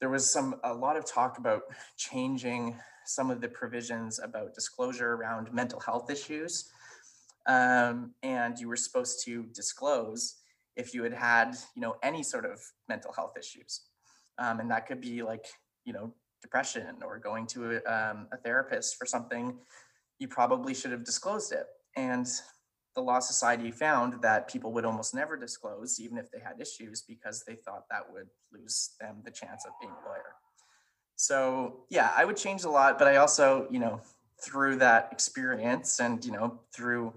there 0.00 0.10
was 0.10 0.28
some 0.28 0.56
a 0.64 0.74
lot 0.74 0.96
of 0.96 1.04
talk 1.04 1.38
about 1.38 1.62
changing 1.96 2.76
some 3.04 3.30
of 3.30 3.40
the 3.40 3.48
provisions 3.48 4.18
about 4.18 4.54
disclosure 4.54 5.12
around 5.14 5.52
mental 5.52 5.80
health 5.80 6.10
issues. 6.10 6.70
Um, 7.46 8.12
and 8.22 8.58
you 8.58 8.68
were 8.68 8.76
supposed 8.76 9.24
to 9.24 9.44
disclose 9.52 10.41
if 10.76 10.94
you 10.94 11.02
had 11.02 11.12
had, 11.12 11.56
you 11.74 11.82
know, 11.82 11.96
any 12.02 12.22
sort 12.22 12.44
of 12.44 12.60
mental 12.88 13.12
health 13.12 13.34
issues. 13.38 13.82
Um, 14.38 14.60
and 14.60 14.70
that 14.70 14.86
could 14.86 15.00
be 15.00 15.22
like, 15.22 15.46
you 15.84 15.92
know, 15.92 16.14
depression 16.40 16.96
or 17.04 17.18
going 17.18 17.46
to 17.46 17.76
a, 17.76 17.76
um, 17.92 18.26
a 18.32 18.36
therapist 18.36 18.96
for 18.96 19.06
something, 19.06 19.58
you 20.18 20.28
probably 20.28 20.74
should 20.74 20.90
have 20.90 21.04
disclosed 21.04 21.52
it. 21.52 21.66
And 21.96 22.26
the 22.94 23.00
Law 23.00 23.20
Society 23.20 23.70
found 23.70 24.20
that 24.22 24.48
people 24.48 24.72
would 24.72 24.84
almost 24.84 25.14
never 25.14 25.36
disclose, 25.36 26.00
even 26.00 26.18
if 26.18 26.30
they 26.30 26.40
had 26.40 26.60
issues, 26.60 27.02
because 27.02 27.44
they 27.46 27.54
thought 27.54 27.84
that 27.90 28.02
would 28.12 28.28
lose 28.52 28.90
them 29.00 29.22
the 29.24 29.30
chance 29.30 29.64
of 29.64 29.72
being 29.80 29.92
a 29.92 30.08
lawyer. 30.08 30.34
So, 31.16 31.84
yeah, 31.88 32.10
I 32.16 32.24
would 32.24 32.36
change 32.36 32.64
a 32.64 32.70
lot, 32.70 32.98
but 32.98 33.08
I 33.08 33.16
also, 33.16 33.66
you 33.70 33.78
know, 33.78 34.00
through 34.42 34.76
that 34.76 35.08
experience 35.12 36.00
and, 36.00 36.24
you 36.24 36.32
know, 36.32 36.60
through 36.74 37.14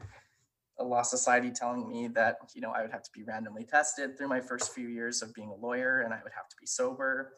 a 0.80 0.84
law 0.84 1.02
society 1.02 1.52
telling 1.52 1.88
me 1.88 2.08
that 2.10 2.38
you 2.54 2.62
know 2.62 2.72
I 2.72 2.82
would 2.82 2.92
have 2.92 3.04
to 3.04 3.12
be 3.14 3.24
randomly 3.24 3.64
tested 3.64 4.18
through 4.18 4.28
my 4.28 4.42
first 4.42 4.74
few 4.74 4.88
years 4.88 5.22
of 5.22 5.34
being 5.34 5.50
a 5.50 5.56
lawyer 5.56 6.02
and 6.02 6.14
I 6.14 6.20
would 6.24 6.34
have 6.34 6.50
to 6.50 6.56
be 6.60 6.66
sober 6.66 7.34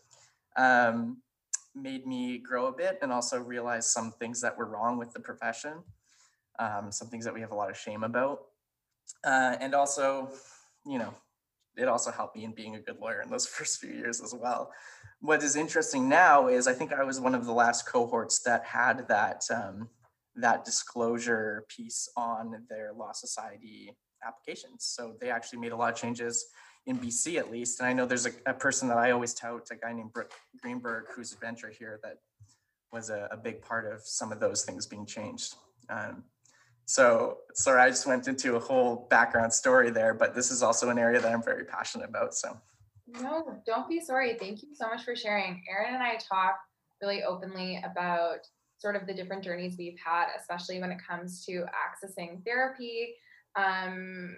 um, 0.56 1.18
made 1.76 2.08
me 2.08 2.40
grow 2.40 2.68
a 2.68 2.72
bit 2.72 2.98
and 3.02 3.12
also 3.12 3.40
realize 3.40 3.92
some 3.92 4.12
things 4.20 4.42
that 4.42 4.58
were 4.58 4.66
wrong 4.66 4.98
with 4.98 5.14
the 5.14 5.20
profession 5.20 5.84
um, 6.60 6.92
some 6.92 7.08
things 7.10 7.26
that 7.26 7.34
we 7.34 7.42
have 7.42 7.52
a 7.52 7.56
lot 7.56 7.70
of 7.70 7.78
shame 7.78 8.04
about. 8.04 8.40
Uh, 9.24 9.56
and 9.60 9.74
also 9.76 10.30
you 10.86 10.98
know 10.98 11.14
it 11.76 11.88
also 11.88 12.10
helped 12.10 12.36
me 12.36 12.44
in 12.44 12.54
being 12.54 12.76
a 12.76 12.80
good 12.80 12.98
lawyer 13.00 13.22
in 13.22 13.30
those 13.30 13.46
first 13.56 13.80
few 13.80 13.92
years 13.92 14.22
as 14.22 14.34
well. 14.34 14.72
What 15.22 15.44
is 15.44 15.56
interesting 15.56 16.10
now 16.10 16.48
is 16.48 16.68
i 16.68 16.74
think 16.74 16.94
i 16.94 17.04
was 17.04 17.20
one 17.20 17.34
of 17.34 17.46
the 17.46 17.52
last 17.52 17.88
cohorts 17.88 18.40
that 18.40 18.64
had 18.66 19.08
that 19.08 19.42
um, 19.54 19.90
that 20.38 20.66
disclosure 20.66 21.66
piece 21.68 22.10
on 22.16 22.64
their 22.70 22.94
Law 22.94 23.12
Society 23.12 23.92
applications. 24.26 24.86
So 24.86 25.16
they 25.20 25.30
actually 25.30 25.60
made 25.60 25.72
a 25.72 25.76
lot 25.76 25.92
of 25.94 26.00
changes 26.00 26.46
in 26.86 26.98
BC 26.98 27.38
at 27.38 27.52
least. 27.52 27.80
And 27.80 27.88
I 27.88 27.94
know 27.94 28.06
there's 28.06 28.26
a, 28.26 28.32
a 28.46 28.54
person 28.54 28.88
that 28.88 28.98
I 28.98 29.12
always 29.12 29.34
tout, 29.34 29.68
a 29.72 29.76
guy 29.76 29.92
named 29.94 30.14
Brook 30.14 30.32
Greenberg, 30.62 31.06
who's 31.14 31.34
a 31.34 31.38
bencher 31.38 31.70
here 31.70 32.00
that 32.04 32.18
was 32.92 33.10
a, 33.10 33.28
a, 33.32 33.38
big 33.38 33.62
part 33.62 33.92
of 33.92 34.02
some 34.02 34.32
of 34.32 34.40
those 34.40 34.64
things 34.64 34.86
being 34.86 35.06
changed. 35.06 35.56
Um, 35.90 36.24
so 36.86 37.40
sorry, 37.54 37.82
I 37.82 37.90
just 37.90 38.08
went 38.08 38.30
into 38.30 38.56
a 38.56 38.60
whole 38.60 39.08
background 39.10 39.52
story 39.52 39.90
there, 39.90 40.14
but 40.14 40.34
this 40.34 40.52
is 40.52 40.64
also 40.64 40.90
an 40.90 40.98
area 40.98 41.20
that 41.20 41.34
I'm 41.34 41.44
very 41.44 41.66
passionate 41.66 42.08
about. 42.08 42.34
So 42.34 42.58
no, 43.08 43.62
don't 43.66 43.90
be 43.90 44.00
sorry. 44.00 44.38
Thank 44.40 44.64
you 44.64 44.70
so 44.74 44.88
much 44.88 45.04
for 45.04 45.16
sharing. 45.16 45.64
Erin 45.70 45.96
and 45.96 46.04
I 46.04 46.16
talk 46.16 46.58
really 47.02 47.24
openly 47.24 47.82
about 47.84 48.40
sort 48.78 48.96
of 48.96 49.08
the 49.08 49.14
different 49.14 49.44
journeys 49.44 49.76
we've 49.78 49.98
had, 50.04 50.28
especially 50.40 50.80
when 50.80 50.92
it 50.92 51.00
comes 51.08 51.46
to 51.46 51.66
accessing 51.74 52.44
therapy. 52.46 53.16
Um, 53.56 54.38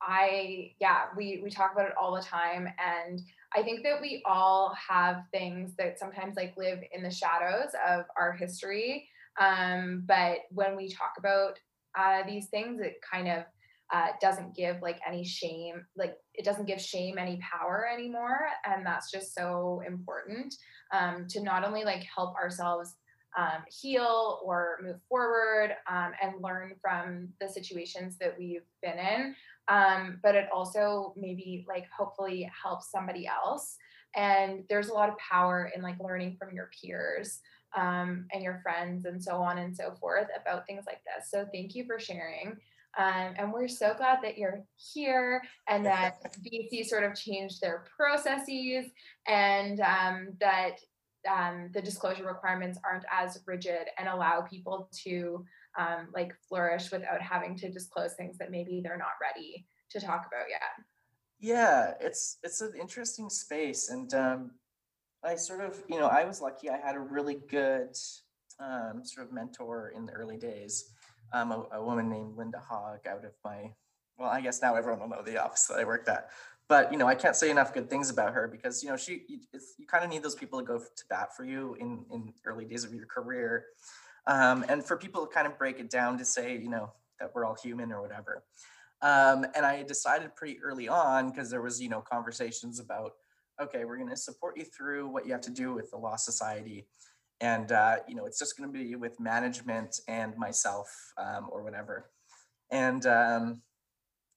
I 0.00 0.72
yeah, 0.80 1.04
we 1.16 1.40
we 1.42 1.50
talk 1.50 1.72
about 1.72 1.86
it 1.86 1.94
all 2.00 2.14
the 2.14 2.22
time, 2.22 2.68
and 2.78 3.20
I 3.54 3.62
think 3.62 3.82
that 3.84 4.00
we 4.00 4.22
all 4.26 4.74
have 4.88 5.24
things 5.32 5.74
that 5.78 5.98
sometimes 5.98 6.36
like 6.36 6.54
live 6.56 6.80
in 6.92 7.02
the 7.02 7.10
shadows 7.10 7.70
of 7.88 8.04
our 8.18 8.32
history. 8.32 9.08
Um, 9.40 10.04
but 10.06 10.38
when 10.50 10.76
we 10.76 10.88
talk 10.88 11.12
about 11.18 11.58
uh, 11.98 12.22
these 12.26 12.48
things, 12.48 12.80
it 12.80 12.96
kind 13.10 13.28
of 13.28 13.44
uh, 13.92 14.08
doesn't 14.20 14.56
give 14.56 14.80
like 14.82 14.98
any 15.06 15.24
shame, 15.24 15.84
like 15.96 16.16
it 16.34 16.44
doesn't 16.44 16.66
give 16.66 16.80
shame 16.80 17.18
any 17.18 17.38
power 17.40 17.86
anymore, 17.92 18.48
and 18.64 18.84
that's 18.84 19.10
just 19.10 19.34
so 19.34 19.82
important 19.86 20.54
um, 20.92 21.26
to 21.28 21.42
not 21.42 21.64
only 21.64 21.84
like 21.84 22.04
help 22.14 22.34
ourselves 22.34 22.94
um, 23.36 23.62
heal 23.68 24.40
or 24.44 24.78
move 24.82 25.00
forward 25.08 25.74
um, 25.88 26.12
and 26.22 26.42
learn 26.42 26.74
from 26.80 27.28
the 27.40 27.48
situations 27.48 28.16
that 28.18 28.36
we've 28.38 28.66
been 28.82 28.98
in. 28.98 29.34
Um, 29.68 30.18
but 30.22 30.34
it 30.34 30.48
also 30.54 31.14
maybe 31.16 31.64
like 31.68 31.86
hopefully 31.96 32.50
helps 32.62 32.90
somebody 32.90 33.26
else. 33.26 33.76
And 34.14 34.64
there's 34.68 34.88
a 34.88 34.94
lot 34.94 35.08
of 35.08 35.16
power 35.18 35.70
in 35.74 35.82
like 35.82 35.98
learning 36.00 36.36
from 36.38 36.54
your 36.54 36.70
peers 36.80 37.40
um, 37.74 38.26
and 38.32 38.42
your 38.42 38.60
friends 38.62 39.06
and 39.06 39.22
so 39.22 39.36
on 39.36 39.58
and 39.58 39.74
so 39.74 39.94
forth 39.98 40.26
about 40.38 40.66
things 40.66 40.84
like 40.86 41.00
this. 41.04 41.30
So 41.30 41.46
thank 41.52 41.74
you 41.74 41.84
for 41.86 41.98
sharing. 41.98 42.56
Um, 42.98 43.34
and 43.38 43.52
we're 43.52 43.68
so 43.68 43.94
glad 43.96 44.18
that 44.22 44.36
you're 44.36 44.62
here 44.76 45.42
and 45.66 45.84
that 45.86 46.18
BC 46.42 46.84
sort 46.84 47.04
of 47.04 47.14
changed 47.14 47.62
their 47.62 47.84
processes 47.96 48.90
and 49.26 49.80
um, 49.80 50.28
that 50.40 50.78
um, 51.30 51.70
the 51.72 51.82
disclosure 51.82 52.26
requirements 52.26 52.78
aren't 52.84 53.04
as 53.10 53.38
rigid 53.46 53.88
and 53.98 54.08
allow 54.08 54.42
people 54.42 54.88
to 55.04 55.44
um, 55.78 56.08
like 56.14 56.32
flourish 56.48 56.90
without 56.90 57.20
having 57.20 57.56
to 57.56 57.70
disclose 57.70 58.14
things 58.14 58.38
that 58.38 58.50
maybe 58.50 58.80
they're 58.82 58.98
not 58.98 59.16
ready 59.20 59.66
to 59.90 60.00
talk 60.00 60.26
about 60.26 60.46
yet. 60.48 60.60
Yeah, 61.38 61.94
it's 62.00 62.38
it's 62.42 62.60
an 62.60 62.72
interesting 62.80 63.28
space, 63.30 63.88
and 63.88 64.12
um, 64.14 64.50
I 65.24 65.34
sort 65.36 65.60
of 65.60 65.82
you 65.88 65.98
know 65.98 66.06
I 66.06 66.24
was 66.24 66.40
lucky. 66.40 66.70
I 66.70 66.78
had 66.78 66.94
a 66.94 67.00
really 67.00 67.38
good 67.48 67.96
um, 68.60 69.04
sort 69.04 69.26
of 69.26 69.32
mentor 69.32 69.92
in 69.96 70.06
the 70.06 70.12
early 70.12 70.36
days. 70.36 70.92
um, 71.32 71.52
a, 71.52 71.66
a 71.72 71.84
woman 71.84 72.08
named 72.08 72.36
Linda 72.36 72.58
Hogg 72.58 73.06
out 73.06 73.24
of 73.24 73.32
my, 73.44 73.72
well, 74.18 74.30
I 74.30 74.40
guess 74.40 74.60
now 74.62 74.74
everyone 74.74 75.00
will 75.00 75.08
know 75.08 75.22
the 75.22 75.42
office 75.42 75.66
that 75.66 75.78
I 75.78 75.84
worked 75.84 76.08
at. 76.08 76.28
But 76.68 76.92
you 76.92 76.98
know, 76.98 77.06
I 77.06 77.14
can't 77.14 77.36
say 77.36 77.50
enough 77.50 77.74
good 77.74 77.90
things 77.90 78.08
about 78.08 78.32
her 78.34 78.48
because 78.48 78.82
you 78.82 78.88
know 78.88 78.96
she, 78.96 79.24
you, 79.28 79.40
kind 79.86 80.04
of 80.04 80.10
need 80.10 80.22
those 80.22 80.34
people 80.34 80.58
to 80.58 80.64
go 80.64 80.78
to 80.78 81.04
bat 81.10 81.36
for 81.36 81.44
you 81.44 81.76
in 81.80 82.04
in 82.10 82.32
early 82.46 82.64
days 82.64 82.84
of 82.84 82.94
your 82.94 83.06
career, 83.06 83.66
um, 84.26 84.64
and 84.68 84.84
for 84.84 84.96
people 84.96 85.26
to 85.26 85.32
kind 85.32 85.46
of 85.46 85.58
break 85.58 85.80
it 85.80 85.90
down 85.90 86.16
to 86.18 86.24
say, 86.24 86.56
you 86.56 86.70
know, 86.70 86.92
that 87.20 87.34
we're 87.34 87.44
all 87.44 87.56
human 87.62 87.92
or 87.92 88.00
whatever. 88.00 88.44
Um, 89.02 89.44
and 89.56 89.66
I 89.66 89.82
decided 89.82 90.34
pretty 90.36 90.60
early 90.62 90.88
on 90.88 91.30
because 91.30 91.50
there 91.50 91.60
was, 91.60 91.82
you 91.82 91.88
know, 91.88 92.00
conversations 92.00 92.78
about, 92.78 93.12
okay, 93.60 93.84
we're 93.84 93.96
going 93.96 94.08
to 94.08 94.16
support 94.16 94.56
you 94.56 94.64
through 94.64 95.08
what 95.08 95.26
you 95.26 95.32
have 95.32 95.40
to 95.42 95.50
do 95.50 95.74
with 95.74 95.90
the 95.90 95.96
Law 95.96 96.16
Society. 96.16 96.86
And, 97.40 97.72
uh, 97.72 97.96
you 98.06 98.14
know, 98.14 98.26
it's 98.26 98.38
just 98.38 98.56
going 98.56 98.72
to 98.72 98.78
be 98.78 98.94
with 98.94 99.18
management 99.18 100.00
and 100.06 100.36
myself 100.36 100.88
um, 101.18 101.48
or 101.50 101.64
whatever. 101.64 102.10
And, 102.70 103.04
um, 103.06 103.62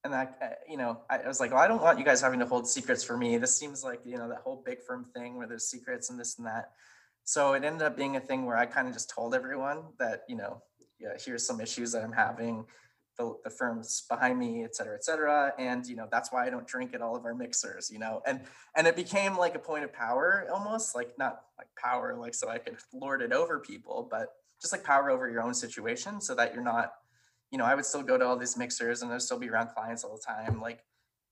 and 0.06 0.14
I, 0.16 0.28
you 0.70 0.78
know, 0.78 1.02
I 1.10 1.28
was 1.28 1.40
like, 1.40 1.52
well, 1.52 1.60
I 1.60 1.68
don't 1.68 1.82
want 1.82 1.98
you 1.98 2.06
guys 2.06 2.22
having 2.22 2.40
to 2.40 2.46
hold 2.46 2.68
secrets 2.68 3.04
for 3.04 3.18
me. 3.18 3.38
This 3.38 3.56
seems 3.56 3.84
like, 3.84 4.02
you 4.06 4.18
know, 4.18 4.30
that 4.30 4.38
whole 4.38 4.62
big 4.64 4.82
firm 4.82 5.04
thing 5.16 5.36
where 5.36 5.48
there's 5.48 5.66
secrets 5.66 6.12
and 6.12 6.20
this 6.20 6.38
and 6.38 6.46
that. 6.46 6.72
So 7.24 7.54
it 7.54 7.64
ended 7.64 7.82
up 7.82 7.98
being 7.98 8.16
a 8.16 8.20
thing 8.20 8.46
where 8.46 8.56
I 8.56 8.68
kind 8.68 8.88
of 8.88 8.94
just 8.94 9.10
told 9.10 9.34
everyone 9.34 9.80
that, 9.98 10.22
you 10.30 10.36
know, 10.36 10.62
yeah, 11.00 11.10
here's 11.26 11.46
some 11.46 11.60
issues 11.60 11.92
that 11.94 12.04
I'm 12.04 12.12
having 12.12 12.66
the, 13.18 13.36
the 13.44 13.50
firms 13.50 14.04
behind 14.08 14.38
me, 14.38 14.64
et 14.64 14.76
cetera, 14.76 14.94
et 14.94 15.04
cetera. 15.04 15.54
And, 15.58 15.86
you 15.88 15.96
know, 15.96 16.08
that's 16.12 16.32
why 16.32 16.46
I 16.46 16.52
don't 16.52 16.68
drink 16.68 16.94
at 16.94 17.02
all 17.02 17.16
of 17.16 17.26
our 17.26 17.34
mixers, 17.34 17.90
you 17.92 17.98
know, 17.98 18.22
and, 18.28 18.42
and 18.78 18.86
it 18.86 18.96
became 18.96 19.36
like 19.36 19.56
a 19.56 19.60
point 19.60 19.84
of 19.84 19.92
power 19.92 20.48
almost 20.54 20.96
like 20.96 21.18
not 21.18 21.42
like 21.58 21.68
power, 21.84 22.16
like, 22.16 22.36
so 22.36 22.48
I 22.48 22.60
could 22.60 22.78
lord 22.94 23.24
it 23.24 23.34
over 23.34 23.60
people, 23.60 24.08
but 24.10 24.34
just 24.62 24.72
like 24.72 24.84
power 24.84 25.10
over 25.10 25.28
your 25.30 25.42
own 25.42 25.54
situation 25.54 26.22
so 26.22 26.36
that 26.36 26.54
you're 26.54 26.64
not, 26.64 26.94
you 27.52 27.58
know, 27.58 27.66
I 27.66 27.76
would 27.76 27.86
still 27.86 28.04
go 28.04 28.18
to 28.18 28.26
all 28.26 28.38
these 28.38 28.58
mixers 28.58 29.02
and 29.02 29.12
I'd 29.12 29.22
still 29.22 29.40
be 29.40 29.50
around 29.50 29.70
clients 29.70 30.04
all 30.04 30.16
the 30.16 30.22
time, 30.22 30.60
like 30.60 30.84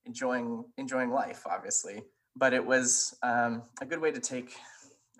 enjoying, 0.05 0.63
enjoying 0.77 1.11
life, 1.11 1.43
obviously. 1.45 2.03
But 2.35 2.53
it 2.53 2.65
was 2.65 3.15
um, 3.23 3.63
a 3.81 3.85
good 3.85 3.99
way 3.99 4.11
to 4.11 4.19
take 4.19 4.53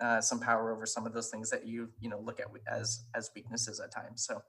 uh, 0.00 0.20
some 0.20 0.40
power 0.40 0.72
over 0.72 0.86
some 0.86 1.06
of 1.06 1.12
those 1.12 1.28
things 1.28 1.50
that 1.50 1.66
you, 1.66 1.88
you 2.00 2.08
know, 2.08 2.18
look 2.20 2.40
at 2.40 2.46
as, 2.66 3.04
as 3.14 3.30
weaknesses 3.34 3.80
at 3.80 3.92
times. 3.92 4.24
So 4.24 4.42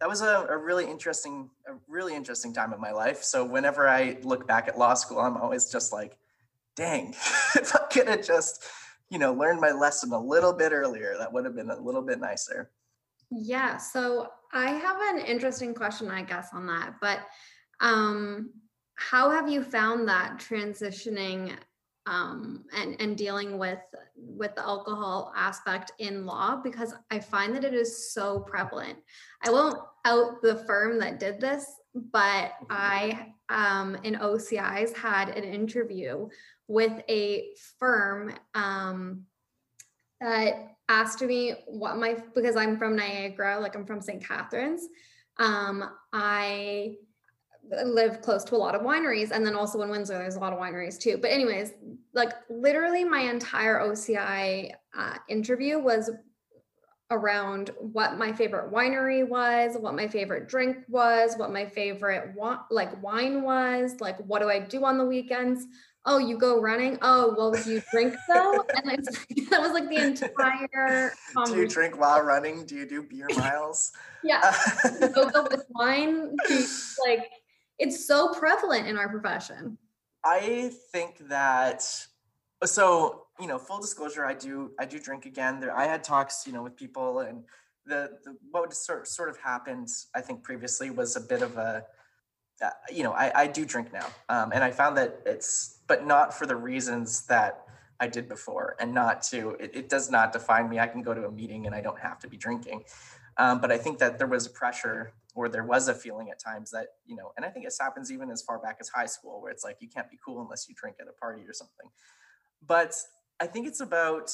that 0.00 0.08
was 0.08 0.22
a, 0.22 0.46
a, 0.48 0.56
really 0.56 0.88
interesting, 0.88 1.50
a 1.66 1.72
really 1.88 2.14
interesting 2.14 2.54
time 2.54 2.72
of 2.72 2.80
my 2.80 2.92
life. 2.92 3.22
So 3.22 3.44
whenever 3.44 3.88
I 3.88 4.18
look 4.22 4.46
back 4.46 4.68
at 4.68 4.78
law 4.78 4.94
school, 4.94 5.18
I'm 5.18 5.36
always 5.36 5.70
just 5.70 5.92
like, 5.92 6.16
dang, 6.76 7.08
if 7.56 7.74
I 7.74 7.80
could 7.90 8.08
have 8.08 8.24
just, 8.24 8.64
you 9.10 9.18
know, 9.18 9.32
learned 9.32 9.60
my 9.60 9.72
lesson 9.72 10.12
a 10.12 10.20
little 10.20 10.52
bit 10.52 10.72
earlier, 10.72 11.16
that 11.18 11.32
would 11.32 11.44
have 11.44 11.56
been 11.56 11.70
a 11.70 11.80
little 11.80 12.02
bit 12.02 12.20
nicer. 12.20 12.70
Yeah. 13.30 13.76
So 13.76 14.28
I 14.52 14.70
have 14.70 14.96
an 15.14 15.24
interesting 15.24 15.74
question, 15.74 16.10
I 16.10 16.22
guess, 16.22 16.48
on 16.52 16.66
that. 16.66 16.94
But 17.00 17.20
um, 17.80 18.50
how 18.94 19.30
have 19.30 19.48
you 19.48 19.62
found 19.62 20.08
that 20.08 20.38
transitioning 20.38 21.56
um, 22.08 22.64
and 22.74 22.96
and 23.00 23.16
dealing 23.16 23.58
with 23.58 23.80
with 24.16 24.54
the 24.54 24.62
alcohol 24.62 25.32
aspect 25.36 25.92
in 25.98 26.24
law 26.24 26.56
because 26.56 26.94
I 27.10 27.18
find 27.18 27.54
that 27.54 27.64
it 27.64 27.74
is 27.74 28.12
so 28.12 28.40
prevalent. 28.40 28.98
I 29.42 29.50
won't 29.50 29.78
out 30.04 30.40
the 30.42 30.56
firm 30.56 30.98
that 31.00 31.20
did 31.20 31.40
this, 31.40 31.66
but 31.94 32.52
I 32.70 33.34
um, 33.50 33.96
in 34.04 34.14
OCI's 34.14 34.96
had 34.96 35.30
an 35.30 35.44
interview 35.44 36.28
with 36.66 36.92
a 37.08 37.50
firm 37.78 38.34
um, 38.54 39.24
that 40.20 40.74
asked 40.88 41.22
me 41.22 41.54
what 41.66 41.96
my 41.96 42.16
because 42.34 42.56
I'm 42.56 42.78
from 42.78 42.96
Niagara, 42.96 43.60
like 43.60 43.74
I'm 43.74 43.86
from 43.86 44.00
St. 44.00 44.24
Catharines. 44.24 44.88
Um, 45.38 45.84
I 46.12 46.96
live 47.84 48.22
close 48.22 48.44
to 48.44 48.54
a 48.54 48.56
lot 48.56 48.74
of 48.74 48.82
wineries 48.82 49.30
and 49.30 49.44
then 49.44 49.54
also 49.54 49.82
in 49.82 49.90
windsor 49.90 50.16
there's 50.16 50.36
a 50.36 50.40
lot 50.40 50.52
of 50.52 50.58
wineries 50.58 50.98
too 50.98 51.18
but 51.18 51.30
anyways 51.30 51.72
like 52.14 52.32
literally 52.48 53.04
my 53.04 53.20
entire 53.20 53.80
oci 53.80 54.16
uh, 54.16 55.14
interview 55.28 55.78
was 55.78 56.10
around 57.10 57.70
what 57.80 58.18
my 58.18 58.32
favorite 58.32 58.72
winery 58.72 59.26
was 59.26 59.76
what 59.78 59.94
my 59.94 60.06
favorite 60.06 60.48
drink 60.48 60.78
was 60.88 61.36
what 61.36 61.52
my 61.52 61.66
favorite 61.66 62.34
wa- 62.34 62.60
like 62.70 63.02
wine 63.02 63.42
was 63.42 63.96
like 64.00 64.18
what 64.20 64.40
do 64.40 64.48
i 64.48 64.58
do 64.58 64.84
on 64.84 64.98
the 64.98 65.04
weekends 65.04 65.66
oh 66.06 66.18
you 66.18 66.38
go 66.38 66.60
running? 66.60 66.98
Oh 67.02 67.34
well 67.36 67.52
do 67.52 67.70
you 67.70 67.82
drink 67.90 68.14
though? 68.28 68.64
And 68.74 68.90
that 69.50 69.60
was 69.60 69.72
like 69.72 69.88
the 69.88 70.02
entire 70.02 71.12
do 71.46 71.56
you 71.56 71.68
drink 71.68 71.98
while 71.98 72.22
running? 72.22 72.64
Do 72.64 72.74
you 72.74 72.86
do 72.86 73.02
beer 73.02 73.28
miles? 73.36 73.92
Yeah. 74.24 74.54
Go 75.14 75.46
with 75.50 75.64
wine 75.70 76.36
like 77.06 77.28
it's 77.78 78.06
so 78.06 78.32
prevalent 78.34 78.88
in 78.88 78.96
our 78.96 79.08
profession. 79.08 79.78
I 80.24 80.72
think 80.92 81.28
that 81.28 81.84
so 82.64 83.26
you 83.38 83.46
know 83.46 83.56
full 83.56 83.80
disclosure 83.80 84.26
i 84.26 84.34
do 84.34 84.72
i 84.80 84.84
do 84.84 84.98
drink 84.98 85.26
again. 85.26 85.60
There 85.60 85.76
i 85.76 85.86
had 85.86 86.02
talks 86.02 86.44
you 86.46 86.52
know 86.52 86.62
with 86.62 86.76
people 86.76 87.20
and 87.20 87.44
the, 87.86 88.10
the 88.24 88.36
what 88.50 88.72
sort, 88.74 89.08
sort 89.08 89.28
of 89.28 89.38
happened 89.38 89.88
i 90.14 90.20
think 90.20 90.42
previously 90.42 90.90
was 90.90 91.16
a 91.16 91.20
bit 91.20 91.42
of 91.42 91.56
a 91.56 91.84
uh, 92.60 92.70
you 92.90 93.02
know 93.02 93.12
I, 93.12 93.42
I 93.42 93.46
do 93.46 93.64
drink 93.64 93.92
now 93.92 94.06
um, 94.28 94.52
and 94.52 94.62
i 94.62 94.70
found 94.70 94.96
that 94.98 95.20
it's 95.24 95.77
but 95.88 96.06
not 96.06 96.32
for 96.32 96.46
the 96.46 96.54
reasons 96.56 97.26
that 97.26 97.64
i 98.00 98.06
did 98.06 98.28
before 98.28 98.76
and 98.78 98.94
not 98.94 99.22
to 99.22 99.50
it, 99.58 99.70
it 99.74 99.88
does 99.88 100.10
not 100.10 100.32
define 100.32 100.68
me. 100.68 100.78
I 100.78 100.86
can 100.86 101.02
go 101.02 101.14
to 101.14 101.26
a 101.26 101.30
meeting 101.30 101.66
and 101.66 101.74
i 101.74 101.80
don't 101.80 101.98
have 101.98 102.18
to 102.20 102.28
be 102.28 102.36
drinking. 102.36 102.84
Um, 103.36 103.60
but 103.60 103.72
i 103.72 103.78
think 103.78 103.98
that 103.98 104.18
there 104.18 104.26
was 104.26 104.46
a 104.46 104.50
pressure 104.50 105.12
or 105.34 105.48
there 105.48 105.64
was 105.64 105.88
a 105.88 105.94
feeling 105.94 106.30
at 106.30 106.38
times 106.38 106.70
that 106.70 106.88
you 107.06 107.16
know 107.16 107.32
and 107.36 107.44
i 107.44 107.48
think 107.48 107.64
this 107.64 107.78
happens 107.80 108.12
even 108.12 108.30
as 108.30 108.42
far 108.42 108.58
back 108.58 108.76
as 108.80 108.88
high 108.88 109.06
school 109.06 109.40
where 109.40 109.50
it's 109.50 109.64
like 109.64 109.76
you 109.80 109.88
can't 109.88 110.10
be 110.10 110.18
cool 110.24 110.40
unless 110.40 110.68
you 110.68 110.74
drink 110.74 110.96
at 111.00 111.08
a 111.08 111.12
party 111.12 111.42
or 111.48 111.52
something. 111.52 111.90
But 112.66 112.94
i 113.40 113.46
think 113.46 113.66
it's 113.66 113.80
about 113.80 114.30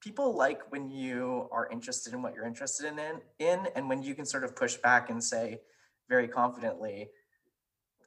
people 0.00 0.34
like 0.34 0.60
when 0.70 0.88
you 0.88 1.48
are 1.50 1.68
interested 1.70 2.12
in 2.14 2.22
what 2.22 2.34
you're 2.34 2.46
interested 2.46 2.86
in 2.86 3.20
in 3.38 3.66
and 3.74 3.88
when 3.88 4.02
you 4.02 4.14
can 4.14 4.24
sort 4.24 4.44
of 4.44 4.54
push 4.54 4.76
back 4.76 5.10
and 5.10 5.22
say 5.22 5.60
very 6.08 6.28
confidently 6.28 7.10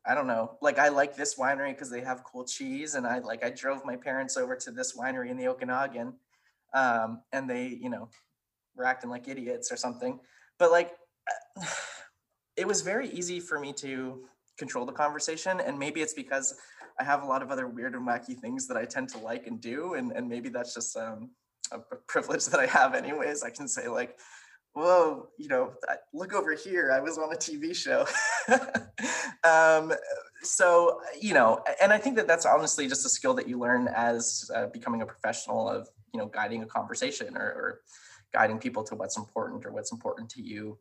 I 0.06 0.16
don't 0.16 0.28
know. 0.28 0.58
Like 0.62 0.80
I 0.80 0.90
like 0.90 1.16
this 1.16 1.36
winery 1.36 1.74
because 1.74 1.90
they 1.90 2.02
have 2.02 2.24
cool 2.24 2.44
cheese, 2.44 2.96
and 2.96 3.06
I 3.06 3.20
like 3.20 3.44
I 3.44 3.50
drove 3.52 3.86
my 3.86 3.96
parents 3.96 4.38
over 4.38 4.56
to 4.56 4.72
this 4.72 4.98
winery 4.98 5.30
in 5.30 5.38
the 5.38 5.48
Okanagan, 5.48 6.14
um, 6.74 7.22
and 7.32 7.50
they 7.50 7.68
you 7.68 7.90
know 7.90 8.10
were 8.76 8.86
acting 8.86 9.10
like 9.10 9.28
idiots 9.28 9.72
or 9.72 9.78
something. 9.78 10.20
But 10.58 10.72
like 10.72 10.96
it 12.58 12.68
was 12.68 12.82
very 12.82 13.10
easy 13.10 13.40
for 13.40 13.60
me 13.60 13.74
to 13.74 14.24
control 14.58 14.86
the 14.86 14.92
conversation. 14.92 15.60
And 15.60 15.78
maybe 15.78 16.02
it's 16.02 16.14
because 16.14 16.56
I 17.00 17.04
have 17.04 17.24
a 17.24 17.26
lot 17.26 17.42
of 17.42 17.50
other 17.52 17.68
weird 17.68 17.96
and 17.96 18.08
wacky 18.08 18.38
things 18.38 18.68
that 18.68 18.78
I 18.78 18.86
tend 18.86 19.10
to 19.10 19.18
like 19.18 19.48
and 19.48 19.60
do. 19.60 19.96
And, 19.96 20.12
and 20.12 20.30
maybe 20.30 20.50
that's 20.50 20.74
just 20.74 20.96
um, 20.98 21.32
a 21.72 21.80
privilege 22.08 22.46
that 22.48 22.60
I 22.60 22.68
have, 22.68 22.94
anyways. 22.94 23.44
I 23.44 23.50
can 23.50 23.68
say, 23.68 23.88
like, 23.88 24.20
whoa, 24.74 25.28
you 25.38 25.48
know, 25.48 25.74
look 26.14 26.34
over 26.34 26.54
here. 26.54 26.92
I 26.92 27.00
was 27.00 27.18
on 27.18 27.32
a 27.34 27.36
TV 27.36 27.76
show. 27.76 28.06
um, 29.44 29.94
so, 30.44 31.02
you 31.20 31.34
know, 31.34 31.64
and 31.82 31.92
I 31.92 31.98
think 31.98 32.16
that 32.16 32.28
that's 32.28 32.46
honestly 32.46 32.88
just 32.88 33.06
a 33.06 33.10
skill 33.10 33.34
that 33.36 33.48
you 33.48 33.60
learn 33.60 33.90
as 33.90 34.50
uh, 34.56 34.68
becoming 34.68 35.02
a 35.02 35.06
professional 35.06 35.70
of, 35.70 35.90
you 36.14 36.20
know, 36.20 36.28
guiding 36.28 36.64
a 36.64 36.66
conversation 36.66 37.38
or, 37.38 37.42
or 37.42 37.82
guiding 38.34 38.60
people 38.60 38.84
to 38.84 38.96
what's 38.96 39.18
important 39.18 39.66
or 39.66 39.72
what's 39.72 39.92
important 39.92 40.30
to 40.30 40.42
you. 40.42 40.78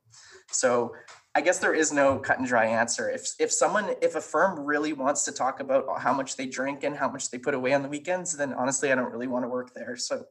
So 0.51 0.95
I 1.35 1.41
guess 1.41 1.59
there 1.59 1.75
is 1.75 1.93
no 1.93 2.19
cut 2.19 2.39
and 2.39 2.47
dry 2.47 2.67
answer. 2.67 3.11
If 3.11 3.35
if 3.39 3.53
someone 3.53 3.91
if 4.01 4.15
a 4.15 4.21
firm 4.21 4.61
really 4.61 4.93
wants 4.93 5.25
to 5.25 5.33
talk 5.33 5.61
about 5.61 6.01
how 6.01 6.13
much 6.13 6.37
they 6.37 6.47
drink 6.47 6.85
and 6.85 6.97
how 6.97 7.09
much 7.09 7.31
they 7.31 7.39
put 7.39 7.55
away 7.55 7.73
on 7.73 7.83
the 7.83 7.89
weekends, 7.89 8.37
then 8.37 8.53
honestly 8.53 8.93
I 8.93 8.95
don't 8.95 9.13
really 9.13 9.27
want 9.27 9.45
to 9.45 9.49
work 9.49 9.75
there. 9.75 9.97
So 9.97 10.25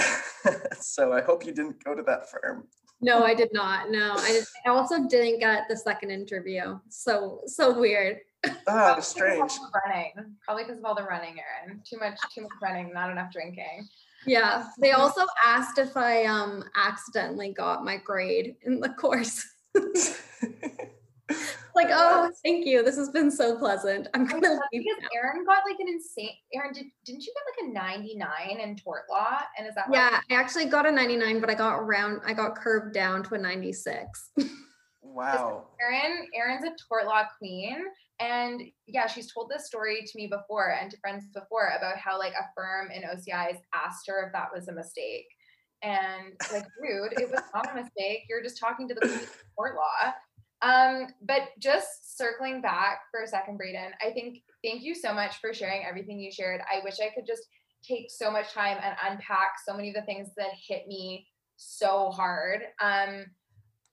so 0.80 1.12
I 1.12 1.20
hope 1.22 1.44
you 1.44 1.52
didn't 1.52 1.82
go 1.84 1.94
to 1.94 2.02
that 2.02 2.30
firm. 2.30 2.64
No, 3.02 3.24
I 3.24 3.34
did 3.34 3.48
not. 3.52 3.90
No, 3.90 4.14
I, 4.16 4.42
I 4.66 4.70
also 4.70 5.06
didn't 5.08 5.40
get 5.40 5.62
the 5.68 5.76
second 5.76 6.10
interview. 6.10 6.78
So 6.90 7.40
so 7.46 7.78
weird. 7.78 8.18
Oh, 8.66 9.00
strange. 9.00 9.52
Running, 9.86 10.12
probably 10.44 10.64
because 10.64 10.78
of 10.78 10.84
all 10.84 10.94
the 10.94 11.04
running, 11.04 11.36
Erin. 11.38 11.80
Too 11.88 11.98
much, 11.98 12.18
too 12.34 12.42
much 12.42 12.52
running, 12.62 12.92
not 12.92 13.10
enough 13.10 13.32
drinking. 13.32 13.88
Yeah. 14.26 14.66
They 14.78 14.92
also 14.92 15.26
asked 15.44 15.78
if 15.78 15.96
I 15.96 16.24
um 16.24 16.64
accidentally 16.76 17.52
got 17.52 17.84
my 17.84 17.96
grade 17.96 18.56
in 18.62 18.80
the 18.80 18.90
course. 18.90 19.46
like, 21.82 21.92
oh, 21.92 22.30
thank 22.44 22.66
you. 22.66 22.82
This 22.82 22.96
has 22.96 23.10
been 23.10 23.30
so 23.30 23.56
pleasant. 23.58 24.08
I'm 24.14 24.26
gonna 24.26 24.58
leave. 24.72 24.84
Because 24.84 25.10
Erin 25.14 25.44
got 25.44 25.62
like 25.68 25.78
an 25.78 25.88
insane. 25.88 26.30
Erin, 26.54 26.72
did, 26.72 26.86
didn't 27.04 27.22
you 27.22 27.32
get 27.34 27.66
like 27.66 27.70
a 27.70 28.02
99 28.02 28.60
in 28.60 28.76
tort 28.76 29.02
law? 29.10 29.38
And 29.58 29.66
is 29.66 29.74
that 29.74 29.86
yeah? 29.92 30.20
I 30.30 30.34
actually 30.34 30.66
got 30.66 30.86
a 30.86 30.92
99, 30.92 31.40
but 31.40 31.50
I 31.50 31.54
got 31.54 31.78
around. 31.78 32.20
I 32.24 32.32
got 32.32 32.54
curved 32.54 32.94
down 32.94 33.22
to 33.24 33.34
a 33.34 33.38
96. 33.38 34.32
Wow. 35.02 35.66
Erin, 35.80 36.28
Erin's 36.36 36.64
a 36.64 36.72
tort 36.88 37.06
law 37.06 37.24
queen. 37.38 37.84
And 38.20 38.62
yeah, 38.86 39.06
she's 39.06 39.32
told 39.32 39.50
this 39.50 39.66
story 39.66 40.02
to 40.06 40.12
me 40.14 40.26
before 40.26 40.76
and 40.78 40.90
to 40.90 40.98
friends 40.98 41.24
before 41.32 41.72
about 41.76 41.96
how 41.96 42.18
like 42.18 42.34
a 42.34 42.44
firm 42.54 42.90
in 42.90 43.02
OCI's 43.02 43.58
asked 43.74 44.06
her 44.08 44.26
if 44.26 44.32
that 44.34 44.48
was 44.54 44.68
a 44.68 44.72
mistake. 44.72 45.26
And 45.82 46.34
like, 46.52 46.66
rude, 46.78 47.18
it 47.18 47.30
was 47.30 47.40
not 47.54 47.72
a 47.72 47.82
mistake. 47.82 48.24
You're 48.28 48.42
just 48.42 48.60
talking 48.60 48.86
to 48.88 48.94
the 48.94 49.00
police 49.00 49.30
court 49.56 49.74
law. 49.74 50.12
Um, 50.62 51.08
but 51.22 51.48
just 51.58 52.18
circling 52.18 52.60
back 52.60 53.00
for 53.10 53.22
a 53.22 53.26
second, 53.26 53.56
Braden, 53.56 53.92
I 54.06 54.10
think 54.12 54.42
thank 54.62 54.82
you 54.82 54.94
so 54.94 55.14
much 55.14 55.40
for 55.40 55.54
sharing 55.54 55.84
everything 55.84 56.20
you 56.20 56.30
shared. 56.30 56.60
I 56.60 56.84
wish 56.84 56.96
I 57.00 57.10
could 57.14 57.26
just 57.26 57.42
take 57.82 58.10
so 58.10 58.30
much 58.30 58.52
time 58.52 58.78
and 58.82 58.94
unpack 59.08 59.52
so 59.66 59.74
many 59.74 59.88
of 59.88 59.94
the 59.94 60.02
things 60.02 60.28
that 60.36 60.50
hit 60.68 60.86
me 60.86 61.26
so 61.56 62.10
hard. 62.10 62.60
Um, 62.80 63.24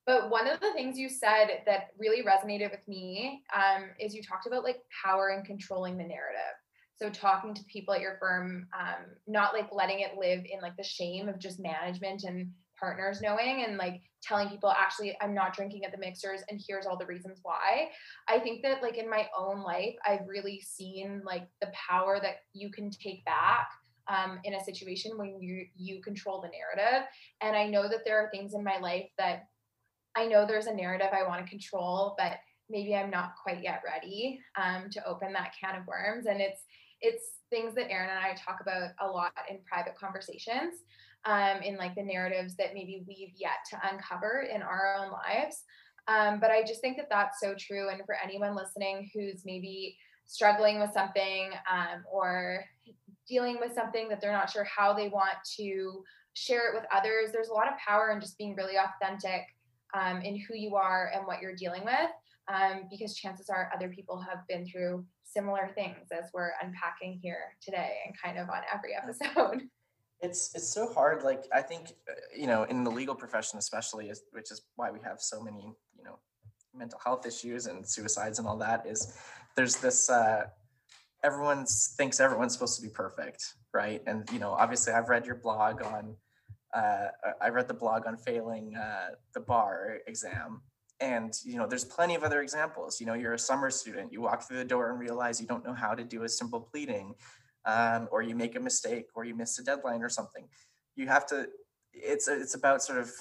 but 0.06 0.30
one 0.30 0.48
of 0.48 0.60
the 0.60 0.72
things 0.72 0.98
you 0.98 1.10
said 1.10 1.62
that 1.66 1.90
really 1.98 2.24
resonated 2.24 2.72
with 2.72 2.86
me 2.88 3.44
um, 3.54 3.86
is 4.00 4.16
you 4.16 4.24
talked 4.24 4.48
about 4.48 4.64
like 4.64 4.80
power 5.04 5.30
and 5.30 5.46
controlling 5.46 5.98
the 5.98 6.04
narrative. 6.04 6.56
So 6.96 7.10
talking 7.10 7.54
to 7.54 7.64
people 7.66 7.94
at 7.94 8.02
your 8.02 8.18
firm, 8.20 8.68
um, 8.78 9.06
not 9.28 9.54
like 9.54 9.68
letting 9.72 10.00
it 10.00 10.18
live 10.18 10.40
in 10.40 10.62
like 10.62 10.78
the 10.78 10.84
shame 10.84 11.30
of 11.30 11.40
just 11.40 11.60
management 11.60 12.24
and 12.24 12.52
partners 12.80 13.22
knowing 13.22 13.66
and 13.66 13.78
like 13.78 14.02
telling 14.22 14.50
people 14.50 14.72
actually 14.72 15.16
I'm 15.22 15.34
not 15.34 15.56
drinking 15.56 15.86
at 15.86 15.92
the 15.92 15.98
mixers 15.98 16.42
and 16.50 16.62
here's 16.68 16.86
all 16.86 16.98
the 16.98 17.06
reasons 17.06 17.40
why. 17.44 17.90
I 18.28 18.40
think 18.40 18.64
that 18.64 18.82
like 18.82 18.98
in 18.98 19.10
my 19.10 19.28
own 19.38 19.62
life, 19.62 19.96
I've 20.06 20.28
really 20.28 20.62
seen 20.62 21.22
like 21.26 21.48
the 21.62 21.72
power 21.74 22.20
that 22.22 22.38
you 22.54 22.72
can 22.72 22.90
take 22.90 23.24
back 23.26 23.70
um, 24.08 24.40
in 24.44 24.54
a 24.54 24.64
situation 24.64 25.18
when 25.18 25.42
you 25.42 25.66
you 25.76 26.02
control 26.02 26.42
the 26.42 26.50
narrative. 26.50 27.08
And 27.42 27.56
I 27.56 27.68
know 27.68 27.84
that 27.90 28.06
there 28.06 28.18
are 28.18 28.30
things 28.32 28.54
in 28.54 28.64
my 28.64 28.78
life 28.78 29.10
that 29.18 29.44
I 30.16 30.26
know 30.26 30.46
there's 30.46 30.68
a 30.68 30.74
narrative 30.74 31.10
I 31.14 31.28
want 31.28 31.46
to 31.46 31.50
control, 31.50 32.16
but 32.18 32.38
maybe 32.70 32.96
I'm 32.96 33.12
not 33.12 33.34
quite 33.42 33.64
yet 33.64 33.82
ready 33.86 34.40
um, 34.62 34.90
to 34.92 35.06
open 35.06 35.34
that 35.34 35.54
can 35.60 35.80
of 35.80 35.88
worms. 35.88 36.26
And 36.26 36.42
it's 36.42 36.62
it's 37.02 37.24
things 37.50 37.76
that 37.76 37.92
Erin 37.92 38.10
and 38.10 38.20
I 38.20 38.34
talk 38.34 38.60
about 38.62 38.90
a 39.00 39.08
lot 39.08 39.32
in 39.50 39.60
private 39.70 39.96
conversations, 39.96 40.82
um, 41.28 41.62
in 41.62 41.76
like 41.76 41.94
the 41.94 42.04
narratives 42.04 42.56
that 42.56 42.74
maybe 42.74 43.04
we've 43.06 43.34
yet 43.36 43.60
to 43.70 43.80
uncover 43.92 44.48
in 44.54 44.62
our 44.62 44.96
own 44.98 45.12
lives. 45.12 45.64
Um, 46.08 46.40
but 46.40 46.52
I 46.52 46.64
just 46.64 46.80
think 46.80 46.96
that 46.98 47.10
that's 47.10 47.40
so 47.42 47.54
true. 47.54 47.90
And 47.90 48.02
for 48.06 48.16
anyone 48.24 48.56
listening 48.56 49.12
who's 49.14 49.44
maybe 49.46 49.98
struggling 50.26 50.80
with 50.80 50.92
something 50.94 51.52
um, 51.72 52.04
or 52.10 52.64
dealing 53.28 53.58
with 53.60 53.74
something 53.74 54.08
that 54.08 54.22
they're 54.22 54.32
not 54.32 54.50
sure 54.50 54.64
how 54.64 54.94
they 54.94 55.10
want 55.10 55.36
to 55.58 56.04
share 56.34 56.70
it 56.70 56.76
with 56.76 56.86
others, 56.96 57.32
there's 57.34 57.50
a 57.50 57.54
lot 57.54 57.68
of 57.68 57.78
power 57.78 58.12
in 58.12 58.22
just 58.22 58.38
being 58.38 58.56
really 58.56 58.76
authentic 58.78 59.42
um, 59.94 60.22
in 60.22 60.38
who 60.38 60.56
you 60.56 60.76
are 60.76 61.12
and 61.14 61.28
what 61.28 61.42
you're 61.42 61.56
dealing 61.56 61.84
with. 61.84 62.10
Um, 62.50 62.84
because 62.90 63.14
chances 63.14 63.50
are 63.50 63.70
other 63.76 63.90
people 63.90 64.18
have 64.22 64.48
been 64.48 64.66
through 64.66 65.06
similar 65.26 65.70
things 65.76 66.08
as 66.18 66.30
we're 66.34 66.52
unpacking 66.64 67.20
here 67.22 67.54
today 67.62 67.98
and 68.06 68.16
kind 68.24 68.38
of 68.38 68.48
on 68.50 68.62
every 68.74 68.96
episode. 68.96 69.64
It's 70.22 70.54
it's 70.56 70.74
so 70.74 70.92
hard. 70.92 71.24
Like 71.24 71.44
I 71.54 71.62
think 71.62 71.94
uh, 72.10 72.14
you 72.36 72.48
know 72.48 72.64
in 72.64 72.84
the 72.84 72.92
legal 72.92 73.16
profession 73.16 73.60
especially, 73.60 74.10
is, 74.10 74.24
which 74.32 74.52
is 74.52 74.62
why 74.76 74.92
we 74.92 75.00
have 75.04 75.22
so 75.22 75.42
many 75.42 75.74
you 75.98 76.04
know 76.04 76.20
mental 76.74 77.00
health 77.04 77.26
issues 77.26 77.68
and 77.68 77.88
suicides 77.88 78.40
and 78.40 78.48
all 78.48 78.58
that. 78.58 78.86
Is 78.88 79.18
there's 79.56 79.76
this 79.76 80.10
uh, 80.10 80.46
everyone 81.24 81.66
thinks 81.66 82.20
everyone's 82.20 82.54
supposed 82.54 82.76
to 82.78 82.82
be 82.82 82.90
perfect, 82.90 83.54
right? 83.74 84.02
And 84.08 84.28
you 84.32 84.40
know 84.40 84.52
obviously 84.52 84.94
I've 84.94 85.10
read 85.10 85.26
your 85.26 85.36
blog 85.36 85.84
on 85.84 86.16
uh, 86.74 87.08
I 87.42 87.50
read 87.50 87.68
the 87.68 87.74
blog 87.74 88.06
on 88.06 88.18
failing 88.18 88.76
uh, 88.76 89.16
the 89.34 89.40
bar 89.40 90.00
exam. 90.08 90.62
And 91.00 91.34
you 91.44 91.58
know, 91.58 91.68
there's 91.68 91.86
plenty 91.86 92.16
of 92.16 92.24
other 92.24 92.42
examples. 92.42 93.00
You 93.00 93.06
know, 93.06 93.14
you're 93.14 93.34
a 93.34 93.40
summer 93.40 93.70
student. 93.70 94.12
You 94.12 94.22
walk 94.22 94.48
through 94.48 94.58
the 94.58 94.66
door 94.66 94.90
and 94.92 95.00
realize 95.00 95.40
you 95.40 95.48
don't 95.48 95.64
know 95.64 95.74
how 95.74 95.94
to 95.94 96.04
do 96.04 96.24
a 96.24 96.30
simple 96.30 96.60
pleading, 96.60 97.14
um, 97.68 98.08
or 98.12 98.24
you 98.24 98.36
make 98.36 98.56
a 98.56 98.60
mistake, 98.60 99.06
or 99.14 99.26
you 99.26 99.36
miss 99.36 99.60
a 99.60 99.64
deadline 99.64 100.02
or 100.02 100.10
something. 100.10 100.48
You 100.96 101.08
have 101.08 101.28
to. 101.28 101.48
It's 101.94 102.28
it's 102.28 102.56
about 102.56 102.82
sort 102.82 102.98
of 102.98 103.12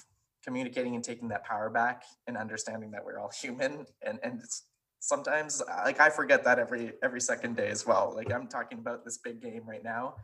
communicating 0.43 0.95
and 0.95 1.05
taking 1.05 1.29
that 1.29 1.45
power 1.45 1.69
back 1.69 2.05
and 2.27 2.37
understanding 2.37 2.93
that 2.93 3.05
we're 3.05 3.19
all 3.19 3.31
human. 3.43 3.85
And 4.03 4.19
and 4.23 4.41
it's 4.43 4.63
sometimes 5.01 5.63
like 5.85 6.01
I 6.01 6.09
forget 6.09 6.45
that 6.45 6.59
every 6.59 6.93
every 7.03 7.21
second 7.21 7.57
day 7.57 7.69
as 7.69 7.87
well. 7.87 8.13
Like 8.17 8.33
I'm 8.33 8.49
talking 8.49 8.79
about 8.79 9.05
this 9.05 9.19
big 9.19 9.43
game 9.43 9.65
right 9.67 9.85
now, 9.85 10.15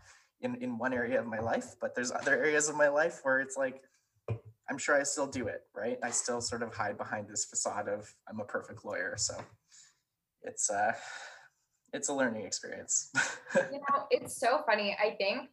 in 0.43 0.57
in 0.57 0.79
one 0.79 0.93
area 0.93 1.19
of 1.19 1.27
my 1.27 1.39
life 1.39 1.77
but 1.81 1.95
there's 1.95 2.13
other 2.13 2.35
areas 2.35 2.69
of 2.69 2.77
my 2.77 2.89
life 2.89 3.21
where 3.23 3.41
it's 3.41 3.57
like 3.57 3.83
i'm 4.69 4.79
sure 4.79 4.99
i 4.99 5.03
still 5.03 5.27
do 5.27 5.47
it 5.47 5.63
right 5.75 5.99
i 6.03 6.11
still 6.11 6.41
sort 6.41 6.63
of 6.63 6.75
hide 6.75 6.99
behind 6.99 7.29
this 7.29 7.45
facade 7.45 7.89
of 7.89 8.13
i'm 8.29 8.41
a 8.41 8.45
perfect 8.45 8.85
lawyer 8.85 9.15
so 9.17 9.35
it's 10.43 10.69
uh 10.71 10.93
it's 11.93 12.09
a 12.09 12.15
learning 12.15 12.45
experience 12.45 13.11
you 13.55 13.79
know 13.79 14.07
it's 14.11 14.39
so 14.39 14.63
funny 14.67 14.97
i 15.03 15.15
think 15.17 15.49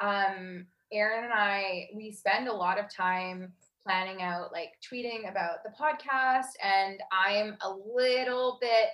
um 0.00 0.66
erin 0.92 1.24
and 1.24 1.32
i 1.32 1.86
we 1.94 2.10
spend 2.10 2.48
a 2.48 2.52
lot 2.52 2.78
of 2.78 2.92
time 2.94 3.52
planning 3.84 4.22
out 4.22 4.52
like 4.52 4.70
tweeting 4.82 5.30
about 5.30 5.58
the 5.64 5.70
podcast 5.78 6.52
and 6.62 7.00
i'm 7.12 7.56
a 7.62 7.70
little 7.70 8.58
bit 8.60 8.88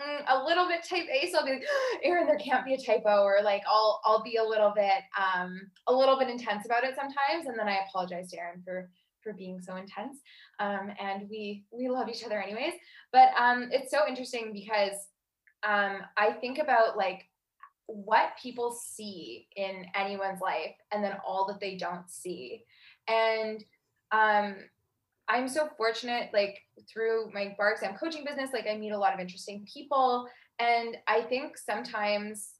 mm, 0.00 0.22
a 0.28 0.44
little 0.44 0.66
bit 0.66 0.82
type 0.88 1.06
A. 1.12 1.30
So 1.30 1.38
I'll 1.38 1.44
be 1.44 1.52
like, 1.52 1.64
Erin, 2.02 2.26
there 2.26 2.38
can't 2.38 2.64
be 2.64 2.74
a 2.74 2.78
typo, 2.78 3.22
or 3.22 3.40
like 3.42 3.62
I'll 3.68 4.00
I'll 4.04 4.22
be 4.22 4.36
a 4.36 4.44
little 4.44 4.72
bit 4.74 5.02
um 5.20 5.60
a 5.86 5.92
little 5.92 6.18
bit 6.18 6.28
intense 6.28 6.64
about 6.64 6.84
it 6.84 6.94
sometimes, 6.94 7.46
and 7.46 7.58
then 7.58 7.68
I 7.68 7.80
apologize 7.88 8.30
to 8.30 8.38
Erin 8.38 8.62
for 8.64 8.90
for 9.22 9.32
being 9.32 9.60
so 9.60 9.76
intense. 9.76 10.18
Um, 10.58 10.92
and 11.00 11.28
we 11.30 11.64
we 11.70 11.88
love 11.88 12.08
each 12.08 12.24
other 12.24 12.40
anyways. 12.40 12.74
But 13.12 13.30
um, 13.38 13.68
it's 13.70 13.90
so 13.90 14.00
interesting 14.08 14.52
because 14.52 14.94
um, 15.62 15.98
I 16.16 16.32
think 16.40 16.58
about 16.58 16.96
like 16.96 17.28
what 17.86 18.30
people 18.42 18.72
see 18.72 19.48
in 19.56 19.86
anyone's 19.94 20.40
life, 20.40 20.74
and 20.92 21.02
then 21.02 21.16
all 21.26 21.46
that 21.46 21.60
they 21.60 21.76
don't 21.76 22.08
see, 22.10 22.64
and 23.08 23.62
um, 24.12 24.56
I'm 25.28 25.48
so 25.48 25.68
fortunate, 25.76 26.30
like 26.32 26.62
through 26.88 27.30
my 27.32 27.54
bar 27.56 27.72
exam 27.72 27.94
coaching 27.94 28.24
business, 28.24 28.50
like 28.52 28.66
I 28.66 28.76
meet 28.76 28.90
a 28.90 28.98
lot 28.98 29.14
of 29.14 29.20
interesting 29.20 29.66
people. 29.72 30.28
And 30.58 30.96
I 31.08 31.22
think 31.22 31.56
sometimes 31.56 32.50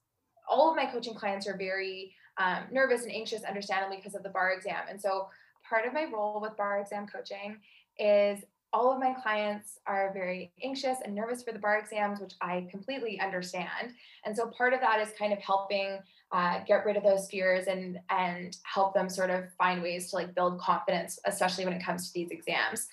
all 0.48 0.70
of 0.70 0.76
my 0.76 0.86
coaching 0.86 1.14
clients 1.14 1.46
are 1.46 1.56
very 1.56 2.14
um, 2.38 2.64
nervous 2.72 3.02
and 3.02 3.12
anxious, 3.12 3.44
understandably, 3.44 3.96
because 3.96 4.14
of 4.14 4.22
the 4.22 4.30
bar 4.30 4.52
exam. 4.52 4.84
And 4.88 5.00
so 5.00 5.28
part 5.68 5.86
of 5.86 5.92
my 5.92 6.06
role 6.12 6.40
with 6.40 6.56
bar 6.56 6.80
exam 6.80 7.06
coaching 7.06 7.58
is 7.98 8.42
all 8.72 8.92
of 8.92 8.98
my 8.98 9.14
clients 9.14 9.78
are 9.86 10.12
very 10.14 10.52
anxious 10.62 10.98
and 11.04 11.14
nervous 11.14 11.42
for 11.42 11.52
the 11.52 11.58
bar 11.58 11.78
exams, 11.78 12.20
which 12.20 12.32
I 12.40 12.66
completely 12.70 13.20
understand. 13.20 13.94
And 14.24 14.36
so 14.36 14.46
part 14.46 14.72
of 14.72 14.80
that 14.80 15.00
is 15.00 15.12
kind 15.18 15.32
of 15.32 15.38
helping 15.40 15.98
uh, 16.32 16.60
get 16.66 16.86
rid 16.86 16.96
of 16.96 17.02
those 17.02 17.28
fears 17.30 17.66
and 17.66 17.98
and 18.08 18.56
help 18.62 18.94
them 18.94 19.08
sort 19.08 19.30
of 19.30 19.44
find 19.58 19.82
ways 19.82 20.10
to 20.10 20.16
like 20.16 20.34
build 20.34 20.58
confidence, 20.58 21.18
especially 21.26 21.64
when 21.64 21.74
it 21.74 21.84
comes 21.84 22.08
to 22.08 22.14
these 22.14 22.30
exams. 22.30 22.88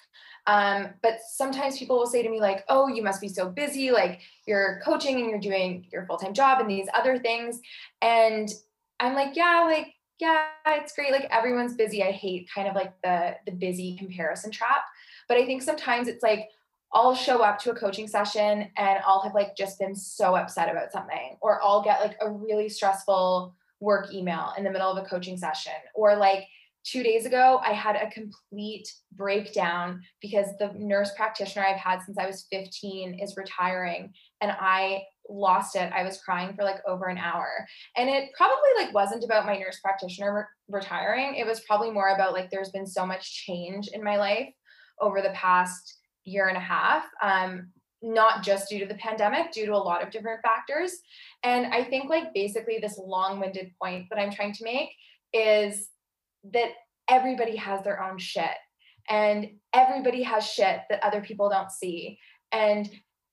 Um, 0.47 0.89
but 1.01 1.19
sometimes 1.25 1.77
people 1.77 1.97
will 1.97 2.07
say 2.07 2.21
to 2.23 2.29
me 2.29 2.41
like, 2.41 2.65
"Oh, 2.67 2.87
you 2.87 3.01
must 3.01 3.21
be 3.21 3.29
so 3.29 3.49
busy. 3.49 3.91
Like 3.91 4.19
you're 4.45 4.81
coaching 4.83 5.19
and 5.21 5.29
you're 5.29 5.39
doing 5.39 5.87
your 5.91 6.05
full 6.05 6.17
time 6.17 6.33
job 6.33 6.59
and 6.59 6.69
these 6.69 6.87
other 6.93 7.17
things." 7.17 7.61
And 8.01 8.49
I'm 8.99 9.13
like, 9.13 9.35
"Yeah, 9.35 9.63
like 9.65 9.93
yeah, 10.19 10.47
it's 10.67 10.93
great. 10.93 11.11
Like 11.13 11.27
everyone's 11.31 11.75
busy. 11.75 12.03
I 12.03 12.11
hate 12.11 12.49
kind 12.53 12.67
of 12.67 12.75
like 12.75 12.93
the 13.03 13.37
the 13.45 13.53
busy 13.53 13.95
comparison 13.97 14.51
trap." 14.51 14.83
But 15.29 15.37
I 15.37 15.45
think 15.45 15.61
sometimes 15.61 16.09
it's 16.09 16.23
like 16.23 16.49
I'll 16.91 17.15
show 17.15 17.43
up 17.43 17.59
to 17.59 17.71
a 17.71 17.75
coaching 17.75 18.07
session 18.07 18.67
and 18.75 18.99
I'll 19.05 19.21
have 19.21 19.35
like 19.35 19.55
just 19.55 19.79
been 19.79 19.95
so 19.95 20.35
upset 20.35 20.69
about 20.69 20.91
something, 20.91 21.37
or 21.41 21.63
I'll 21.63 21.83
get 21.83 22.01
like 22.01 22.17
a 22.19 22.29
really 22.29 22.67
stressful 22.67 23.55
work 23.79 24.13
email 24.13 24.53
in 24.57 24.63
the 24.63 24.71
middle 24.71 24.91
of 24.91 24.97
a 24.97 25.07
coaching 25.07 25.37
session, 25.37 25.73
or 25.93 26.17
like 26.17 26.45
two 26.83 27.03
days 27.03 27.25
ago, 27.25 27.59
I 27.63 27.73
had 27.73 27.95
a 27.95 28.09
complete 28.09 28.91
breakdown 29.11 30.01
because 30.21 30.47
the 30.57 30.71
nurse 30.75 31.11
practitioner 31.15 31.65
I've 31.65 31.77
had 31.77 32.01
since 32.01 32.17
I 32.17 32.25
was 32.25 32.47
15 32.51 33.19
is 33.19 33.37
retiring 33.37 34.13
and 34.41 34.51
I 34.51 35.03
lost 35.29 35.75
it. 35.75 35.91
I 35.93 36.03
was 36.03 36.21
crying 36.21 36.55
for 36.55 36.63
like 36.63 36.81
over 36.87 37.05
an 37.05 37.17
hour. 37.17 37.67
And 37.95 38.09
it 38.09 38.29
probably 38.35 38.69
like 38.77 38.93
wasn't 38.93 39.23
about 39.23 39.45
my 39.45 39.57
nurse 39.57 39.79
practitioner 39.79 40.33
re- 40.33 40.79
retiring. 40.79 41.35
It 41.35 41.45
was 41.45 41.59
probably 41.61 41.91
more 41.91 42.09
about 42.09 42.33
like 42.33 42.49
there's 42.49 42.71
been 42.71 42.87
so 42.87 43.05
much 43.05 43.45
change 43.45 43.89
in 43.89 44.03
my 44.03 44.17
life 44.17 44.49
over 45.01 45.21
the 45.21 45.31
past 45.31 45.97
year 46.25 46.47
and 46.47 46.57
a 46.57 46.61
half, 46.61 47.05
um, 47.21 47.69
not 48.01 48.43
just 48.43 48.69
due 48.69 48.79
to 48.79 48.85
the 48.85 48.95
pandemic, 48.95 49.51
due 49.51 49.65
to 49.65 49.73
a 49.73 49.77
lot 49.77 50.01
of 50.01 50.11
different 50.11 50.41
factors. 50.41 50.91
And 51.43 51.73
I 51.73 51.83
think, 51.83 52.09
like, 52.09 52.33
basically, 52.33 52.79
this 52.79 52.97
long 52.97 53.39
winded 53.39 53.71
point 53.81 54.05
that 54.09 54.19
I'm 54.19 54.31
trying 54.31 54.53
to 54.53 54.63
make 54.63 54.89
is 55.33 55.89
that 56.53 56.69
everybody 57.09 57.55
has 57.57 57.83
their 57.83 58.01
own 58.01 58.17
shit, 58.17 58.55
and 59.09 59.49
everybody 59.73 60.23
has 60.23 60.49
shit 60.49 60.81
that 60.89 61.03
other 61.03 61.21
people 61.21 61.49
don't 61.49 61.71
see. 61.71 62.19
And 62.51 62.89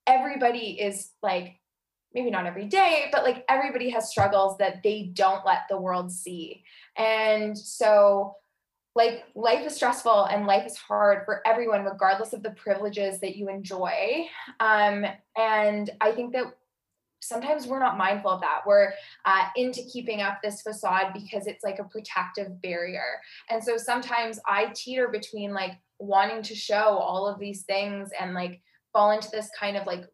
everybody 0.07 0.81
is 0.81 1.11
like, 1.23 1.61
maybe 2.15 2.31
not 2.31 2.47
every 2.47 2.67
day, 2.67 3.07
but 3.13 3.25
like 3.25 3.45
everybody 3.49 3.91
has 3.91 4.11
struggles 4.11 4.57
that 4.59 4.83
they 4.83 5.11
don't 5.13 5.45
let 5.45 5.63
the 5.69 5.77
world 5.77 6.11
see. 6.11 6.65
And 6.97 7.57
so 7.57 8.35
like 8.97 9.25
life 9.35 9.65
is 9.67 9.77
stressful 9.77 10.25
and 10.25 10.47
life 10.47 10.67
is 10.67 10.77
hard 10.77 11.25
for 11.27 11.43
everyone 11.47 11.85
regardless 11.85 12.33
of 12.33 12.43
the 12.43 12.51
privileges 12.51 13.21
that 13.21 13.37
you 13.37 13.49
enjoy. 13.49 14.27
Um, 14.59 15.05
and 15.37 15.91
i 16.01 16.11
think 16.11 16.33
that 16.33 16.47
sometimes 17.21 17.67
we're 17.67 17.81
not 17.81 17.99
mindful 17.99 18.31
of 18.31 18.41
that. 18.41 18.61
We're 18.67 18.93
uh, 19.25 19.47
into 19.57 19.83
keeping 19.83 20.21
up 20.21 20.39
this 20.43 20.63
facade 20.63 21.13
because 21.13 21.47
it's 21.47 21.65
like 21.65 21.79
a 21.79 21.85
protective 21.85 22.63
barrier. 22.63 23.21
And 23.51 23.63
so 23.63 23.77
sometimes 23.77 24.39
i 24.47 24.73
teeter 24.75 25.09
between 25.09 25.53
like 25.53 25.73
wanting 25.99 26.43
to 26.43 26.55
show 26.55 26.99
all 26.99 27.27
of 27.27 27.39
these 27.41 27.63
things 27.63 28.11
and 28.19 28.35
like 28.35 28.61
fall 28.93 29.11
into 29.11 29.29
this 29.31 29.51
kind 29.59 29.77
of 29.77 29.87
like, 29.87 30.05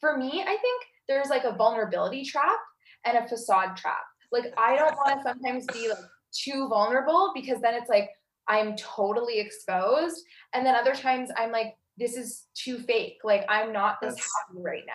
for 0.00 0.16
me, 0.16 0.42
I 0.42 0.56
think 0.56 0.84
there's 1.08 1.28
like 1.28 1.44
a 1.44 1.52
vulnerability 1.54 2.24
trap 2.24 2.58
and 3.04 3.18
a 3.18 3.28
facade 3.28 3.76
trap. 3.76 4.04
Like 4.30 4.52
I 4.56 4.76
don't 4.76 4.96
want 4.96 5.18
to 5.18 5.22
sometimes 5.22 5.66
be 5.66 5.88
like 5.88 5.98
too 6.32 6.68
vulnerable 6.68 7.32
because 7.34 7.60
then 7.60 7.74
it's 7.74 7.88
like 7.88 8.10
I'm 8.48 8.76
totally 8.76 9.38
exposed. 9.38 10.24
And 10.54 10.64
then 10.64 10.74
other 10.74 10.94
times 10.94 11.30
I'm 11.36 11.52
like, 11.52 11.76
this 11.96 12.16
is 12.16 12.46
too 12.54 12.78
fake. 12.78 13.18
Like 13.24 13.44
I'm 13.48 13.72
not 13.72 13.98
this 14.00 14.14
that's, 14.14 14.30
happy 14.48 14.62
right 14.62 14.84
now. 14.86 14.92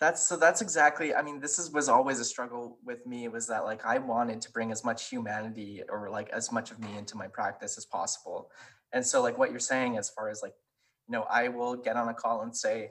That's 0.00 0.26
so 0.26 0.36
that's 0.36 0.62
exactly 0.62 1.14
I 1.14 1.22
mean, 1.22 1.40
this 1.40 1.58
is 1.58 1.72
was 1.72 1.88
always 1.88 2.20
a 2.20 2.24
struggle 2.24 2.78
with 2.84 3.06
me 3.06 3.28
was 3.28 3.46
that 3.48 3.64
like 3.64 3.84
I 3.84 3.98
wanted 3.98 4.40
to 4.42 4.52
bring 4.52 4.72
as 4.72 4.84
much 4.84 5.08
humanity 5.08 5.82
or 5.88 6.08
like 6.10 6.30
as 6.30 6.50
much 6.50 6.70
of 6.70 6.78
me 6.80 6.96
into 6.96 7.16
my 7.16 7.26
practice 7.26 7.76
as 7.76 7.84
possible. 7.84 8.50
And 8.92 9.04
so 9.04 9.22
like 9.22 9.36
what 9.36 9.50
you're 9.50 9.60
saying 9.60 9.98
as 9.98 10.08
far 10.10 10.30
as 10.30 10.40
like, 10.42 10.54
you 11.08 11.12
know, 11.12 11.26
I 11.30 11.48
will 11.48 11.76
get 11.76 11.96
on 11.96 12.08
a 12.08 12.14
call 12.14 12.42
and 12.42 12.56
say, 12.56 12.90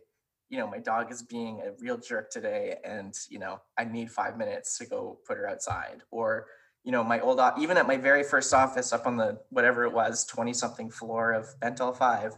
you 0.49 0.57
know, 0.57 0.67
my 0.67 0.79
dog 0.79 1.11
is 1.11 1.23
being 1.23 1.61
a 1.61 1.71
real 1.79 1.97
jerk 1.97 2.29
today 2.29 2.77
and, 2.85 3.13
you 3.29 3.39
know, 3.39 3.59
I 3.77 3.83
need 3.83 4.11
five 4.11 4.37
minutes 4.37 4.77
to 4.77 4.85
go 4.85 5.19
put 5.27 5.37
her 5.37 5.49
outside. 5.49 6.03
Or, 6.11 6.45
you 6.87 6.93
know, 6.93 7.03
my 7.03 7.19
old, 7.19 7.41
even 7.59 7.75
at 7.75 7.85
my 7.85 7.97
very 7.97 8.23
first 8.23 8.53
office 8.53 8.93
up 8.93 9.05
on 9.05 9.17
the, 9.17 9.37
whatever 9.49 9.83
it 9.83 9.91
was, 9.91 10.23
20 10.23 10.53
something 10.53 10.89
floor 10.89 11.33
of 11.33 11.45
Bentall 11.59 11.93
5, 11.93 12.37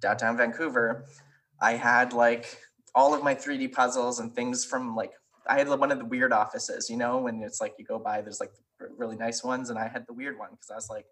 downtown 0.00 0.36
Vancouver, 0.36 1.06
I 1.60 1.72
had 1.72 2.12
like 2.12 2.56
all 2.94 3.14
of 3.14 3.24
my 3.24 3.34
3D 3.34 3.72
puzzles 3.72 4.20
and 4.20 4.32
things 4.32 4.64
from 4.64 4.94
like, 4.94 5.10
I 5.48 5.58
had 5.58 5.68
one 5.68 5.90
of 5.90 5.98
the 5.98 6.04
weird 6.04 6.32
offices, 6.32 6.88
you 6.88 6.96
know, 6.96 7.18
when 7.18 7.42
it's 7.42 7.60
like 7.60 7.74
you 7.80 7.84
go 7.84 7.98
by, 7.98 8.20
there's 8.20 8.38
like 8.38 8.52
really 8.96 9.16
nice 9.16 9.42
ones. 9.42 9.70
And 9.70 9.78
I 9.78 9.88
had 9.88 10.06
the 10.06 10.12
weird 10.12 10.38
one 10.38 10.50
because 10.52 10.70
I 10.70 10.76
was 10.76 10.88
like, 10.88 11.06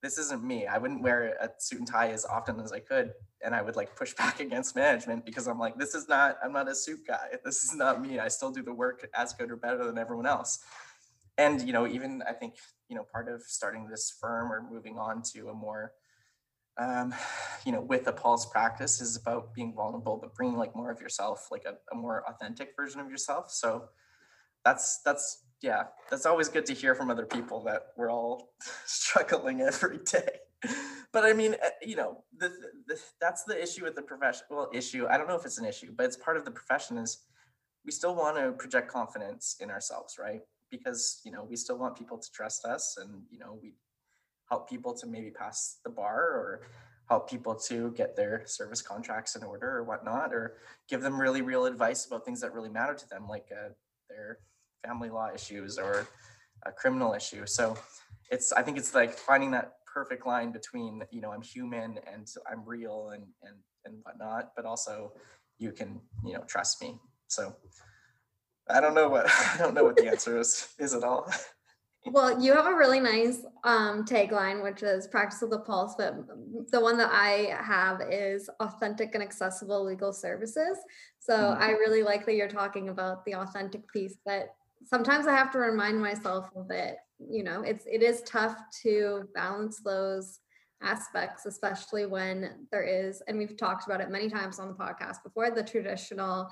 this 0.00 0.16
isn't 0.16 0.44
me. 0.44 0.68
I 0.68 0.78
wouldn't 0.78 1.02
wear 1.02 1.36
a 1.40 1.50
suit 1.58 1.80
and 1.80 1.88
tie 1.88 2.10
as 2.10 2.24
often 2.24 2.60
as 2.60 2.70
I 2.70 2.78
could. 2.78 3.12
And 3.44 3.56
I 3.56 3.62
would 3.62 3.74
like 3.74 3.96
push 3.96 4.14
back 4.18 4.38
against 4.38 4.76
management 4.76 5.26
because 5.26 5.48
I'm 5.48 5.58
like, 5.58 5.76
this 5.78 5.96
is 5.96 6.08
not, 6.08 6.38
I'm 6.44 6.52
not 6.52 6.68
a 6.68 6.76
suit 6.76 7.00
guy. 7.08 7.30
This 7.44 7.64
is 7.64 7.74
not 7.74 8.00
me. 8.00 8.20
I 8.20 8.28
still 8.28 8.52
do 8.52 8.62
the 8.62 8.72
work 8.72 9.04
as 9.18 9.32
good 9.32 9.50
or 9.50 9.56
better 9.56 9.84
than 9.84 9.98
everyone 9.98 10.26
else. 10.26 10.60
And, 11.36 11.62
you 11.62 11.72
know, 11.72 11.86
even 11.86 12.22
I 12.28 12.32
think, 12.32 12.54
you 12.88 12.96
know, 12.96 13.04
part 13.10 13.28
of 13.28 13.42
starting 13.42 13.88
this 13.88 14.16
firm 14.20 14.52
or 14.52 14.66
moving 14.70 14.98
on 14.98 15.22
to 15.34 15.48
a 15.48 15.54
more, 15.54 15.92
um, 16.78 17.14
you 17.64 17.72
know, 17.72 17.80
with 17.80 18.06
a 18.06 18.12
pulse 18.12 18.46
practice 18.46 19.00
is 19.00 19.16
about 19.16 19.52
being 19.54 19.74
vulnerable, 19.74 20.16
but 20.16 20.34
bringing 20.34 20.56
like 20.56 20.76
more 20.76 20.90
of 20.90 21.00
yourself, 21.00 21.48
like 21.50 21.64
a, 21.66 21.74
a 21.92 21.96
more 21.96 22.24
authentic 22.28 22.70
version 22.76 23.00
of 23.00 23.10
yourself. 23.10 23.50
So 23.50 23.88
that's, 24.64 25.00
that's 25.02 25.44
yeah, 25.60 25.84
that's 26.10 26.26
always 26.26 26.48
good 26.48 26.66
to 26.66 26.74
hear 26.74 26.94
from 26.94 27.10
other 27.10 27.26
people 27.26 27.64
that 27.64 27.86
we're 27.96 28.10
all 28.10 28.50
struggling 28.84 29.60
every 29.60 29.98
day. 29.98 30.40
But 31.12 31.24
I 31.24 31.32
mean, 31.32 31.54
eh, 31.54 31.70
you 31.80 31.96
know, 31.96 32.24
the, 32.36 32.52
the, 32.86 32.98
that's 33.20 33.44
the 33.44 33.60
issue 33.60 33.84
with 33.84 33.94
the 33.94 34.02
profession. 34.02 34.42
Well, 34.50 34.68
issue. 34.74 35.06
I 35.08 35.16
don't 35.16 35.28
know 35.28 35.36
if 35.36 35.46
it's 35.46 35.58
an 35.58 35.64
issue, 35.64 35.92
but 35.96 36.06
it's 36.06 36.16
part 36.16 36.36
of 36.36 36.44
the 36.44 36.50
profession. 36.50 36.98
Is 36.98 37.22
we 37.84 37.92
still 37.92 38.16
want 38.16 38.36
to 38.36 38.52
project 38.52 38.90
confidence 38.90 39.56
in 39.60 39.70
ourselves, 39.70 40.16
right? 40.18 40.40
Because 40.78 41.20
you 41.24 41.32
know, 41.32 41.46
we 41.48 41.56
still 41.56 41.78
want 41.78 41.96
people 41.96 42.18
to 42.18 42.30
trust 42.32 42.64
us, 42.64 42.96
and 43.00 43.22
you 43.30 43.38
know, 43.38 43.58
we 43.62 43.74
help 44.50 44.68
people 44.68 44.94
to 44.94 45.06
maybe 45.06 45.30
pass 45.30 45.78
the 45.84 45.90
bar 45.90 46.20
or 46.20 46.62
help 47.08 47.28
people 47.28 47.54
to 47.54 47.90
get 47.92 48.16
their 48.16 48.42
service 48.46 48.80
contracts 48.80 49.36
in 49.36 49.42
order 49.42 49.76
or 49.76 49.84
whatnot, 49.84 50.32
or 50.32 50.56
give 50.88 51.02
them 51.02 51.20
really 51.20 51.42
real 51.42 51.66
advice 51.66 52.06
about 52.06 52.24
things 52.24 52.40
that 52.40 52.52
really 52.52 52.70
matter 52.70 52.94
to 52.94 53.08
them, 53.08 53.26
like 53.28 53.46
uh, 53.52 53.68
their 54.08 54.38
family 54.84 55.10
law 55.10 55.28
issues 55.34 55.78
or 55.78 56.06
a 56.64 56.72
criminal 56.72 57.14
issue. 57.14 57.46
So 57.46 57.76
it's 58.30 58.52
I 58.52 58.62
think 58.62 58.78
it's 58.78 58.94
like 58.94 59.12
finding 59.12 59.50
that 59.52 59.74
perfect 59.92 60.26
line 60.26 60.50
between 60.50 61.02
you 61.10 61.20
know 61.20 61.32
I'm 61.32 61.42
human 61.42 61.98
and 62.12 62.26
I'm 62.50 62.64
real 62.66 63.10
and 63.14 63.24
and 63.42 63.56
and 63.84 63.96
whatnot, 64.02 64.52
but 64.56 64.64
also 64.64 65.12
you 65.58 65.72
can 65.72 66.00
you 66.24 66.34
know 66.34 66.44
trust 66.46 66.82
me. 66.82 66.98
So 67.28 67.54
I 68.68 68.80
don't 68.80 68.94
know 68.94 69.08
what 69.08 69.26
I 69.54 69.56
don't 69.58 69.74
know 69.74 69.84
what 69.84 69.96
the 69.96 70.08
answer 70.08 70.38
is 70.38 70.68
is 70.78 70.94
at 70.94 71.04
all. 71.04 71.30
Well, 72.06 72.38
you 72.38 72.52
have 72.52 72.66
a 72.66 72.74
really 72.74 73.00
nice 73.00 73.44
um, 73.64 74.04
tagline, 74.04 74.62
which 74.62 74.82
is 74.82 75.06
practice 75.06 75.40
of 75.40 75.48
the 75.48 75.60
pulse. 75.60 75.94
But 75.96 76.14
the 76.70 76.80
one 76.80 76.98
that 76.98 77.10
I 77.10 77.56
have 77.58 78.02
is 78.10 78.50
authentic 78.60 79.14
and 79.14 79.22
accessible 79.22 79.84
legal 79.84 80.12
services. 80.12 80.76
So 81.18 81.34
mm-hmm. 81.34 81.62
I 81.62 81.70
really 81.70 82.02
like 82.02 82.26
that 82.26 82.34
you're 82.34 82.46
talking 82.46 82.90
about 82.90 83.24
the 83.24 83.36
authentic 83.36 83.90
piece 83.90 84.18
that 84.26 84.48
sometimes 84.84 85.26
I 85.26 85.34
have 85.34 85.50
to 85.52 85.58
remind 85.58 86.00
myself 86.00 86.50
of 86.54 86.70
it. 86.70 86.96
You 87.18 87.42
know, 87.42 87.62
it's 87.62 87.86
it 87.86 88.02
is 88.02 88.20
tough 88.22 88.56
to 88.82 89.26
balance 89.34 89.80
those 89.80 90.40
aspects, 90.82 91.46
especially 91.46 92.04
when 92.04 92.66
there 92.70 92.84
is, 92.84 93.22
and 93.26 93.38
we've 93.38 93.56
talked 93.56 93.86
about 93.86 94.02
it 94.02 94.10
many 94.10 94.28
times 94.28 94.58
on 94.58 94.68
the 94.68 94.74
podcast 94.74 95.22
before, 95.24 95.50
the 95.50 95.62
traditional 95.62 96.50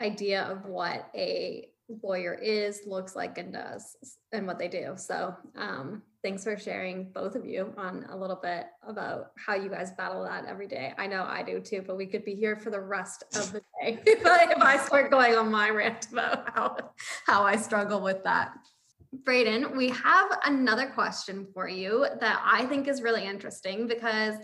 idea 0.00 0.42
of 0.44 0.64
what 0.64 1.08
a 1.14 1.68
lawyer 2.02 2.34
is, 2.34 2.80
looks 2.86 3.14
like, 3.14 3.38
and 3.38 3.52
does, 3.52 3.96
and 4.32 4.46
what 4.46 4.58
they 4.58 4.68
do. 4.68 4.94
So, 4.96 5.34
um, 5.56 6.02
thanks 6.22 6.44
for 6.44 6.58
sharing, 6.58 7.12
both 7.12 7.34
of 7.34 7.44
you, 7.44 7.72
on 7.76 8.06
a 8.08 8.16
little 8.16 8.38
bit 8.42 8.66
about 8.86 9.32
how 9.36 9.54
you 9.54 9.68
guys 9.68 9.92
battle 9.92 10.24
that 10.24 10.46
every 10.46 10.66
day. 10.66 10.94
I 10.96 11.06
know 11.06 11.24
I 11.24 11.42
do 11.42 11.60
too, 11.60 11.84
but 11.86 11.96
we 11.96 12.06
could 12.06 12.24
be 12.24 12.34
here 12.34 12.56
for 12.56 12.70
the 12.70 12.80
rest 12.80 13.24
of 13.36 13.52
the 13.52 13.60
day 13.82 14.00
if, 14.06 14.24
I, 14.24 14.50
if 14.50 14.62
I 14.62 14.78
start 14.78 15.10
going 15.10 15.34
on 15.34 15.50
my 15.50 15.68
rant 15.70 16.08
about 16.10 16.50
how, 16.54 16.76
how 17.26 17.42
I 17.42 17.56
struggle 17.56 18.00
with 18.00 18.24
that. 18.24 18.54
Braden, 19.12 19.76
we 19.76 19.90
have 19.90 20.38
another 20.44 20.86
question 20.86 21.46
for 21.54 21.68
you 21.68 22.06
that 22.20 22.42
I 22.44 22.66
think 22.66 22.88
is 22.88 23.02
really 23.02 23.24
interesting 23.24 23.86
because 23.86 24.34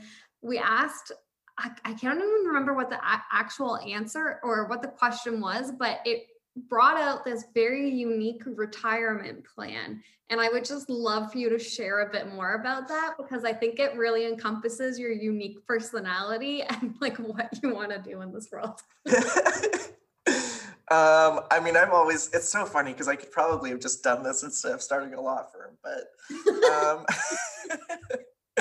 we 0.43 0.59
asked 0.59 1.13
I, 1.61 1.71
I, 1.85 1.93
can't 1.93 2.19
even 2.19 2.47
remember 2.47 2.75
what 2.75 2.91
the 2.91 2.97
a- 2.97 3.25
actual 3.33 3.79
answer 3.79 4.41
or 4.43 4.67
what 4.67 4.83
the 4.83 4.89
question 4.89 5.41
was, 5.41 5.71
but 5.71 6.01
it 6.05 6.27
brought 6.69 6.99
out 6.99 7.25
this 7.25 7.45
very 7.55 7.89
unique 7.89 8.43
retirement 8.47 9.45
plan. 9.45 10.03
And 10.31 10.41
I 10.41 10.49
would 10.49 10.65
just 10.65 10.89
love 10.89 11.33
for 11.33 11.39
you 11.39 11.51
to 11.51 11.59
share 11.59 12.01
a 12.01 12.11
bit 12.11 12.33
more 12.33 12.55
about 12.55 12.89
that 12.89 13.15
because 13.19 13.45
I 13.45 13.53
think 13.53 13.79
it 13.79 13.95
really 13.97 14.27
encompasses 14.27 14.99
your 14.99 15.13
unique 15.13 15.67
personality 15.67 16.63
and 16.69 16.95
like 17.01 17.19
what 17.19 17.51
you 17.63 17.75
want 17.75 17.91
to 17.91 17.99
do 17.99 18.23
in 18.23 18.33
this 18.33 18.49
world. 18.51 18.81
um, 20.91 21.41
I 21.51 21.61
mean, 21.63 21.77
I'm 21.77 21.91
always, 21.93 22.31
it's 22.33 22.49
so 22.49 22.65
funny 22.65 22.93
because 22.93 23.09
I 23.09 23.17
could 23.17 23.31
probably 23.33 23.71
have 23.71 23.81
just 23.81 24.03
done 24.03 24.23
this 24.23 24.43
instead 24.43 24.73
of 24.73 24.83
starting 24.83 25.15
a 25.15 25.21
law 25.21 25.45
firm, 25.53 25.77
but 25.83 26.11
um, 26.73 27.05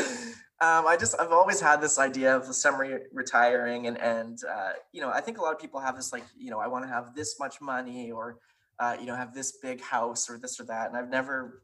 Um, 0.61 0.87
I 0.87 0.97
just 0.97 1.15
I've 1.17 1.31
always 1.31 1.61
had 1.61 1.79
this 1.79 1.97
idea 1.97 2.35
of 2.35 2.45
the 2.45 2.53
semi-retiring, 2.53 3.87
and 3.87 3.97
and 3.97 4.37
uh, 4.43 4.71
you 4.91 4.99
know 4.99 5.09
I 5.09 5.21
think 5.21 5.37
a 5.37 5.41
lot 5.41 5.53
of 5.53 5.59
people 5.59 5.79
have 5.79 5.95
this 5.95 6.11
like 6.11 6.25
you 6.37 6.51
know 6.51 6.59
I 6.59 6.67
want 6.67 6.83
to 6.83 6.89
have 6.89 7.15
this 7.15 7.39
much 7.39 7.61
money 7.61 8.11
or 8.11 8.39
uh, 8.77 8.97
you 8.99 9.05
know 9.05 9.15
have 9.15 9.33
this 9.33 9.53
big 9.61 9.81
house 9.81 10.29
or 10.29 10.37
this 10.37 10.59
or 10.59 10.65
that, 10.65 10.89
and 10.89 10.97
I've 10.97 11.09
never 11.09 11.61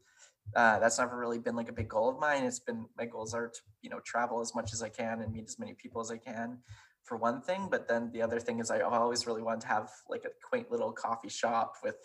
uh, 0.54 0.78
that's 0.78 0.98
never 0.98 1.18
really 1.18 1.38
been 1.38 1.56
like 1.56 1.68
a 1.68 1.74
big 1.74 1.88
goal 1.88 2.08
of 2.08 2.18
mine. 2.18 2.44
It's 2.44 2.58
been 2.58 2.86
my 2.96 3.04
goals 3.04 3.34
are 3.34 3.48
to 3.48 3.60
you 3.82 3.90
know 3.90 4.00
travel 4.00 4.40
as 4.40 4.54
much 4.54 4.72
as 4.72 4.82
I 4.82 4.88
can 4.88 5.20
and 5.20 5.30
meet 5.30 5.44
as 5.44 5.58
many 5.58 5.74
people 5.74 6.00
as 6.00 6.10
I 6.10 6.16
can 6.16 6.58
for 7.02 7.18
one 7.18 7.42
thing, 7.42 7.68
but 7.70 7.86
then 7.88 8.10
the 8.12 8.22
other 8.22 8.40
thing 8.40 8.60
is 8.60 8.70
I 8.70 8.80
always 8.80 9.26
really 9.26 9.42
wanted 9.42 9.60
to 9.62 9.68
have 9.68 9.90
like 10.08 10.24
a 10.24 10.30
quaint 10.42 10.70
little 10.70 10.90
coffee 10.90 11.28
shop 11.28 11.74
with 11.84 11.96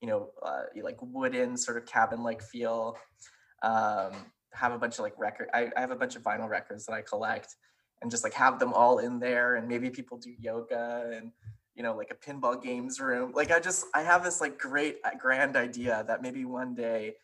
you 0.00 0.08
know 0.08 0.30
uh, 0.42 0.62
like 0.82 0.98
wooden 1.00 1.56
sort 1.56 1.76
of 1.76 1.86
cabin 1.86 2.24
like 2.24 2.42
feel. 2.42 2.98
Um, 3.62 4.12
have 4.54 4.72
a 4.72 4.78
bunch 4.78 4.98
of 4.98 5.00
like 5.00 5.18
record 5.18 5.48
I, 5.54 5.70
I 5.76 5.80
have 5.80 5.90
a 5.90 5.96
bunch 5.96 6.16
of 6.16 6.22
vinyl 6.22 6.48
records 6.48 6.86
that 6.86 6.92
I 6.92 7.02
collect 7.02 7.56
and 8.02 8.10
just 8.10 8.24
like 8.24 8.34
have 8.34 8.58
them 8.58 8.72
all 8.72 8.98
in 8.98 9.18
there 9.18 9.56
and 9.56 9.68
maybe 9.68 9.90
people 9.90 10.18
do 10.18 10.32
yoga 10.38 11.10
and 11.14 11.32
you 11.74 11.82
know 11.82 11.96
like 11.96 12.10
a 12.10 12.30
pinball 12.30 12.62
games 12.62 13.00
room 13.00 13.32
like 13.34 13.50
I 13.50 13.60
just 13.60 13.86
I 13.94 14.02
have 14.02 14.24
this 14.24 14.40
like 14.40 14.58
great 14.58 14.98
uh, 15.04 15.10
grand 15.18 15.56
idea 15.56 16.04
that 16.06 16.22
maybe 16.22 16.44
one 16.44 16.74
day 16.74 17.14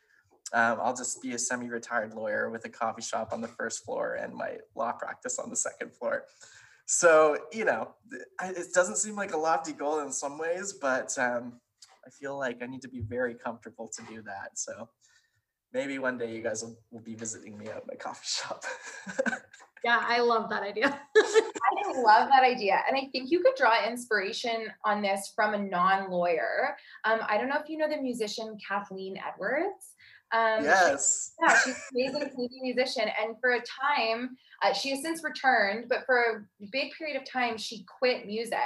um, 0.55 0.79
I'll 0.81 0.97
just 0.97 1.21
be 1.21 1.33
a 1.33 1.39
semi-retired 1.39 2.15
lawyer 2.15 2.49
with 2.49 2.65
a 2.65 2.71
coffee 2.71 3.03
shop 3.03 3.33
on 3.33 3.43
the 3.43 3.49
first 3.49 3.85
floor 3.85 4.15
and 4.15 4.33
my 4.33 4.57
law 4.75 4.93
practice 4.93 5.39
on 5.39 5.51
the 5.51 5.57
second 5.57 5.95
floor. 5.95 6.25
So 6.87 7.37
you 7.53 7.67
know, 7.67 7.91
it 8.43 8.73
doesn't 8.73 8.97
seem 8.97 9.15
like 9.15 9.35
a 9.35 9.37
lofty 9.37 9.73
goal 9.73 10.01
in 10.01 10.11
some 10.11 10.39
ways, 10.39 10.73
but 10.73 11.17
um, 11.19 11.61
I 12.07 12.11
feel 12.11 12.39
like 12.39 12.63
I 12.63 12.67
need 12.67 12.81
to 12.83 12.89
be 12.89 13.01
very 13.01 13.35
comfortable 13.35 13.89
to 13.89 14.03
do 14.11 14.23
that. 14.23 14.59
So 14.59 14.89
maybe 15.73 15.99
one 15.99 16.19
day 16.19 16.35
you 16.35 16.43
guys 16.43 16.63
will, 16.63 16.79
will 16.91 17.01
be 17.01 17.15
visiting 17.15 17.57
me 17.59 17.67
at 17.69 17.87
my 17.87 17.95
coffee 17.95 18.27
shop. 18.27 18.65
yeah, 19.85 20.01
I 20.03 20.21
love 20.21 20.49
that 20.51 20.63
idea. 20.63 20.89
I 21.17 22.01
love 22.01 22.29
that 22.29 22.43
idea. 22.43 22.81
And 22.89 22.97
I 22.97 23.09
think 23.13 23.31
you 23.31 23.41
could 23.41 23.55
draw 23.57 23.87
inspiration 23.87 24.69
on 24.85 25.03
this 25.03 25.33
from 25.35 25.55
a 25.55 25.59
non 25.59 26.11
lawyer. 26.11 26.77
Um, 27.05 27.21
I 27.29 27.39
don't 27.39 27.49
know 27.49 27.59
if 27.59 27.69
you 27.69 27.79
know 27.79 27.89
the 27.89 28.01
musician 28.01 28.57
Kathleen 28.67 29.17
Edwards. 29.19 29.95
Um, 30.31 30.63
yes. 30.65 31.33
She, 31.39 31.47
yeah, 31.47 31.59
she's 31.95 32.15
an 32.15 32.23
amazing 32.23 32.61
musician. 32.63 33.05
And 33.23 33.37
for 33.41 33.53
a 33.53 33.61
time, 33.61 34.37
uh, 34.63 34.73
she 34.73 34.91
has 34.91 35.03
since 35.03 35.25
returned, 35.25 35.87
but 35.89 36.05
for 36.05 36.19
a 36.19 36.67
big 36.71 36.93
period 36.93 37.17
of 37.17 37.25
time, 37.31 37.57
she 37.57 37.85
quit 37.99 38.27
music 38.27 38.59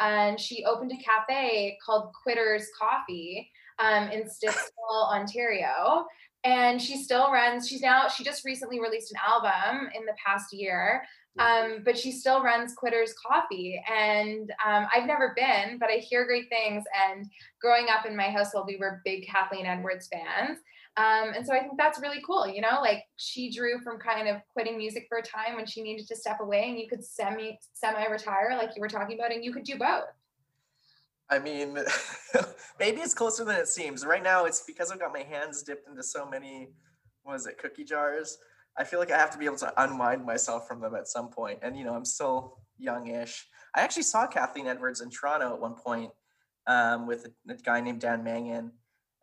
and 0.00 0.38
she 0.38 0.64
opened 0.64 0.92
a 0.92 1.02
cafe 1.02 1.78
called 1.84 2.12
Quitters 2.22 2.68
Coffee 2.78 3.50
um, 3.78 4.08
in 4.10 4.22
Stittsville, 4.24 5.12
Ontario 5.12 6.06
and 6.46 6.80
she 6.80 6.96
still 6.96 7.30
runs 7.30 7.68
she's 7.68 7.82
now 7.82 8.08
she 8.08 8.24
just 8.24 8.44
recently 8.44 8.80
released 8.80 9.12
an 9.12 9.18
album 9.26 9.90
in 9.98 10.06
the 10.06 10.14
past 10.24 10.52
year 10.52 11.02
Um, 11.38 11.82
but 11.84 11.98
she 11.98 12.12
still 12.12 12.42
runs 12.42 12.74
Quitters 12.74 13.12
Coffee, 13.12 13.78
and 13.92 14.50
um, 14.66 14.86
I've 14.94 15.06
never 15.06 15.34
been, 15.36 15.78
but 15.78 15.90
I 15.90 15.96
hear 15.96 16.24
great 16.24 16.48
things. 16.48 16.82
And 17.10 17.26
growing 17.60 17.88
up 17.90 18.06
in 18.06 18.16
my 18.16 18.30
household, 18.30 18.64
we 18.66 18.78
were 18.78 19.02
big 19.04 19.26
Kathleen 19.26 19.66
Edwards 19.66 20.08
fans. 20.08 20.58
Um, 20.96 21.34
and 21.36 21.46
so 21.46 21.52
I 21.52 21.60
think 21.60 21.76
that's 21.76 22.00
really 22.00 22.22
cool. 22.26 22.48
You 22.48 22.62
know, 22.62 22.78
like 22.80 23.04
she 23.16 23.50
drew 23.50 23.78
from 23.84 23.98
kind 23.98 24.28
of 24.28 24.36
quitting 24.54 24.78
music 24.78 25.04
for 25.10 25.18
a 25.18 25.22
time 25.22 25.56
when 25.56 25.66
she 25.66 25.82
needed 25.82 26.06
to 26.08 26.16
step 26.16 26.38
away, 26.40 26.70
and 26.70 26.78
you 26.78 26.88
could 26.88 27.04
semi 27.04 27.58
semi 27.74 28.06
retire, 28.06 28.56
like 28.56 28.70
you 28.74 28.80
were 28.80 28.88
talking 28.88 29.18
about, 29.18 29.30
and 29.30 29.44
you 29.44 29.52
could 29.52 29.64
do 29.64 29.76
both. 29.78 30.15
I 31.30 31.38
mean, 31.38 31.78
maybe 32.78 33.00
it's 33.00 33.14
closer 33.14 33.44
than 33.44 33.56
it 33.56 33.68
seems. 33.68 34.04
Right 34.04 34.22
now, 34.22 34.44
it's 34.44 34.62
because 34.66 34.90
I've 34.90 35.00
got 35.00 35.12
my 35.12 35.22
hands 35.22 35.62
dipped 35.62 35.88
into 35.88 36.02
so 36.02 36.28
many, 36.28 36.68
what 37.24 37.34
is 37.34 37.46
it, 37.46 37.58
cookie 37.58 37.84
jars. 37.84 38.38
I 38.78 38.84
feel 38.84 39.00
like 39.00 39.10
I 39.10 39.18
have 39.18 39.30
to 39.32 39.38
be 39.38 39.46
able 39.46 39.56
to 39.58 39.82
unwind 39.82 40.24
myself 40.24 40.68
from 40.68 40.80
them 40.80 40.94
at 40.94 41.08
some 41.08 41.28
point. 41.28 41.60
And, 41.62 41.76
you 41.76 41.84
know, 41.84 41.94
I'm 41.94 42.04
still 42.04 42.58
youngish. 42.78 43.46
I 43.74 43.80
actually 43.80 44.02
saw 44.02 44.26
Kathleen 44.26 44.66
Edwards 44.66 45.00
in 45.00 45.10
Toronto 45.10 45.54
at 45.54 45.60
one 45.60 45.74
point 45.74 46.10
um, 46.66 47.06
with 47.06 47.26
a, 47.26 47.52
a, 47.52 47.56
guy 47.56 47.80
named 47.80 48.00
Dan 48.00 48.22
Mangan. 48.22 48.72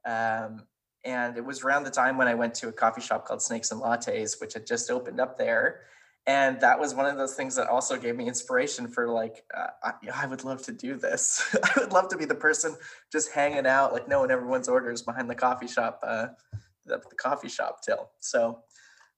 Um, 0.06 0.64
and 1.06 1.38
it 1.38 1.45
was 1.45 1.64
around 1.64 1.84
the 1.84 1.91
time 1.91 2.18
when 2.18 2.28
I 2.28 2.34
went 2.34 2.56
to 2.56 2.70
a 2.70 2.72
coffee 2.72 3.01
shop 3.01 3.26
called 3.26 3.41
Snakes 3.41 3.72
and 3.72 3.82
Lattes, 3.82 4.41
which 4.41 4.54
had 4.54 4.66
just 4.66 4.89
opened 4.89 5.20
up 5.20 5.38
there 5.38 5.82
and 6.26 6.60
that 6.62 6.80
was 6.80 6.96
one 6.96 7.06
of 7.06 7.18
those 7.18 7.36
things 7.36 7.56
that 7.56 7.68
also 7.68 7.98
gave 7.98 8.16
me 8.16 8.28
inspiration 8.28 8.88
for 8.88 9.10
like 9.10 9.44
uh, 9.56 9.68
I, 9.84 10.24
I, 10.24 10.26
would 10.26 10.46
love 10.46 10.62
to 10.64 10.72
do 10.72 10.96
this. 10.96 11.56
I 11.64 11.82
would 11.82 11.92
love 11.92 12.08
to 12.10 12.18
be 12.18 12.26
the 12.26 12.36
person 12.36 12.76
just 13.12 13.32
hanging 13.32 13.68
out 13.68 13.92
like 13.92 14.08
knowing 14.08 14.32
everyone's 14.32 14.70
orders 14.70 15.02
behind 15.02 15.30
the 15.30 15.36
coffee 15.36 15.68
shop 15.68 16.00
uh, 16.06 16.28
the, 16.86 16.98
the 16.98 17.16
coffee 17.16 17.50
shop 17.50 17.82
till. 17.82 18.10
So 18.20 18.60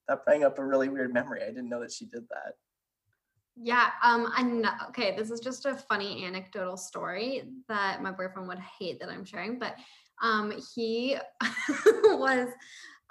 that 0.08 0.26
brought 0.26 0.44
up 0.44 0.60
a 0.60 0.66
really 0.66 0.90
weird 0.90 1.14
memory. 1.14 1.42
I 1.44 1.48
didn't 1.48 1.70
know 1.70 1.82
that 1.82 1.92
she 1.92 2.06
did 2.06 2.24
that. 2.30 2.54
Yeah 3.62 3.92
um 4.04 4.34
and 4.38 4.68
okay 4.90 5.16
this 5.16 5.32
is 5.32 5.40
just 5.40 5.66
a 5.66 5.76
funny 5.76 6.26
anecdotal 6.26 6.76
story 6.76 7.44
that 7.70 8.02
my 8.02 8.12
boyfriend 8.12 8.50
would 8.50 8.60
hate 8.60 9.00
that 9.00 9.08
i'm 9.08 9.24
sharing 9.24 9.58
but 9.58 9.76
um 10.22 10.54
he 10.76 11.16
was 11.86 12.50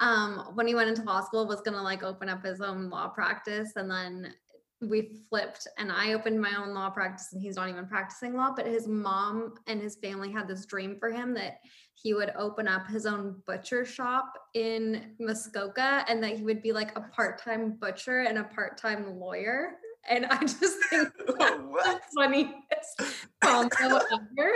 um, 0.01 0.51
when 0.55 0.67
he 0.67 0.75
went 0.75 0.89
into 0.89 1.03
law 1.03 1.21
school 1.21 1.47
was 1.47 1.61
going 1.61 1.77
to 1.77 1.83
like 1.83 2.03
open 2.03 2.29
up 2.29 2.45
his 2.45 2.61
own 2.61 2.91
law 2.91 3.09
practice 3.09 3.73
and 3.77 3.91
then 3.91 4.35
we 4.81 5.11
flipped 5.31 5.67
and 5.79 5.91
I 5.91 6.13
opened 6.13 6.41
my 6.41 6.55
own 6.59 6.75
law 6.75 6.91
practice 6.91 7.29
and 7.33 7.41
he's 7.41 7.57
not 7.57 7.69
even 7.69 7.87
practicing 7.87 8.35
law, 8.35 8.53
but 8.55 8.67
his 8.67 8.87
mom 8.87 9.55
and 9.67 9.81
his 9.81 9.97
family 9.97 10.31
had 10.31 10.49
this 10.49 10.67
dream 10.67 10.97
for 10.99 11.11
him 11.11 11.33
that 11.35 11.59
he 11.95 12.13
would 12.13 12.33
open 12.37 12.69
up 12.69 12.87
his 12.89 13.07
own 13.07 13.41
butcher 13.47 13.85
shop 13.85 14.33
in 14.55 15.15
Muskoka 15.19 16.05
and 16.09 16.23
that 16.23 16.37
he 16.37 16.43
would 16.43 16.63
be 16.63 16.73
like 16.73 16.97
a 16.97 17.01
part-time 17.01 17.77
butcher 17.81 18.21
and 18.21 18.39
a 18.39 18.45
part-time 18.45 19.19
lawyer. 19.19 19.77
And 20.09 20.27
I 20.27 20.39
just 20.41 20.61
think 20.91 21.09
that's 21.29 21.29
the 21.29 22.01
funniest 22.15 23.27
combo 23.41 24.01
ever. 24.13 24.53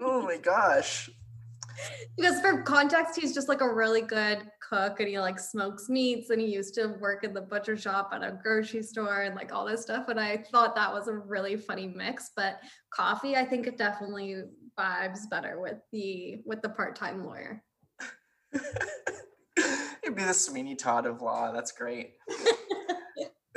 oh 0.00 0.22
my 0.22 0.36
gosh 0.36 1.10
because 2.16 2.40
for 2.40 2.62
context, 2.62 3.18
he's 3.18 3.34
just 3.34 3.48
like 3.48 3.60
a 3.60 3.72
really 3.72 4.00
good 4.00 4.42
cook 4.66 5.00
and 5.00 5.08
he 5.08 5.18
like 5.18 5.38
smokes 5.38 5.88
meats 5.88 6.30
and 6.30 6.40
he 6.40 6.46
used 6.46 6.74
to 6.74 6.88
work 7.00 7.24
in 7.24 7.32
the 7.32 7.40
butcher 7.40 7.76
shop 7.76 8.10
at 8.12 8.22
a 8.22 8.38
grocery 8.42 8.82
store 8.82 9.22
and 9.22 9.34
like 9.34 9.52
all 9.52 9.64
this 9.64 9.82
stuff. 9.82 10.08
And 10.08 10.18
I 10.18 10.44
thought 10.50 10.74
that 10.74 10.92
was 10.92 11.08
a 11.08 11.14
really 11.14 11.56
funny 11.56 11.86
mix. 11.86 12.30
But 12.36 12.60
coffee, 12.90 13.36
I 13.36 13.44
think 13.44 13.66
it 13.66 13.78
definitely 13.78 14.42
vibes 14.78 15.28
better 15.30 15.60
with 15.60 15.78
the 15.92 16.42
with 16.44 16.62
the 16.62 16.68
part-time 16.68 17.24
lawyer. 17.24 17.62
It'd 20.02 20.16
be 20.16 20.24
the 20.24 20.32
Sweeney 20.32 20.76
Todd 20.76 21.06
of 21.06 21.20
law. 21.20 21.52
That's 21.52 21.72
great. 21.72 22.14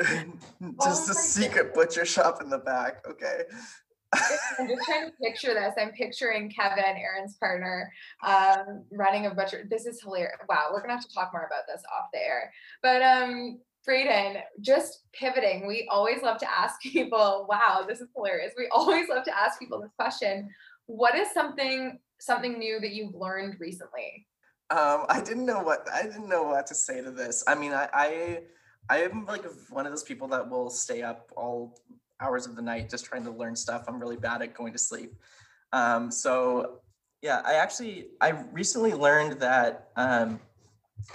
just 0.84 1.10
oh 1.10 1.12
a 1.12 1.16
secret 1.16 1.68
God. 1.68 1.74
butcher 1.74 2.06
shop 2.06 2.42
in 2.42 2.50
the 2.50 2.58
back. 2.58 3.04
Okay. 3.10 3.44
I'm 4.14 4.68
just 4.68 4.84
trying 4.86 5.08
to 5.08 5.14
picture 5.22 5.54
this. 5.54 5.74
I'm 5.78 5.92
picturing 5.92 6.50
Kevin, 6.50 6.84
Erin's 6.84 7.36
partner, 7.36 7.92
um, 8.26 8.84
running 8.92 9.26
a 9.26 9.34
butcher. 9.34 9.66
This 9.70 9.86
is 9.86 10.02
hilarious. 10.02 10.38
Wow, 10.50 10.70
we're 10.72 10.82
gonna 10.82 10.94
have 10.94 11.08
to 11.08 11.14
talk 11.14 11.32
more 11.34 11.46
about 11.46 11.64
this 11.68 11.82
off 11.98 12.10
the 12.14 12.20
air. 12.20 12.52
But 12.84 13.02
um, 13.02 13.60
Braden, 13.86 14.38
just 14.60 15.04
pivoting, 15.14 15.66
we 15.68 15.88
always 15.90 16.22
love 16.22 16.38
to 16.40 16.52
ask 16.52 16.82
people, 16.82 17.48
wow, 17.50 17.86
this 17.88 18.02
is 18.02 18.10
hilarious. 18.16 18.54
We 18.58 18.68
always 18.72 19.10
love 19.10 19.24
to 19.26 19.38
ask 19.38 19.60
people 19.60 19.82
this 19.82 19.92
question. 19.98 20.50
What 20.86 21.16
is 21.16 21.32
something 21.34 22.00
something 22.20 22.60
new 22.60 22.80
that 22.80 22.92
you've 22.92 23.16
learned 23.16 23.56
recently? 23.60 24.28
Um, 24.70 25.06
I 25.10 25.22
didn't 25.22 25.46
know 25.46 25.62
what 25.62 25.88
I 25.92 26.04
didn't 26.04 26.30
know 26.30 26.44
what 26.44 26.68
to 26.68 26.76
say 26.76 27.02
to 27.02 27.12
this. 27.12 27.44
I 27.48 27.56
mean, 27.56 27.74
I, 27.74 27.90
I 27.94 28.40
I 28.90 28.98
am 29.04 29.26
like 29.26 29.44
one 29.70 29.86
of 29.86 29.92
those 29.92 30.04
people 30.04 30.28
that 30.30 30.50
will 30.50 30.70
stay 30.70 31.02
up 31.02 31.32
all 31.36 31.78
hours 32.22 32.46
of 32.46 32.56
the 32.56 32.62
night 32.62 32.90
just 32.90 33.06
trying 33.06 33.24
to 33.26 33.32
learn 33.32 33.56
stuff. 33.56 33.86
I'm 33.88 34.00
really 34.00 34.18
bad 34.18 34.42
at 34.42 34.54
going 34.54 34.74
to 34.74 34.80
sleep. 34.80 35.14
Um, 35.74 36.12
so 36.12 36.82
yeah, 37.22 37.42
I 37.46 37.56
actually 37.56 38.08
I 38.20 38.30
recently 38.52 38.94
learned 38.94 39.40
that. 39.40 39.90
Um, 39.96 40.40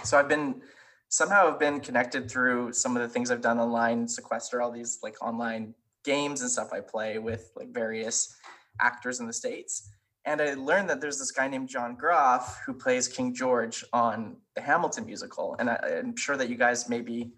so 0.03 0.17
I've 0.17 0.29
been 0.29 0.61
somehow 1.09 1.53
I've 1.53 1.59
been 1.59 1.79
connected 1.79 2.29
through 2.29 2.73
some 2.73 2.95
of 2.95 3.01
the 3.01 3.09
things 3.09 3.31
I've 3.31 3.41
done 3.41 3.59
online, 3.59 4.07
sequester 4.07 4.61
all 4.61 4.71
these 4.71 4.99
like 5.03 5.21
online 5.21 5.73
games 6.03 6.41
and 6.41 6.49
stuff 6.49 6.71
I 6.73 6.79
play 6.79 7.19
with 7.19 7.51
like 7.55 7.73
various 7.73 8.35
actors 8.79 9.19
in 9.19 9.27
the 9.27 9.33
states. 9.33 9.89
And 10.25 10.41
I 10.41 10.55
learned 10.55 10.89
that 10.89 10.99
there's 10.99 11.19
this 11.19 11.31
guy 11.31 11.47
named 11.47 11.69
John 11.69 11.95
Groff 11.95 12.61
who 12.65 12.73
plays 12.73 13.07
King 13.07 13.33
George 13.33 13.83
on 13.93 14.35
the 14.55 14.61
Hamilton 14.61 15.05
musical. 15.05 15.55
And 15.57 15.69
I, 15.69 15.77
am 15.83 16.17
sure 16.17 16.35
that 16.35 16.49
you 16.49 16.55
guys 16.55 16.89
maybe 16.89 17.31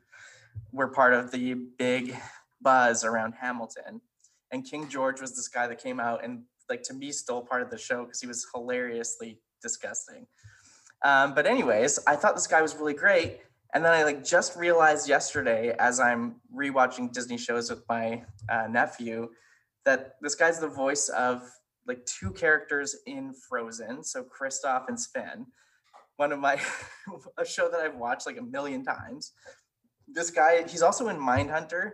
were 0.72 0.88
part 0.88 1.14
of 1.14 1.30
the 1.30 1.54
big 1.54 2.16
buzz 2.62 3.04
around 3.04 3.34
Hamilton. 3.40 4.02
And 4.52 4.66
King 4.66 4.90
George 4.90 5.22
was 5.22 5.36
this 5.36 5.48
guy 5.48 5.68
that 5.68 5.82
came 5.82 6.00
out 6.00 6.24
and 6.24 6.44
like 6.70 6.84
to 6.84 6.94
me 6.94 7.12
stole 7.12 7.42
part 7.42 7.62
of 7.62 7.70
the 7.70 7.78
show 7.78 8.04
because 8.04 8.22
he 8.22 8.28
was 8.28 8.46
hilariously 8.54 9.40
disgusting. 9.62 10.28
Um, 11.04 11.34
but 11.34 11.46
anyways, 11.46 12.00
I 12.08 12.16
thought 12.16 12.36
this 12.36 12.48
guy 12.48 12.62
was 12.62 12.76
really 12.76 12.94
great. 12.94 13.40
And 13.74 13.86
then 13.86 13.94
I 13.94 14.04
like 14.04 14.24
just 14.24 14.56
realized 14.56 15.08
yesterday 15.08 15.76
as 15.80 16.00
I'm 16.00 16.36
rewatching 16.54 17.12
Disney 17.12 17.38
shows 17.38 17.70
with 17.70 17.84
my 17.88 18.24
uh, 18.50 18.68
nephew 18.68 19.30
that 19.86 20.16
this 20.22 20.36
guy's 20.36 20.60
the 20.60 20.68
voice 20.68 21.10
of 21.10 21.44
like 21.88 22.06
two 22.06 22.32
characters 22.32 22.96
in 23.06 23.34
Frozen. 23.34 24.04
So 24.04 24.24
Kristoff 24.24 24.88
and 24.88 25.00
Sven, 25.00 25.46
one 26.18 26.32
of 26.32 26.40
my 26.40 26.60
a 27.38 27.46
show 27.46 27.70
that 27.70 27.80
I've 27.80 27.96
watched 27.96 28.26
like 28.26 28.38
a 28.38 28.44
million 28.44 28.84
times. 28.84 29.34
This 30.08 30.32
guy, 30.32 30.68
he's 30.68 30.82
also 30.82 31.08
in 31.10 31.18
Mindhunter 31.18 31.92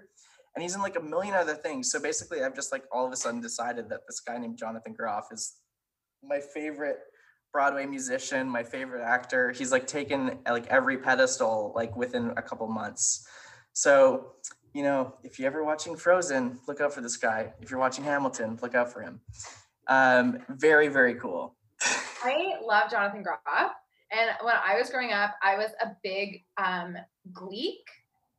and 0.56 0.64
he's 0.64 0.76
in 0.76 0.82
like 0.82 0.96
a 0.96 1.02
million 1.02 1.34
other 1.34 1.56
things. 1.56 1.92
So 1.92 2.00
basically, 2.00 2.44
I've 2.44 2.56
just 2.56 2.72
like 2.72 2.84
all 2.92 3.06
of 3.06 3.12
a 3.12 3.16
sudden 3.16 3.42
decided 3.42 3.90
that 3.90 4.02
this 4.08 4.22
guy 4.22 4.38
named 4.38 4.58
Jonathan 4.58 4.94
Groff 4.94 5.28
is 5.32 5.56
my 6.24 6.40
favorite 6.40 7.00
Broadway 7.52 7.86
musician, 7.86 8.50
my 8.50 8.64
favorite 8.64 9.04
actor. 9.04 9.52
He's 9.52 9.72
like 9.72 9.88
taken 9.88 10.40
like 10.50 10.68
every 10.68 10.98
pedestal 10.98 11.74
like 11.76 11.96
within 11.96 12.34
a 12.38 12.42
couple 12.42 12.68
months. 12.68 13.28
So, 13.74 14.34
you 14.74 14.84
know, 14.84 15.16
if 15.24 15.40
you're 15.40 15.48
ever 15.48 15.64
watching 15.64 15.96
Frozen, 15.96 16.60
look 16.68 16.82
out 16.82 16.94
for 16.94 17.02
this 17.02 17.18
guy. 17.18 17.54
If 17.62 17.70
you're 17.70 17.80
watching 17.80 18.04
Hamilton, 18.04 18.58
look 18.62 18.76
out 18.76 18.92
for 18.92 19.02
him. 19.02 19.22
Um, 19.88 20.40
very, 20.50 20.88
very 20.88 21.16
cool. 21.16 21.56
I 22.24 22.56
love 22.64 22.90
Jonathan 22.90 23.24
Groff. 23.24 23.72
And 24.12 24.32
when 24.42 24.56
I 24.56 24.78
was 24.78 24.90
growing 24.90 25.12
up, 25.12 25.36
I 25.44 25.58
was 25.58 25.72
a 25.82 25.90
big 26.04 26.44
um, 26.58 26.98
Gleek 27.34 27.84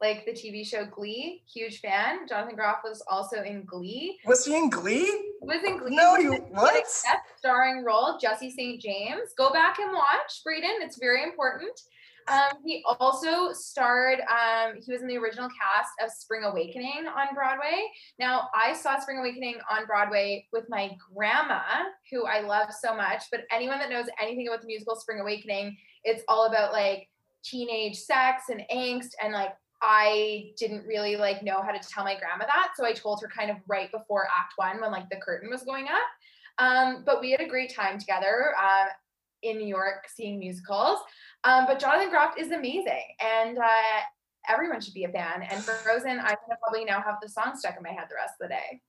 like 0.00 0.24
the 0.26 0.32
TV 0.32 0.66
show 0.66 0.84
Glee. 0.84 1.42
Huge 1.52 1.80
fan. 1.80 2.28
Jonathan 2.28 2.54
Groff 2.54 2.78
was 2.84 3.02
also 3.08 3.42
in 3.42 3.64
Glee. 3.64 4.18
Was 4.26 4.44
he 4.44 4.54
in 4.54 4.68
Glee? 4.68 5.32
Was 5.40 5.62
in 5.64 5.78
Glee. 5.78 5.96
No, 5.96 6.16
you 6.16 6.34
what? 6.50 6.84
starring 7.38 7.84
role, 7.84 8.18
Jesse 8.20 8.50
St. 8.50 8.80
James. 8.80 9.32
Go 9.36 9.52
back 9.52 9.78
and 9.78 9.92
watch, 9.92 10.42
Braden. 10.44 10.76
It's 10.80 10.98
very 10.98 11.22
important. 11.22 11.80
Um, 12.28 12.58
he 12.64 12.82
also 12.98 13.52
starred, 13.52 14.18
um, 14.20 14.80
he 14.84 14.92
was 14.92 15.00
in 15.00 15.06
the 15.06 15.16
original 15.16 15.48
cast 15.48 15.90
of 16.02 16.10
Spring 16.10 16.42
Awakening 16.42 17.06
on 17.06 17.34
Broadway. 17.34 17.86
Now, 18.18 18.48
I 18.52 18.72
saw 18.72 18.98
Spring 18.98 19.18
Awakening 19.18 19.58
on 19.70 19.86
Broadway 19.86 20.48
with 20.52 20.64
my 20.68 20.96
grandma, 21.14 21.62
who 22.10 22.26
I 22.26 22.40
love 22.40 22.70
so 22.72 22.96
much. 22.96 23.24
But 23.30 23.42
anyone 23.52 23.78
that 23.78 23.90
knows 23.90 24.06
anything 24.20 24.48
about 24.48 24.60
the 24.60 24.66
musical 24.66 24.96
Spring 24.96 25.20
Awakening, 25.20 25.76
it's 26.02 26.24
all 26.26 26.46
about 26.46 26.72
like 26.72 27.08
teenage 27.44 27.96
sex 27.96 28.44
and 28.50 28.62
angst 28.74 29.10
and 29.22 29.32
like 29.32 29.52
I 29.82 30.52
didn't 30.58 30.86
really 30.86 31.16
like 31.16 31.42
know 31.42 31.62
how 31.62 31.70
to 31.70 31.88
tell 31.88 32.04
my 32.04 32.18
grandma 32.18 32.46
that. 32.46 32.70
So 32.76 32.84
I 32.84 32.92
told 32.92 33.20
her 33.22 33.28
kind 33.28 33.50
of 33.50 33.56
right 33.66 33.90
before 33.92 34.26
act 34.26 34.54
one 34.56 34.80
when 34.80 34.90
like 34.90 35.08
the 35.10 35.16
curtain 35.16 35.50
was 35.50 35.62
going 35.62 35.86
up. 35.86 36.02
Um, 36.58 37.02
but 37.04 37.20
we 37.20 37.30
had 37.30 37.40
a 37.40 37.48
great 37.48 37.74
time 37.74 37.98
together 37.98 38.54
uh, 38.58 38.86
in 39.42 39.58
New 39.58 39.66
York 39.66 40.08
seeing 40.08 40.38
musicals. 40.38 40.98
Um, 41.44 41.66
but 41.66 41.78
Jonathan 41.78 42.10
Groff 42.10 42.34
is 42.38 42.50
amazing. 42.50 43.04
And 43.20 43.58
uh, 43.58 44.00
everyone 44.48 44.80
should 44.80 44.94
be 44.94 45.04
a 45.04 45.08
fan. 45.08 45.42
And 45.42 45.62
for 45.62 45.72
Frozen, 45.72 46.18
I'm 46.18 46.20
gonna 46.20 46.58
probably 46.62 46.84
now 46.84 47.00
have 47.00 47.16
the 47.22 47.28
song 47.28 47.52
stuck 47.56 47.76
in 47.76 47.82
my 47.82 47.90
head 47.90 48.06
the 48.08 48.14
rest 48.16 48.34
of 48.40 48.48
the 48.48 48.54
day. 48.54 48.80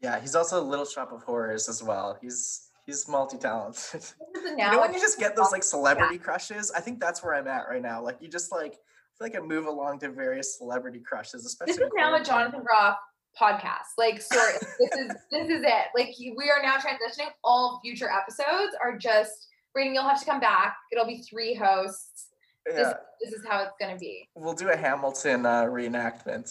Yeah, 0.00 0.20
he's 0.20 0.34
also 0.34 0.60
a 0.60 0.64
Little 0.64 0.84
Shop 0.84 1.12
of 1.12 1.22
Horrors 1.22 1.68
as 1.68 1.82
well. 1.82 2.18
He's 2.20 2.68
he's 2.86 3.08
multi-talented. 3.08 4.04
you 4.44 4.56
know 4.56 4.80
when 4.80 4.94
you 4.94 5.00
just 5.00 5.18
get 5.18 5.36
those 5.36 5.52
like 5.52 5.62
celebrity 5.62 6.16
yeah. 6.16 6.22
crushes? 6.22 6.70
I 6.70 6.80
think 6.80 7.00
that's 7.00 7.22
where 7.22 7.34
I'm 7.34 7.48
at 7.48 7.68
right 7.68 7.82
now. 7.82 8.02
Like 8.02 8.18
you 8.20 8.28
just 8.28 8.52
like 8.52 8.78
like 9.20 9.36
I 9.36 9.40
move 9.40 9.66
along 9.66 10.00
to 10.00 10.10
various 10.10 10.56
celebrity 10.58 11.00
crushes, 11.00 11.44
especially. 11.44 11.74
This 11.74 11.82
is 11.82 11.90
now 11.96 12.14
a 12.14 12.22
Jonathan 12.22 12.62
Groff 12.64 12.96
podcast. 13.40 13.96
Like, 13.96 14.20
sorry, 14.20 14.54
this 14.78 14.90
is 14.98 15.08
this 15.30 15.48
is 15.48 15.62
it. 15.62 15.86
Like, 15.96 16.14
we 16.18 16.50
are 16.50 16.62
now 16.62 16.76
transitioning. 16.76 17.28
All 17.44 17.80
future 17.84 18.10
episodes 18.10 18.76
are 18.82 18.96
just. 18.96 19.46
Braden, 19.74 19.94
you'll 19.94 20.02
have 20.08 20.18
to 20.18 20.24
come 20.24 20.40
back. 20.40 20.76
It'll 20.90 21.06
be 21.06 21.18
three 21.18 21.54
hosts. 21.54 22.28
Yeah. 22.66 22.74
This, 22.74 22.94
this 23.22 23.32
is 23.34 23.46
how 23.46 23.62
it's 23.62 23.74
gonna 23.80 23.98
be. 23.98 24.28
We'll 24.34 24.54
do 24.54 24.70
a 24.70 24.76
Hamilton 24.76 25.44
uh, 25.44 25.64
reenactment. 25.64 26.50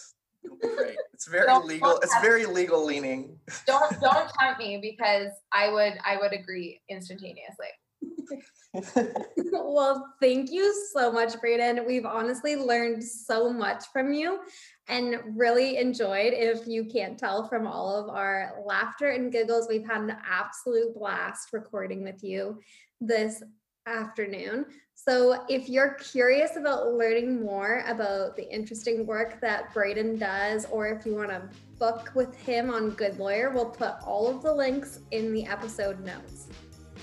Great. 0.62 0.96
It's 1.14 1.28
very 1.28 1.48
Don't- 1.48 1.66
legal. 1.66 1.98
It's 1.98 2.16
very 2.22 2.46
legal 2.46 2.86
leaning. 2.86 3.40
Don't 3.66 4.00
don't 4.00 4.30
tempt 4.40 4.60
me 4.60 4.80
because 4.82 5.32
I 5.52 5.70
would 5.70 5.94
I 6.06 6.18
would 6.18 6.32
agree 6.32 6.80
instantaneously. 6.90 7.68
well, 9.52 10.14
thank 10.22 10.52
you 10.52 10.74
so 10.94 11.12
much, 11.12 11.40
Braden. 11.40 11.86
We've 11.86 12.06
honestly 12.06 12.56
learned 12.56 13.04
so 13.04 13.52
much 13.52 13.86
from 13.92 14.14
you 14.14 14.40
and 14.88 15.20
really 15.36 15.78
enjoyed, 15.78 16.34
if 16.34 16.68
you 16.68 16.86
can't 16.86 17.18
tell 17.18 17.48
from 17.48 17.68
all 17.68 17.96
of 17.96 18.10
our 18.10 18.62
laughter 18.66 19.10
and 19.10 19.32
giggles, 19.32 19.68
we've 19.70 19.86
had 19.86 20.02
an 20.02 20.18
absolute 20.30 20.96
blast 20.96 21.54
recording 21.54 22.04
with 22.04 22.24
you 22.24 22.60
this 23.02 23.44
afternoon. 23.86 24.66
So, 24.94 25.46
if 25.48 25.70
you're 25.70 25.94
curious 25.96 26.58
about 26.58 26.94
learning 26.94 27.42
more 27.42 27.84
about 27.88 28.36
the 28.36 28.52
interesting 28.54 29.06
work 29.06 29.40
that 29.42 29.74
Braden 29.74 30.18
does, 30.18 30.66
or 30.66 30.88
if 30.88 31.06
you 31.06 31.16
want 31.16 31.30
to 31.30 31.50
book 31.80 32.12
with 32.16 32.36
him 32.36 32.70
on 32.70 32.92
Good 32.92 33.18
Lawyer, 33.20 33.52
we'll 33.52 33.70
put 33.70 33.94
all 34.06 34.28
of 34.28 34.42
the 34.42 34.54
links 34.54 35.00
in 35.12 35.34
the 35.34 35.46
episode 35.46 36.04
notes. 36.04 36.48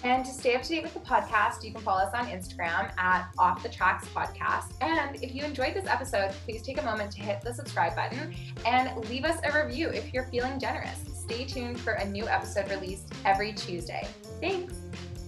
And 0.04 0.22
to 0.26 0.30
stay 0.30 0.54
up 0.54 0.62
to 0.62 0.68
date 0.68 0.82
with 0.82 0.92
the 0.92 1.00
podcast, 1.00 1.64
you 1.64 1.72
can 1.72 1.80
follow 1.80 2.02
us 2.02 2.12
on 2.12 2.26
Instagram 2.26 2.92
at 2.98 3.30
Off 3.38 3.62
the 3.62 3.70
Tracks 3.70 4.06
Podcast. 4.08 4.74
And 4.82 5.16
if 5.22 5.34
you 5.34 5.44
enjoyed 5.44 5.72
this 5.72 5.86
episode, 5.86 6.30
please 6.44 6.60
take 6.60 6.78
a 6.78 6.84
moment 6.84 7.10
to 7.12 7.20
hit 7.22 7.40
the 7.40 7.54
subscribe 7.54 7.96
button 7.96 8.34
and 8.66 8.94
leave 9.08 9.24
us 9.24 9.40
a 9.44 9.64
review 9.64 9.88
if 9.88 10.12
you're 10.12 10.26
feeling 10.26 10.60
generous. 10.60 11.00
Stay 11.14 11.46
tuned 11.46 11.80
for 11.80 11.94
a 11.94 12.04
new 12.04 12.28
episode 12.28 12.70
released 12.70 13.14
every 13.24 13.54
Tuesday. 13.54 14.06
Thanks. 14.42 14.74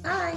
Bye. 0.03 0.37